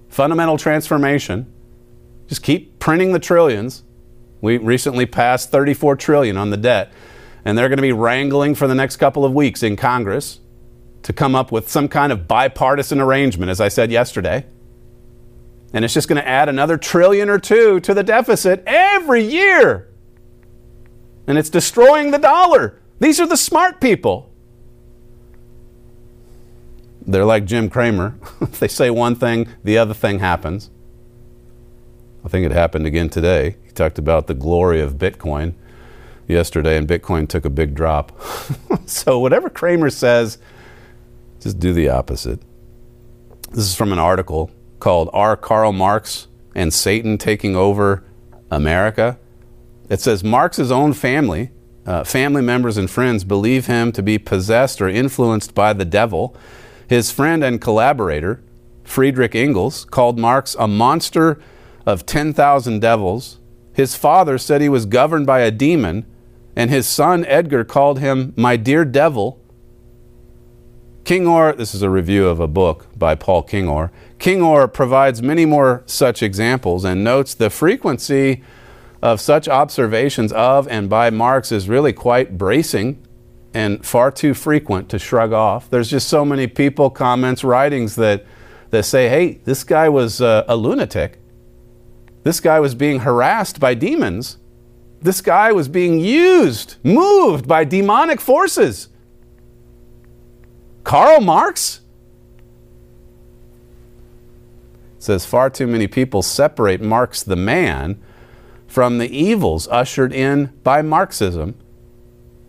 Fundamental 0.09 0.57
transformation. 0.57 1.51
Just 2.28 2.41
keep 2.41 2.80
printing 2.80 3.13
the 3.13 3.20
trillions. 3.20 3.84
We 4.41 4.57
recently 4.57 5.05
passed 5.05 5.51
34 5.51 5.95
trillion 5.95 6.36
on 6.36 6.49
the 6.49 6.57
debt, 6.57 6.91
and 7.45 7.57
they're 7.57 7.70
going 7.70 7.78
to 7.78 7.84
be 7.84 7.91
wrangling 7.91 8.55
for 8.55 8.68
the 8.68 8.76
next 8.76 8.97
couple 8.97 9.24
of 9.24 9.34
weeks 9.34 9.61
in 9.61 9.76
Congress 9.76 10.39
to 11.03 11.13
come 11.13 11.36
up 11.36 11.51
with 11.51 11.70
some 11.70 11.88
kind 11.88 12.11
of 12.11 12.28
bipartisan 12.28 12.99
arrangement, 12.99 13.51
as 13.51 13.61
I 13.61 13.68
said 13.68 13.91
yesterday. 13.91 14.45
And 15.76 15.86
it's 15.86 15.93
just 15.93 16.07
going 16.07 16.19
to 16.21 16.28
add 16.28 16.49
another 16.49 16.78
trillion 16.78 17.30
or 17.30 17.38
two 17.38 17.80
to 17.82 17.93
the 17.93 18.01
deficit 18.01 18.63
every 18.65 19.23
year 19.23 19.89
and 21.28 21.38
it's 21.38 21.49
destroying 21.49 22.11
the 22.11 22.17
dollar. 22.17 22.80
These 22.99 23.19
are 23.19 23.26
the 23.26 23.38
smart 23.38 23.82
people. 23.82 24.32
They're 27.05 27.26
like 27.26 27.45
Jim 27.45 27.69
Cramer. 27.69 28.17
if 28.41 28.59
they 28.59 28.67
say 28.67 28.89
one 28.89 29.15
thing, 29.15 29.47
the 29.63 29.78
other 29.78 29.93
thing 29.93 30.19
happens. 30.19 30.69
I 32.23 32.28
think 32.28 32.45
it 32.45 32.51
happened 32.51 32.88
again 32.88 33.09
today. 33.09 33.57
He 33.63 33.71
talked 33.71 33.99
about 33.99 34.28
the 34.28 34.34
glory 34.34 34.82
of 34.82 34.95
Bitcoin 34.95 35.53
yesterday, 36.28 36.78
and 36.78 36.88
Bitcoin 36.88 37.28
took 37.28 37.45
a 37.45 37.51
big 37.51 37.76
drop. 37.76 38.19
so, 38.88 39.19
whatever 39.19 39.49
Cramer 39.49 39.91
says, 39.91 40.39
just 41.39 41.59
do 41.59 41.71
the 41.73 41.89
opposite. 41.89 42.41
This 43.51 43.65
is 43.65 43.76
from 43.76 43.93
an 43.93 43.99
article 43.99 44.49
called 44.80 45.09
Are 45.13 45.36
Karl 45.36 45.71
Marx 45.71 46.28
and 46.53 46.73
Satan 46.73 47.17
Taking 47.17 47.55
Over 47.55 48.03
America? 48.51 49.17
It 49.89 50.01
says 50.01 50.23
Marx's 50.23 50.71
own 50.71 50.93
family, 50.93 51.51
uh, 51.86 52.03
family 52.03 52.41
members 52.41 52.78
and 52.78 52.89
friends 52.89 53.23
believe 53.23 53.67
him 53.67 53.91
to 53.91 54.01
be 54.01 54.17
possessed 54.17 54.82
or 54.82 54.89
influenced 54.89 55.53
by 55.53 55.73
the 55.73 55.86
devil. 55.86 56.36
His 56.88 57.11
friend 57.11 57.43
and 57.43 57.61
collaborator, 57.61 58.43
Friedrich 58.84 59.36
Engels, 59.36 59.86
called 59.86 60.17
Marx 60.17 60.55
a 60.57 60.67
monster 60.67 61.39
of 61.86 62.05
10,000 62.05 62.80
devils. 62.80 63.39
His 63.73 63.95
father 63.95 64.38
said 64.38 64.61
he 64.61 64.69
was 64.69 64.86
governed 64.86 65.28
by 65.28 65.41
a 65.41 65.51
demon, 65.51 66.05
and 66.55 66.69
his 66.69 66.88
son 66.88 67.26
Edgar 67.26 67.63
called 67.63 67.99
him 67.99 68.34
my 68.36 68.57
dear 68.57 68.86
devil. 68.86 69.39
Kengor, 71.06 71.56
this 71.56 71.76
is 71.76 71.84
a 71.84 71.89
review 71.91 72.28
of 72.28 72.39
a 72.39 72.47
book 72.47 72.88
by 72.97 73.14
Paul 73.14 73.43
Kengor. 73.43 73.91
Kengor 74.18 74.74
provides 74.74 75.22
many 75.22 75.45
more 75.45 75.84
such 75.86 76.24
examples 76.24 76.84
and 76.84 77.03
notes 77.03 77.36
the 77.36 77.51
frequency 77.51 78.41
of 79.03 79.22
such 79.22 79.47
observations 79.47 80.32
of 80.32 80.68
and 80.68 80.89
by 80.89 81.12
Marx 81.12 81.51
is 81.51 81.70
really 81.70 81.93
quite 81.93 82.39
bracing 82.39 83.06
and 83.53 83.86
far 83.86 84.10
too 84.10 84.34
frequent 84.34 84.89
to 84.89 84.97
shrug 84.97 85.32
off. 85.32 85.70
There's 85.70 85.91
just 85.91 86.08
so 86.08 86.26
many 86.26 86.47
people, 86.47 86.89
comments, 86.89 87.43
writings 87.43 87.95
that, 87.97 88.26
that 88.72 88.82
say, 88.82 89.08
hey, 89.08 89.41
this 89.43 89.64
guy 89.64 89.88
was 89.89 90.22
uh, 90.22 90.43
a 90.47 90.56
lunatic. 90.56 91.20
This 92.24 92.39
guy 92.39 92.60
was 92.60 92.74
being 92.74 93.01
harassed 93.01 93.60
by 93.60 93.76
demons. 93.76 94.38
This 95.03 95.22
guy 95.22 95.51
was 95.51 95.68
being 95.68 95.99
used, 95.99 96.78
moved 96.84 97.47
by 97.47 97.64
demonic 97.64 98.20
forces. 98.20 98.89
Karl 100.86 101.19
Marx? 101.19 101.81
says 104.99 105.25
far 105.25 105.49
too 105.49 105.67
many 105.67 105.88
people 105.88 106.21
separate 106.23 106.81
Marx 106.81 107.21
the 107.21 107.36
man 107.36 108.01
from 108.65 108.97
the 108.97 109.09
evils 109.15 109.67
ushered 109.67 110.11
in 110.11 110.45
by 110.63 110.81
Marxism. 110.81 111.55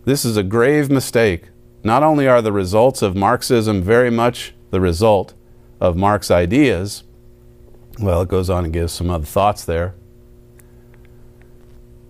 This 0.05 0.25
is 0.25 0.37
a 0.37 0.43
grave 0.43 0.89
mistake. 0.89 1.49
Not 1.83 2.01
only 2.01 2.27
are 2.27 2.41
the 2.41 2.51
results 2.51 3.01
of 3.01 3.15
Marxism 3.15 3.81
very 3.83 4.09
much 4.09 4.53
the 4.71 4.81
result 4.81 5.33
of 5.79 5.95
Marx 5.95 6.31
ideas, 6.31 7.03
well, 7.99 8.21
it 8.21 8.29
goes 8.29 8.49
on 8.49 8.63
and 8.63 8.73
gives 8.73 8.93
some 8.93 9.11
other 9.11 9.25
thoughts 9.25 9.63
there. 9.63 9.93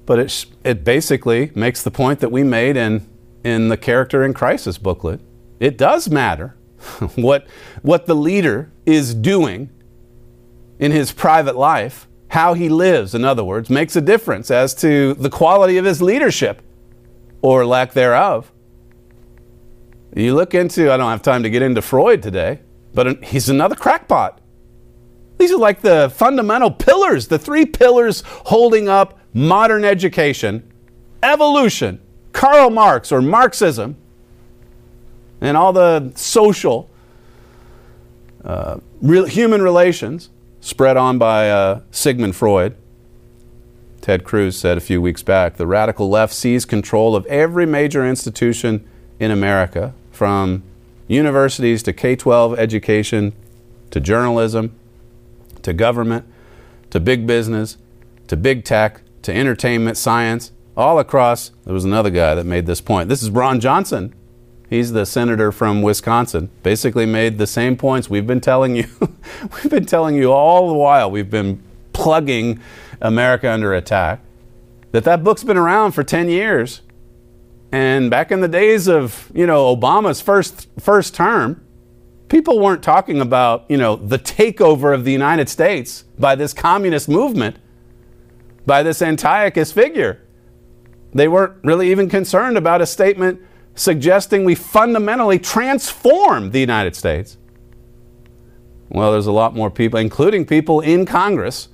But 0.05 0.19
it, 0.19 0.45
it 0.63 0.84
basically 0.84 1.51
makes 1.55 1.84
the 1.84 1.91
point 1.91 2.19
that 2.19 2.32
we 2.32 2.43
made 2.43 2.78
in, 2.78 3.05
in 3.43 3.67
the 3.67 3.78
Character 3.78 4.23
in 4.23 4.34
Crisis 4.34 4.78
booklet. 4.78 5.19
It 5.60 5.78
does 5.78 6.10
matter 6.10 6.55
what, 7.16 7.47
what 7.82 8.05
the 8.05 8.16
leader 8.16 8.72
is 8.86 9.14
doing 9.14 9.70
in 10.80 10.91
his 10.91 11.12
private 11.12 11.55
life, 11.55 12.08
how 12.30 12.53
he 12.53 12.70
lives, 12.70 13.16
in 13.16 13.26
other 13.26 13.43
words, 13.43 13.70
makes 13.70 13.95
a 13.95 14.01
difference 14.01 14.51
as 14.51 14.74
to 14.76 15.14
the 15.16 15.30
quality 15.30 15.78
of 15.78 15.86
his 15.86 16.01
leadership 16.01 16.62
or 17.41 17.66
lack 17.66 17.93
thereof. 17.93 18.51
You 20.16 20.36
look 20.36 20.53
into, 20.53 20.91
I 20.91 20.97
don't 20.97 21.10
have 21.10 21.22
time 21.22 21.43
to 21.43 21.49
get 21.49 21.62
into 21.62 21.82
Freud 21.82 22.22
today, 22.22 22.62
but 22.93 23.24
he's 23.24 23.49
another 23.49 23.76
crackpot. 23.76 24.41
These 25.38 25.51
are 25.51 25.58
like 25.58 25.82
the 25.82 26.12
fundamental 26.16 26.72
pillars, 26.72 27.28
the 27.28 27.38
three 27.38 27.66
pillars 27.66 28.24
holding 28.26 28.89
up 28.89 29.20
modern 29.34 29.86
education, 29.86 30.72
evolution, 31.22 32.01
Karl 32.34 32.70
Marx 32.70 33.12
or 33.12 33.22
Marxism, 33.22 33.95
and 35.41 35.55
all 35.55 35.73
the 35.73 36.11
social, 36.15 36.89
uh, 38.43 38.77
real, 39.01 39.25
human 39.25 39.61
relations 39.61 40.29
spread 40.61 40.97
on 40.97 41.17
by 41.17 41.49
uh, 41.49 41.81
Sigmund 41.91 42.35
Freud. 42.35 42.75
Ted 44.01 44.23
Cruz 44.23 44.57
said 44.57 44.77
a 44.77 44.81
few 44.81 45.01
weeks 45.01 45.21
back 45.21 45.57
the 45.57 45.67
radical 45.67 46.09
left 46.09 46.33
seized 46.33 46.67
control 46.67 47.15
of 47.15 47.25
every 47.25 47.65
major 47.65 48.05
institution 48.05 48.88
in 49.19 49.31
America, 49.31 49.93
from 50.11 50.63
universities 51.07 51.83
to 51.83 51.93
K 51.93 52.15
12 52.15 52.57
education 52.59 53.33
to 53.91 53.99
journalism 53.99 54.75
to 55.61 55.73
government 55.73 56.25
to 56.89 56.99
big 56.99 57.27
business 57.27 57.77
to 58.27 58.38
big 58.38 58.63
tech 58.63 59.01
to 59.23 59.33
entertainment, 59.33 59.97
science, 59.97 60.51
all 60.75 60.99
across. 60.99 61.51
There 61.65 61.73
was 61.73 61.85
another 61.85 62.09
guy 62.09 62.35
that 62.35 62.45
made 62.45 62.65
this 62.65 62.81
point. 62.81 63.09
This 63.09 63.23
is 63.23 63.29
Ron 63.29 63.59
Johnson. 63.59 64.13
He's 64.70 64.91
the 64.91 65.05
senator 65.05 65.51
from 65.51 65.82
Wisconsin. 65.82 66.49
Basically, 66.61 67.05
made 67.05 67.38
the 67.38 67.47
same 67.47 67.78
points 67.78 68.09
we've 68.09 68.28
been 68.28 68.41
telling 68.41 68.76
you. 68.76 68.88
we've 69.53 69.70
been 69.70 69.86
telling 69.86 70.15
you 70.15 70.32
all 70.32 70.68
the 70.68 70.74
while. 70.74 71.09
We've 71.09 71.30
been 71.30 71.63
plugging 71.93 72.59
America 73.01 73.51
under 73.51 73.74
attack. 73.74 74.20
That 74.91 75.05
that 75.05 75.24
book's 75.24 75.43
been 75.43 75.57
around 75.57 75.93
for 75.93 76.03
10 76.03 76.30
years. 76.30 76.82
And 77.72 78.09
back 78.09 78.32
in 78.32 78.41
the 78.41 78.47
days 78.47 78.88
of, 78.88 79.32
you 79.34 79.45
know, 79.45 79.76
Obama's 79.76 80.22
first 80.22 80.68
first 80.80 81.13
term, 81.13 81.65
people 82.30 82.59
weren't 82.59 82.84
talking 82.84 83.22
about, 83.22 83.65
you 83.70 83.78
know, 83.78 83.95
the 83.95 84.20
takeover 84.20 84.93
of 84.93 85.03
the 85.05 85.11
United 85.11 85.49
States 85.49 86.03
by 86.18 86.36
this 86.36 86.53
communist 86.53 87.09
movement, 87.09 87.57
by 88.65 88.84
this 88.84 89.01
Antiochus 89.01 89.72
figure. 89.72 90.22
They 91.13 91.28
weren't 91.28 91.53
really 91.63 91.89
even 91.91 92.09
concerned 92.09 92.57
about 92.57 92.82
a 92.82 92.86
statement 92.86 93.41
suggesting 93.78 94.43
we 94.43 94.55
fundamentally 94.55 95.39
transform 95.39 96.51
the 96.51 96.59
United 96.59 96.95
States. 96.95 97.38
Well, 98.89 99.11
there's 99.11 99.28
a 99.28 99.32
lot 99.32 99.55
more 99.55 99.69
people, 99.69 99.99
including 99.99 100.45
people 100.45 100.82
in 100.82 101.05
Congress, 101.05 101.69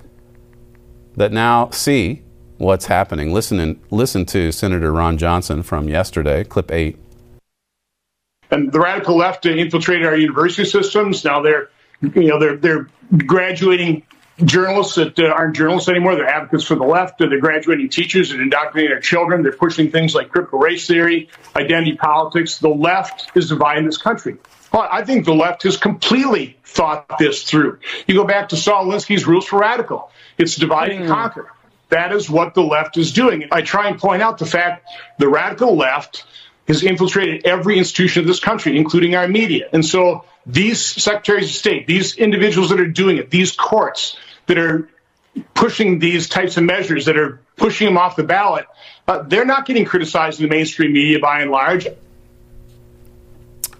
that 1.16 1.32
now 1.32 1.70
see 1.70 2.24
what's 2.58 2.86
happening. 2.86 3.34
Listen, 3.34 3.60
in, 3.60 3.80
listen 3.89 4.26
to 4.28 4.51
Senator 4.51 4.91
Ron 4.91 5.18
Johnson 5.18 5.64
from 5.64 5.88
yesterday, 5.88 6.43
clip 6.43 6.72
eight. 6.72 6.97
And 8.51 8.72
the 8.72 8.80
radical 8.80 9.16
left 9.16 9.45
infiltrated 9.45 10.06
our 10.06 10.16
university 10.16 10.66
systems. 10.66 11.24
Now 11.24 11.41
they're, 11.41 11.70
you 12.01 12.28
know, 12.28 12.39
they're 12.39 12.58
they're 12.58 12.88
graduating 13.26 14.04
journalists 14.44 14.96
that 14.96 15.20
uh, 15.20 15.26
aren't 15.26 15.56
journalists 15.56 15.90
anymore. 15.90 16.16
They're 16.16 16.28
advocates 16.28 16.64
for 16.64 16.76
the 16.76 16.84
left. 16.84 17.20
They're 17.20 17.40
graduating 17.40 17.90
teachers 17.90 18.32
and 18.32 18.42
indoctrinating 18.42 18.94
our 18.94 19.00
children. 19.00 19.44
They're 19.44 19.52
pushing 19.52 19.92
things 19.92 20.16
like 20.16 20.30
critical 20.30 20.60
race 20.60 20.88
theory, 20.88 21.30
identity 21.56 21.96
politics. 21.96 22.58
The 22.58 22.70
left 22.70 23.32
is 23.36 23.50
dividing 23.50 23.86
this 23.86 23.98
country. 23.98 24.38
Well, 24.72 24.88
I 24.92 25.04
think 25.04 25.26
the 25.26 25.36
left 25.36 25.64
has 25.64 25.78
completely 25.78 26.58
thought 26.64 27.20
this 27.20 27.44
through. 27.44 27.80
You 28.08 28.16
go 28.16 28.24
back 28.24 28.50
to 28.50 28.58
Saul 28.58 28.88
Alinsky's 28.88 29.28
rules 29.28 29.46
for 29.46 29.60
radical. 29.60 30.10
It's 30.38 30.56
divide 30.56 30.92
and 30.92 31.06
hmm. 31.06 31.12
conquer. 31.12 31.52
That 31.90 32.12
is 32.12 32.28
what 32.28 32.56
the 32.56 32.64
left 32.64 32.98
is 32.98 33.12
doing. 33.12 33.50
I 33.52 33.62
try 33.62 33.88
and 33.88 34.00
point 34.00 34.24
out 34.24 34.40
the 34.40 34.48
fact 34.48 34.90
the 35.20 35.30
radical 35.30 35.76
left 35.76 36.26
has 36.68 36.84
infiltrated 36.84 37.45
every 37.45 37.78
institution 37.78 38.22
of 38.22 38.28
this 38.28 38.39
country, 38.39 38.78
including 38.78 39.16
our 39.16 39.28
media. 39.28 39.68
And 39.74 39.86
so 39.86 40.26
these 40.45 40.84
secretaries 40.84 41.49
of 41.49 41.55
state, 41.55 41.88
these 41.88 42.16
individuals 42.16 42.70
that 42.70 42.80
are 42.80 42.88
doing 42.88 43.18
it, 43.18 43.30
these 43.30 43.51
courts 43.51 44.18
that 44.45 44.57
are 44.57 44.89
pushing 45.53 45.99
these 45.99 46.30
types 46.30 46.57
of 46.57 46.64
measures, 46.64 47.05
that 47.05 47.18
are 47.18 47.41
pushing 47.57 47.86
them 47.86 47.97
off 47.97 48.16
the 48.16 48.24
ballot, 48.24 48.66
uh, 49.07 49.24
they're 49.24 49.45
not 49.45 49.66
getting 49.66 49.86
criticized 49.86 50.39
in 50.39 50.47
the 50.47 50.55
mainstream 50.55 50.93
media 50.93 51.20
by 51.20 51.41
and 51.41 51.51
large. 51.51 51.88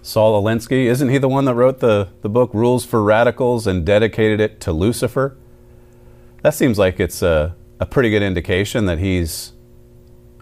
Saul 0.02 0.44
Alinsky, 0.44 0.86
isn't 0.86 1.08
he 1.08 1.18
the 1.18 1.30
one 1.30 1.46
that 1.46 1.56
wrote 1.56 1.80
the, 1.80 2.10
the 2.22 2.30
book 2.30 2.54
Rules 2.54 2.86
for 2.86 3.02
Radicals 3.02 3.66
and 3.66 3.86
dedicated 3.86 4.42
it 4.42 4.60
to 4.62 4.74
Lucifer? 4.74 5.38
That 6.42 6.54
seems 6.54 6.78
like 6.78 7.00
it's 7.00 7.22
a, 7.22 7.56
a 7.80 7.86
pretty 7.86 8.10
good 8.10 8.22
indication 8.22 8.86
that 8.88 9.00
he's 9.00 9.54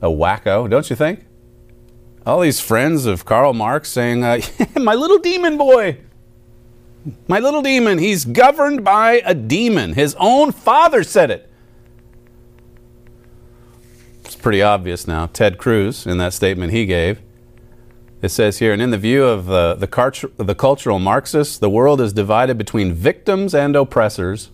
a 0.01 0.07
wacko, 0.07 0.67
don't 0.67 0.89
you 0.89 0.95
think? 0.95 1.25
All 2.25 2.41
these 2.41 2.59
friends 2.59 3.05
of 3.05 3.25
Karl 3.25 3.53
Marx 3.53 3.89
saying, 3.89 4.23
uh, 4.23 4.41
my 4.75 4.93
little 4.93 5.17
demon 5.17 5.57
boy, 5.57 5.97
my 7.27 7.39
little 7.39 7.63
demon, 7.63 7.97
he's 7.97 8.25
governed 8.25 8.83
by 8.83 9.21
a 9.25 9.33
demon. 9.33 9.93
His 9.93 10.15
own 10.19 10.51
father 10.51 11.03
said 11.03 11.31
it. 11.31 11.49
It's 14.23 14.35
pretty 14.35 14.61
obvious 14.61 15.07
now. 15.07 15.25
Ted 15.25 15.57
Cruz, 15.57 16.05
in 16.05 16.19
that 16.19 16.33
statement 16.33 16.71
he 16.71 16.85
gave, 16.85 17.21
it 18.21 18.29
says 18.29 18.59
here, 18.59 18.71
and 18.71 18.81
in 18.83 18.91
the 18.91 18.99
view 18.99 19.23
of 19.23 19.49
uh, 19.49 19.73
the, 19.73 19.87
cart- 19.87 20.23
the 20.37 20.53
cultural 20.53 20.99
Marxists, 20.99 21.57
the 21.57 21.71
world 21.71 21.99
is 21.99 22.13
divided 22.13 22.55
between 22.55 22.93
victims 22.93 23.55
and 23.55 23.75
oppressors. 23.75 24.51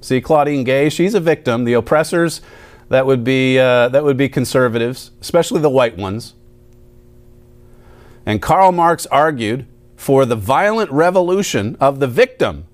See, 0.00 0.20
Claudine 0.20 0.62
Gay, 0.62 0.88
she's 0.90 1.14
a 1.14 1.20
victim. 1.20 1.64
The 1.64 1.72
oppressors, 1.72 2.40
that 2.88 3.04
would 3.04 3.24
be, 3.24 3.58
uh, 3.58 3.88
that 3.88 4.04
would 4.04 4.16
be 4.16 4.28
conservatives, 4.28 5.10
especially 5.20 5.60
the 5.60 5.70
white 5.70 5.96
ones. 5.96 6.34
And 8.28 8.42
Karl 8.42 8.72
Marx 8.72 9.06
argued 9.06 9.66
for 9.96 10.26
the 10.26 10.36
violent 10.36 10.90
revolution 10.90 11.78
of 11.80 11.98
the 11.98 12.06
victim. 12.06 12.66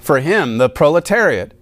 For 0.00 0.18
him, 0.18 0.58
the 0.58 0.68
proletariat. 0.68 1.54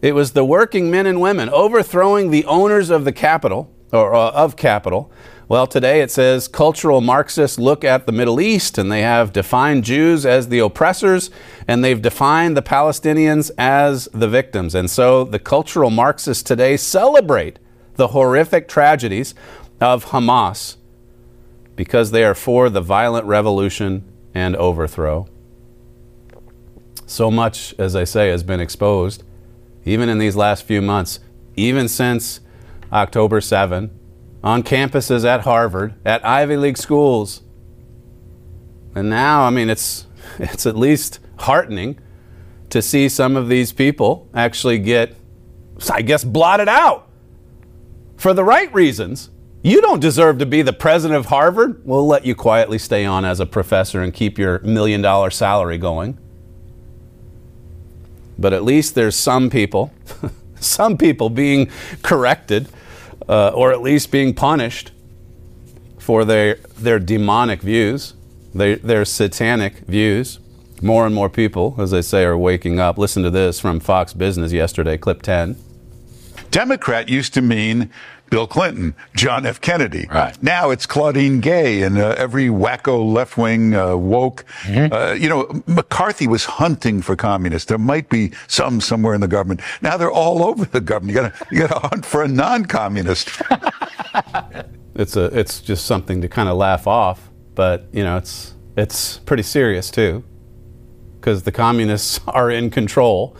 It 0.00 0.14
was 0.14 0.32
the 0.32 0.42
working 0.42 0.90
men 0.90 1.04
and 1.04 1.20
women 1.20 1.50
overthrowing 1.50 2.30
the 2.30 2.46
owners 2.46 2.88
of 2.88 3.04
the 3.04 3.12
capital, 3.12 3.70
or 3.92 4.14
uh, 4.14 4.30
of 4.30 4.56
capital. 4.56 5.12
Well, 5.46 5.66
today 5.66 6.00
it 6.00 6.10
says 6.10 6.48
cultural 6.48 7.02
Marxists 7.02 7.58
look 7.58 7.84
at 7.84 8.06
the 8.06 8.12
Middle 8.12 8.40
East 8.40 8.78
and 8.78 8.90
they 8.90 9.02
have 9.02 9.34
defined 9.34 9.84
Jews 9.84 10.24
as 10.24 10.48
the 10.48 10.60
oppressors 10.60 11.28
and 11.68 11.84
they've 11.84 12.00
defined 12.00 12.56
the 12.56 12.62
Palestinians 12.62 13.50
as 13.58 14.08
the 14.14 14.26
victims. 14.26 14.74
And 14.74 14.90
so 14.90 15.22
the 15.22 15.38
cultural 15.38 15.90
Marxists 15.90 16.42
today 16.42 16.78
celebrate 16.78 17.58
the 17.96 18.08
horrific 18.08 18.68
tragedies 18.68 19.34
of 19.82 20.06
Hamas 20.06 20.76
because 21.76 22.10
they 22.10 22.24
are 22.24 22.34
for 22.34 22.68
the 22.68 22.80
violent 22.80 23.26
revolution 23.26 24.04
and 24.34 24.56
overthrow. 24.56 25.28
So 27.06 27.30
much, 27.30 27.74
as 27.78 27.94
I 27.94 28.04
say, 28.04 28.30
has 28.30 28.42
been 28.42 28.60
exposed, 28.60 29.22
even 29.84 30.08
in 30.08 30.18
these 30.18 30.34
last 30.34 30.64
few 30.64 30.82
months, 30.82 31.20
even 31.54 31.88
since 31.88 32.40
October 32.92 33.40
7, 33.40 33.96
on 34.42 34.62
campuses 34.62 35.24
at 35.24 35.42
Harvard, 35.42 35.94
at 36.04 36.24
Ivy 36.24 36.56
League 36.56 36.78
schools. 36.78 37.42
And 38.94 39.08
now, 39.08 39.42
I 39.42 39.50
mean, 39.50 39.70
it's, 39.70 40.06
it's 40.38 40.66
at 40.66 40.76
least 40.76 41.20
heartening 41.38 41.98
to 42.70 42.82
see 42.82 43.08
some 43.08 43.36
of 43.36 43.48
these 43.48 43.72
people 43.72 44.28
actually 44.34 44.78
get, 44.78 45.14
I 45.92 46.02
guess, 46.02 46.24
blotted 46.24 46.68
out 46.68 47.08
for 48.16 48.34
the 48.34 48.44
right 48.44 48.72
reasons. 48.74 49.30
You 49.66 49.80
don't 49.80 49.98
deserve 49.98 50.38
to 50.38 50.46
be 50.46 50.62
the 50.62 50.72
president 50.72 51.18
of 51.18 51.26
Harvard. 51.26 51.84
We'll 51.84 52.06
let 52.06 52.24
you 52.24 52.36
quietly 52.36 52.78
stay 52.78 53.04
on 53.04 53.24
as 53.24 53.40
a 53.40 53.46
professor 53.46 54.00
and 54.00 54.14
keep 54.14 54.38
your 54.38 54.60
million 54.60 55.02
dollar 55.02 55.28
salary 55.28 55.76
going. 55.76 56.16
But 58.38 58.52
at 58.52 58.62
least 58.62 58.94
there's 58.94 59.16
some 59.16 59.50
people, 59.50 59.92
some 60.60 60.96
people 60.96 61.30
being 61.30 61.68
corrected 62.04 62.68
uh, 63.28 63.48
or 63.48 63.72
at 63.72 63.82
least 63.82 64.12
being 64.12 64.34
punished 64.34 64.92
for 65.98 66.24
their, 66.24 66.60
their 66.78 67.00
demonic 67.00 67.60
views, 67.60 68.14
their, 68.54 68.76
their 68.76 69.04
satanic 69.04 69.78
views. 69.78 70.38
More 70.80 71.06
and 71.06 71.12
more 71.12 71.28
people, 71.28 71.74
as 71.80 71.90
they 71.90 72.02
say, 72.02 72.22
are 72.22 72.38
waking 72.38 72.78
up. 72.78 72.98
Listen 72.98 73.24
to 73.24 73.30
this 73.30 73.58
from 73.58 73.80
Fox 73.80 74.12
Business 74.12 74.52
yesterday, 74.52 74.96
clip 74.96 75.22
10. 75.22 75.56
Democrat 76.52 77.08
used 77.08 77.34
to 77.34 77.42
mean 77.42 77.90
Bill 78.30 78.46
Clinton, 78.46 78.94
John 79.14 79.46
F. 79.46 79.60
Kennedy. 79.60 80.06
Right. 80.10 80.40
Now 80.42 80.70
it's 80.70 80.86
Claudine 80.86 81.40
Gay 81.40 81.82
and 81.82 81.98
uh, 81.98 82.14
every 82.18 82.48
wacko 82.48 83.12
left 83.12 83.38
wing 83.38 83.74
uh, 83.74 83.96
woke. 83.96 84.44
Mm-hmm. 84.62 84.92
Uh, 84.92 85.12
you 85.12 85.28
know, 85.28 85.62
McCarthy 85.66 86.26
was 86.26 86.44
hunting 86.44 87.02
for 87.02 87.16
communists. 87.16 87.68
There 87.68 87.78
might 87.78 88.08
be 88.08 88.32
some 88.48 88.80
somewhere 88.80 89.14
in 89.14 89.20
the 89.20 89.28
government. 89.28 89.60
Now 89.80 89.96
they're 89.96 90.10
all 90.10 90.42
over 90.42 90.64
the 90.64 90.80
government. 90.80 91.16
You 91.16 91.22
got 91.22 91.34
to 91.34 91.46
you 91.54 91.68
to 91.68 91.78
hunt 91.78 92.04
for 92.04 92.22
a 92.22 92.28
non-communist. 92.28 93.30
it's 94.94 95.16
a 95.16 95.24
it's 95.38 95.60
just 95.60 95.86
something 95.86 96.20
to 96.22 96.28
kind 96.28 96.48
of 96.48 96.56
laugh 96.56 96.86
off, 96.86 97.30
but 97.54 97.86
you 97.92 98.02
know 98.02 98.16
it's 98.16 98.54
it's 98.76 99.18
pretty 99.18 99.42
serious 99.42 99.90
too, 99.90 100.24
because 101.20 101.44
the 101.44 101.52
communists 101.52 102.20
are 102.26 102.50
in 102.50 102.70
control. 102.70 103.36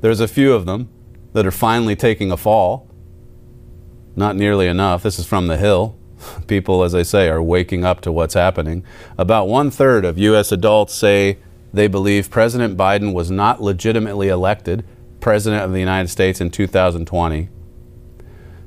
There's 0.00 0.20
a 0.20 0.28
few 0.28 0.54
of 0.54 0.66
them 0.66 0.88
that 1.32 1.46
are 1.46 1.52
finally 1.52 1.94
taking 1.94 2.32
a 2.32 2.36
fall. 2.36 2.89
Not 4.16 4.36
nearly 4.36 4.66
enough. 4.66 5.02
This 5.02 5.18
is 5.18 5.26
from 5.26 5.46
the 5.46 5.56
Hill. 5.56 5.96
People, 6.46 6.82
as 6.82 6.94
I 6.94 7.02
say, 7.02 7.28
are 7.28 7.42
waking 7.42 7.84
up 7.84 8.00
to 8.02 8.12
what's 8.12 8.34
happening. 8.34 8.84
About 9.16 9.48
one 9.48 9.70
third 9.70 10.04
of 10.04 10.18
U.S. 10.18 10.52
adults 10.52 10.94
say 10.94 11.38
they 11.72 11.86
believe 11.86 12.30
President 12.30 12.76
Biden 12.76 13.14
was 13.14 13.30
not 13.30 13.62
legitimately 13.62 14.28
elected 14.28 14.84
President 15.20 15.62
of 15.62 15.72
the 15.72 15.78
United 15.78 16.08
States 16.08 16.40
in 16.40 16.50
2020. 16.50 17.48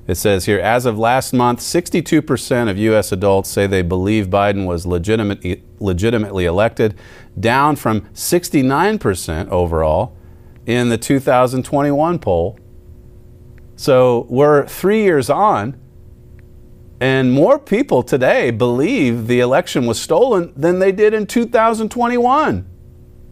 It 0.06 0.16
says 0.16 0.46
here, 0.46 0.60
as 0.60 0.86
of 0.86 1.00
last 1.00 1.34
month, 1.34 1.60
62% 1.60 2.70
of 2.70 2.78
U.S. 2.78 3.12
adults 3.12 3.50
say 3.50 3.68
they 3.68 3.82
believe 3.82 4.28
Biden 4.28 4.66
was 4.66 4.86
legitimate, 4.86 5.64
legitimately 5.80 6.46
elected, 6.46 6.96
down 7.39 7.78
from 7.78 8.02
69% 8.14 9.48
overall 9.48 10.16
in 10.66 10.89
the 10.89 10.98
2021 10.98 12.20
poll. 12.20 12.60
So 13.76 14.28
we're 14.30 14.67
three 14.67 15.03
years 15.03 15.30
on, 15.30 15.80
and 16.99 17.32
more 17.32 17.59
people 17.59 18.03
today 18.03 18.51
believe 18.51 19.28
the 19.28 19.39
election 19.39 19.86
was 19.86 19.99
stolen 19.99 20.53
than 20.55 20.80
they 20.80 20.91
did 20.91 21.13
in 21.13 21.26
2021. 21.28 22.69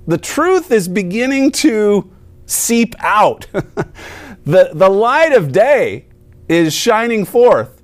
The 0.08 0.18
truth 0.18 0.72
is 0.72 0.88
beginning 0.88 1.52
to 1.52 2.12
seep 2.46 2.96
out. 3.00 3.48
the, 3.54 4.72
the 4.74 4.90
light 4.90 5.32
of 5.32 5.52
day 5.52 6.08
is 6.50 6.74
shining 6.74 7.24
forth 7.24 7.82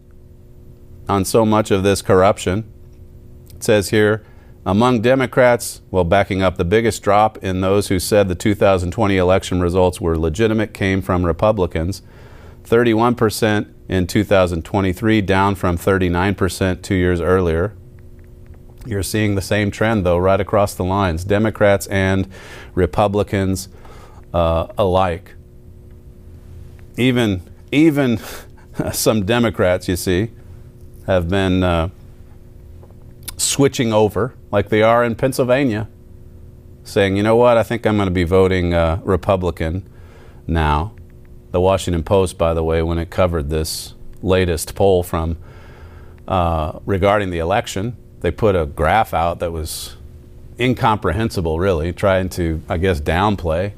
on 1.07 1.23
so 1.23 1.45
much 1.45 1.71
of 1.71 1.83
this 1.83 2.01
corruption. 2.01 2.69
It 3.55 3.63
says 3.63 3.89
here, 3.91 4.25
among 4.65 5.01
Democrats, 5.01 5.81
well, 5.91 6.03
backing 6.03 6.41
up, 6.41 6.57
the 6.57 6.65
biggest 6.65 7.01
drop 7.01 7.37
in 7.37 7.61
those 7.61 7.87
who 7.87 7.99
said 7.99 8.27
the 8.27 8.35
2020 8.35 9.15
election 9.15 9.61
results 9.61 10.01
were 10.01 10.17
legitimate 10.17 10.73
came 10.73 11.01
from 11.01 11.25
Republicans. 11.25 12.01
31% 12.67 13.73
in 13.87 14.07
2023, 14.07 15.21
down 15.21 15.55
from 15.55 15.77
39% 15.77 16.81
two 16.81 16.95
years 16.95 17.21
earlier. 17.21 17.73
You're 18.85 19.03
seeing 19.03 19.35
the 19.35 19.41
same 19.41 19.71
trend, 19.71 20.05
though, 20.05 20.17
right 20.17 20.39
across 20.39 20.73
the 20.73 20.83
lines 20.83 21.23
Democrats 21.23 21.87
and 21.87 22.27
Republicans 22.73 23.69
uh, 24.33 24.67
alike. 24.77 25.33
Even, 26.97 27.41
even 27.71 28.19
some 28.91 29.25
Democrats, 29.25 29.87
you 29.87 29.95
see, 29.95 30.31
have 31.05 31.29
been 31.29 31.63
uh, 31.63 31.89
switching 33.37 33.93
over, 33.93 34.33
like 34.51 34.69
they 34.69 34.81
are 34.81 35.03
in 35.03 35.15
Pennsylvania, 35.15 35.87
saying, 36.83 37.15
you 37.15 37.23
know 37.23 37.35
what, 37.35 37.57
I 37.57 37.63
think 37.63 37.85
I'm 37.85 37.95
going 37.95 38.07
to 38.07 38.11
be 38.11 38.23
voting 38.23 38.73
uh, 38.73 38.99
Republican 39.03 39.87
now. 40.47 40.93
The 41.51 41.61
Washington 41.61 42.03
Post, 42.03 42.37
by 42.37 42.53
the 42.53 42.63
way, 42.63 42.81
when 42.81 42.97
it 42.97 43.09
covered 43.09 43.49
this 43.49 43.93
latest 44.21 44.75
poll 44.75 45.03
from 45.03 45.37
uh, 46.27 46.79
regarding 46.85 47.29
the 47.29 47.39
election, 47.39 47.95
they 48.21 48.31
put 48.31 48.55
a 48.55 48.65
graph 48.65 49.13
out 49.13 49.39
that 49.39 49.51
was 49.51 49.95
incomprehensible, 50.59 51.59
really, 51.59 51.93
trying 51.93 52.29
to, 52.29 52.61
I 52.67 52.77
guess, 52.77 52.99
downplay 52.99 53.73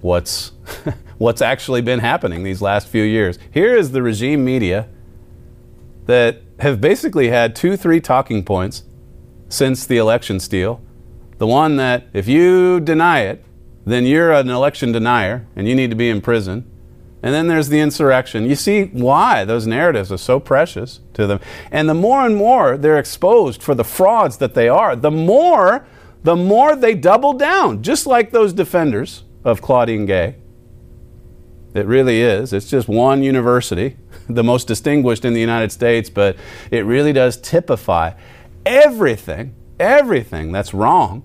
what's 0.00 0.52
what's 1.18 1.40
actually 1.40 1.80
been 1.80 2.00
happening 2.00 2.42
these 2.42 2.60
last 2.60 2.88
few 2.88 3.02
years. 3.02 3.38
Here 3.50 3.74
is 3.74 3.92
the 3.92 4.02
regime 4.02 4.44
media 4.44 4.88
that 6.06 6.42
have 6.60 6.80
basically 6.80 7.28
had 7.28 7.56
two, 7.56 7.76
three 7.76 8.00
talking 8.00 8.44
points 8.44 8.84
since 9.48 9.86
the 9.86 9.96
election 9.96 10.40
steal. 10.40 10.80
The 11.38 11.46
one 11.46 11.76
that 11.76 12.06
if 12.12 12.28
you 12.28 12.80
deny 12.80 13.20
it, 13.20 13.44
then 13.86 14.04
you're 14.04 14.32
an 14.32 14.50
election 14.50 14.92
denier 14.92 15.46
and 15.56 15.66
you 15.66 15.74
need 15.74 15.90
to 15.90 15.96
be 15.96 16.10
in 16.10 16.20
prison. 16.20 16.70
And 17.24 17.32
then 17.32 17.48
there's 17.48 17.70
the 17.70 17.80
insurrection. 17.80 18.44
You 18.44 18.54
see 18.54 18.84
why 18.84 19.46
those 19.46 19.66
narratives 19.66 20.12
are 20.12 20.18
so 20.18 20.38
precious 20.38 21.00
to 21.14 21.26
them. 21.26 21.40
And 21.72 21.88
the 21.88 21.94
more 21.94 22.26
and 22.26 22.36
more 22.36 22.76
they're 22.76 22.98
exposed 22.98 23.62
for 23.62 23.74
the 23.74 23.82
frauds 23.82 24.36
that 24.36 24.52
they 24.52 24.68
are, 24.68 24.94
the 24.94 25.10
more 25.10 25.86
the 26.22 26.36
more 26.36 26.76
they 26.76 26.94
double 26.94 27.32
down, 27.32 27.82
just 27.82 28.06
like 28.06 28.30
those 28.30 28.52
defenders 28.52 29.24
of 29.42 29.62
Claudine 29.62 30.04
Gay. 30.04 30.36
It 31.72 31.86
really 31.86 32.20
is. 32.20 32.52
It's 32.52 32.68
just 32.68 32.88
one 32.88 33.22
university, 33.22 33.96
the 34.28 34.44
most 34.44 34.68
distinguished 34.68 35.24
in 35.24 35.32
the 35.32 35.40
United 35.40 35.72
States, 35.72 36.10
but 36.10 36.36
it 36.70 36.84
really 36.84 37.14
does 37.14 37.38
typify 37.38 38.12
everything, 38.66 39.54
everything 39.80 40.52
that's 40.52 40.74
wrong 40.74 41.24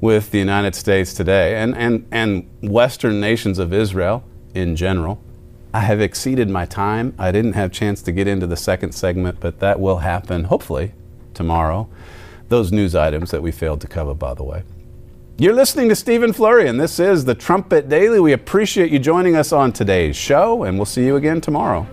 with 0.00 0.30
the 0.30 0.38
United 0.38 0.74
States 0.74 1.12
today 1.12 1.56
and, 1.56 1.76
and, 1.76 2.06
and 2.10 2.48
Western 2.62 3.20
nations 3.20 3.58
of 3.58 3.74
Israel 3.74 4.24
in 4.54 4.76
general. 4.76 5.20
I 5.72 5.80
have 5.80 6.00
exceeded 6.00 6.48
my 6.48 6.66
time. 6.66 7.14
I 7.18 7.32
didn't 7.32 7.54
have 7.54 7.72
chance 7.72 8.00
to 8.02 8.12
get 8.12 8.28
into 8.28 8.46
the 8.46 8.56
second 8.56 8.92
segment, 8.92 9.40
but 9.40 9.58
that 9.58 9.80
will 9.80 9.98
happen 9.98 10.44
hopefully 10.44 10.92
tomorrow. 11.34 11.88
Those 12.48 12.70
news 12.70 12.94
items 12.94 13.32
that 13.32 13.42
we 13.42 13.50
failed 13.50 13.80
to 13.80 13.88
cover, 13.88 14.14
by 14.14 14.34
the 14.34 14.44
way. 14.44 14.62
You're 15.36 15.54
listening 15.54 15.88
to 15.88 15.96
Stephen 15.96 16.32
Flurry, 16.32 16.68
and 16.68 16.78
this 16.78 17.00
is 17.00 17.24
the 17.24 17.34
Trumpet 17.34 17.88
Daily. 17.88 18.20
We 18.20 18.32
appreciate 18.32 18.92
you 18.92 19.00
joining 19.00 19.34
us 19.34 19.52
on 19.52 19.72
today's 19.72 20.14
show, 20.14 20.62
and 20.62 20.78
we'll 20.78 20.86
see 20.86 21.04
you 21.04 21.16
again 21.16 21.40
tomorrow. 21.40 21.88